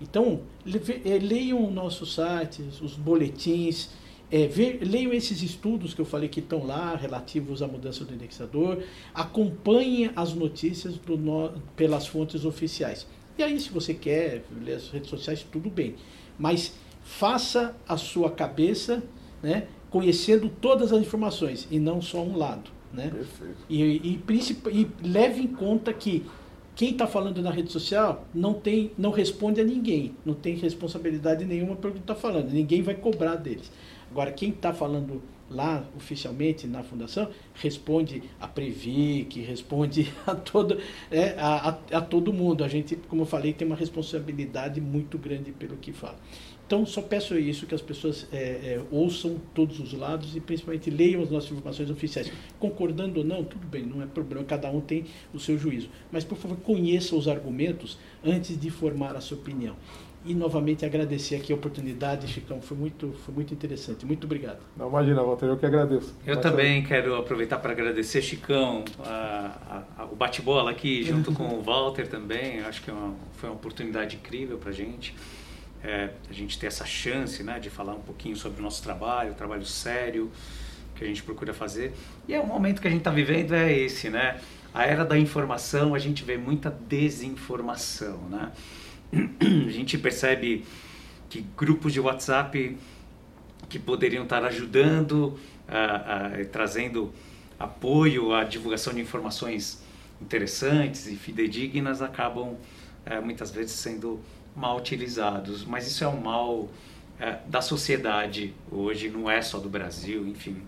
[0.00, 3.90] Então, eh, leiam o nosso site, os boletins,
[4.32, 4.48] é,
[4.82, 8.82] leiam esses estudos que eu falei que estão lá, relativos à mudança do indexador,
[9.14, 13.06] acompanhem as notícias no, pelas fontes oficiais.
[13.36, 15.96] E aí, se você quer ler as redes sociais, tudo bem.
[16.38, 16.72] Mas
[17.02, 19.02] faça a sua cabeça,
[19.42, 22.70] né, conhecendo todas as informações e não só um lado.
[22.92, 23.10] Né?
[23.10, 23.56] Perfeito.
[23.68, 24.22] E, e,
[24.72, 26.24] e leve em conta que
[26.74, 31.44] quem está falando na rede social não tem, não responde a ninguém, não tem responsabilidade
[31.44, 33.70] nenhuma pelo que está falando, ninguém vai cobrar deles.
[34.10, 40.78] Agora, quem está falando lá oficialmente na fundação responde a Previc, responde a todo,
[41.10, 42.64] é, a, a, a, todo mundo.
[42.64, 46.16] A gente, como eu falei, tem uma responsabilidade muito grande pelo que fala.
[46.72, 50.88] Então, só peço isso, que as pessoas é, é, ouçam todos os lados e principalmente
[50.88, 52.32] leiam as nossas informações oficiais.
[52.58, 55.04] Concordando ou não, tudo bem, não é problema, cada um tem
[55.34, 55.90] o seu juízo.
[56.10, 59.76] Mas, por favor, conheça os argumentos antes de formar a sua opinião.
[60.24, 64.06] E novamente agradecer aqui a oportunidade, Chicão, foi muito, foi muito interessante.
[64.06, 64.60] Muito obrigado.
[64.74, 66.14] Não, imagina, Walter, eu que agradeço.
[66.26, 71.32] Eu Mas também quero aproveitar para agradecer, Chicão, a, a, a, o bate-bola aqui junto
[71.34, 72.60] com o Walter também.
[72.60, 75.14] Acho que é uma, foi uma oportunidade incrível para a gente
[75.84, 79.32] é, a gente ter essa chance né, de falar um pouquinho sobre o nosso trabalho,
[79.32, 80.30] o trabalho sério
[80.94, 81.92] que a gente procura fazer.
[82.28, 84.40] E é o momento que a gente está vivendo é esse, né?
[84.72, 88.52] A era da informação, a gente vê muita desinformação, né?
[89.68, 90.64] A gente percebe
[91.28, 92.78] que grupos de WhatsApp
[93.68, 95.38] que poderiam estar ajudando,
[96.50, 97.12] trazendo
[97.58, 99.82] apoio à divulgação de informações
[100.20, 102.56] interessantes e fidedignas, acabam
[103.04, 104.20] é, muitas vezes sendo
[104.54, 106.68] mal utilizados, mas isso é um mal
[107.18, 110.62] é, da sociedade hoje, não é só do Brasil, enfim,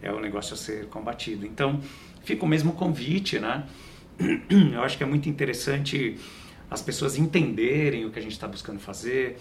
[0.00, 1.46] é um negócio a ser combatido.
[1.46, 1.80] Então,
[2.22, 3.66] fica o mesmo convite, né?
[4.72, 6.18] Eu acho que é muito interessante
[6.70, 9.38] as pessoas entenderem o que a gente está buscando fazer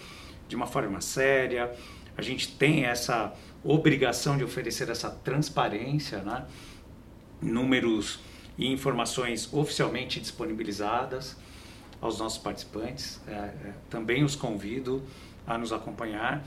[0.48, 1.72] de uma forma séria.
[2.18, 6.46] A gente tem essa obrigação de oferecer essa transparência, né?
[7.42, 8.20] Números
[8.58, 11.36] e informações oficialmente disponibilizadas
[12.06, 13.20] aos nossos participantes.
[13.28, 15.02] É, é, também os convido
[15.46, 16.46] a nos acompanhar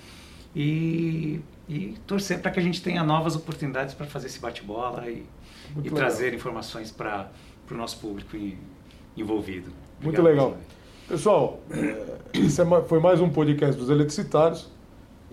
[0.55, 5.25] e, e torcer para que a gente tenha novas oportunidades para fazer esse bate-bola e,
[5.85, 7.31] e trazer informações para
[7.71, 8.37] o nosso público
[9.17, 9.71] envolvido.
[10.01, 10.57] Obrigado, Muito legal.
[11.07, 14.69] Pessoal, é, esse é foi mais um podcast dos eletricitários,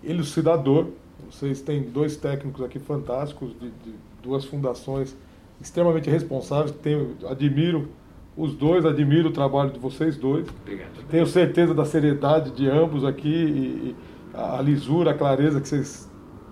[0.04, 0.90] elucidador.
[1.30, 5.16] Vocês têm dois técnicos aqui fantásticos, de, de duas fundações
[5.62, 7.90] extremamente responsáveis, tenho, admiro
[8.38, 10.48] os dois, admiro o trabalho de vocês dois.
[10.62, 11.08] Obrigado.
[11.10, 13.96] Tenho certeza da seriedade de ambos aqui e,
[14.34, 16.10] a lisura, a clareza que vocês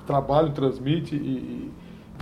[0.07, 1.72] trabalham, transmitem e,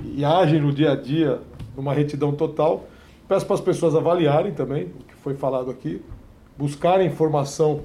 [0.03, 1.39] e, e agem no dia a dia
[1.75, 2.87] numa retidão total.
[3.27, 6.01] Peço para as pessoas avaliarem também o que foi falado aqui,
[6.57, 7.81] buscarem informação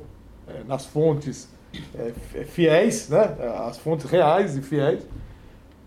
[0.48, 1.54] é, nas fontes
[1.94, 3.36] é, fiéis, né?
[3.68, 5.06] as fontes reais e fiéis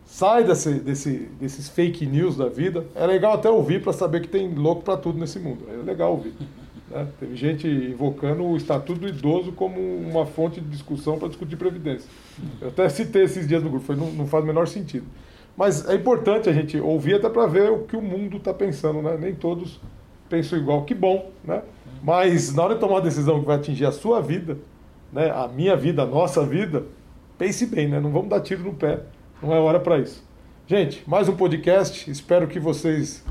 [0.10, 2.84] Sai desse, desse, desses fake news da vida.
[2.96, 5.66] É legal até ouvir para saber que tem louco para tudo nesse mundo.
[5.72, 6.34] É legal ouvir.
[6.90, 7.08] Né?
[7.20, 12.10] Teve gente invocando o Estatuto do Idoso como uma fonte de discussão para discutir Previdência.
[12.60, 15.06] Eu até citei esses dias no grupo, foi, não, não faz o menor sentido.
[15.56, 19.04] Mas é importante a gente ouvir até para ver o que o mundo está pensando.
[19.04, 19.16] Né?
[19.22, 19.80] Nem todos
[20.28, 20.84] pensam igual.
[20.84, 21.62] Que bom, né?
[22.02, 24.58] Mas na hora de tomar uma decisão que vai atingir a sua vida,
[25.14, 25.30] né?
[25.30, 26.86] a minha vida, a nossa vida,
[27.38, 28.00] pense bem, né?
[28.00, 29.02] não vamos dar tiro no pé
[29.42, 30.24] não é hora para isso.
[30.68, 32.10] Gente, mais um podcast.
[32.10, 33.24] Espero que vocês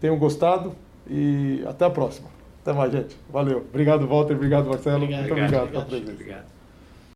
[0.00, 0.74] tenham gostado
[1.08, 2.28] e até a próxima.
[2.62, 3.16] Até mais, gente.
[3.30, 3.58] Valeu.
[3.58, 4.34] Obrigado, Walter.
[4.34, 5.04] Obrigado, Marcelo.
[5.04, 5.62] Obrigado, Muito obrigado.
[5.62, 6.12] obrigado, obrigado.
[6.14, 6.55] obrigado.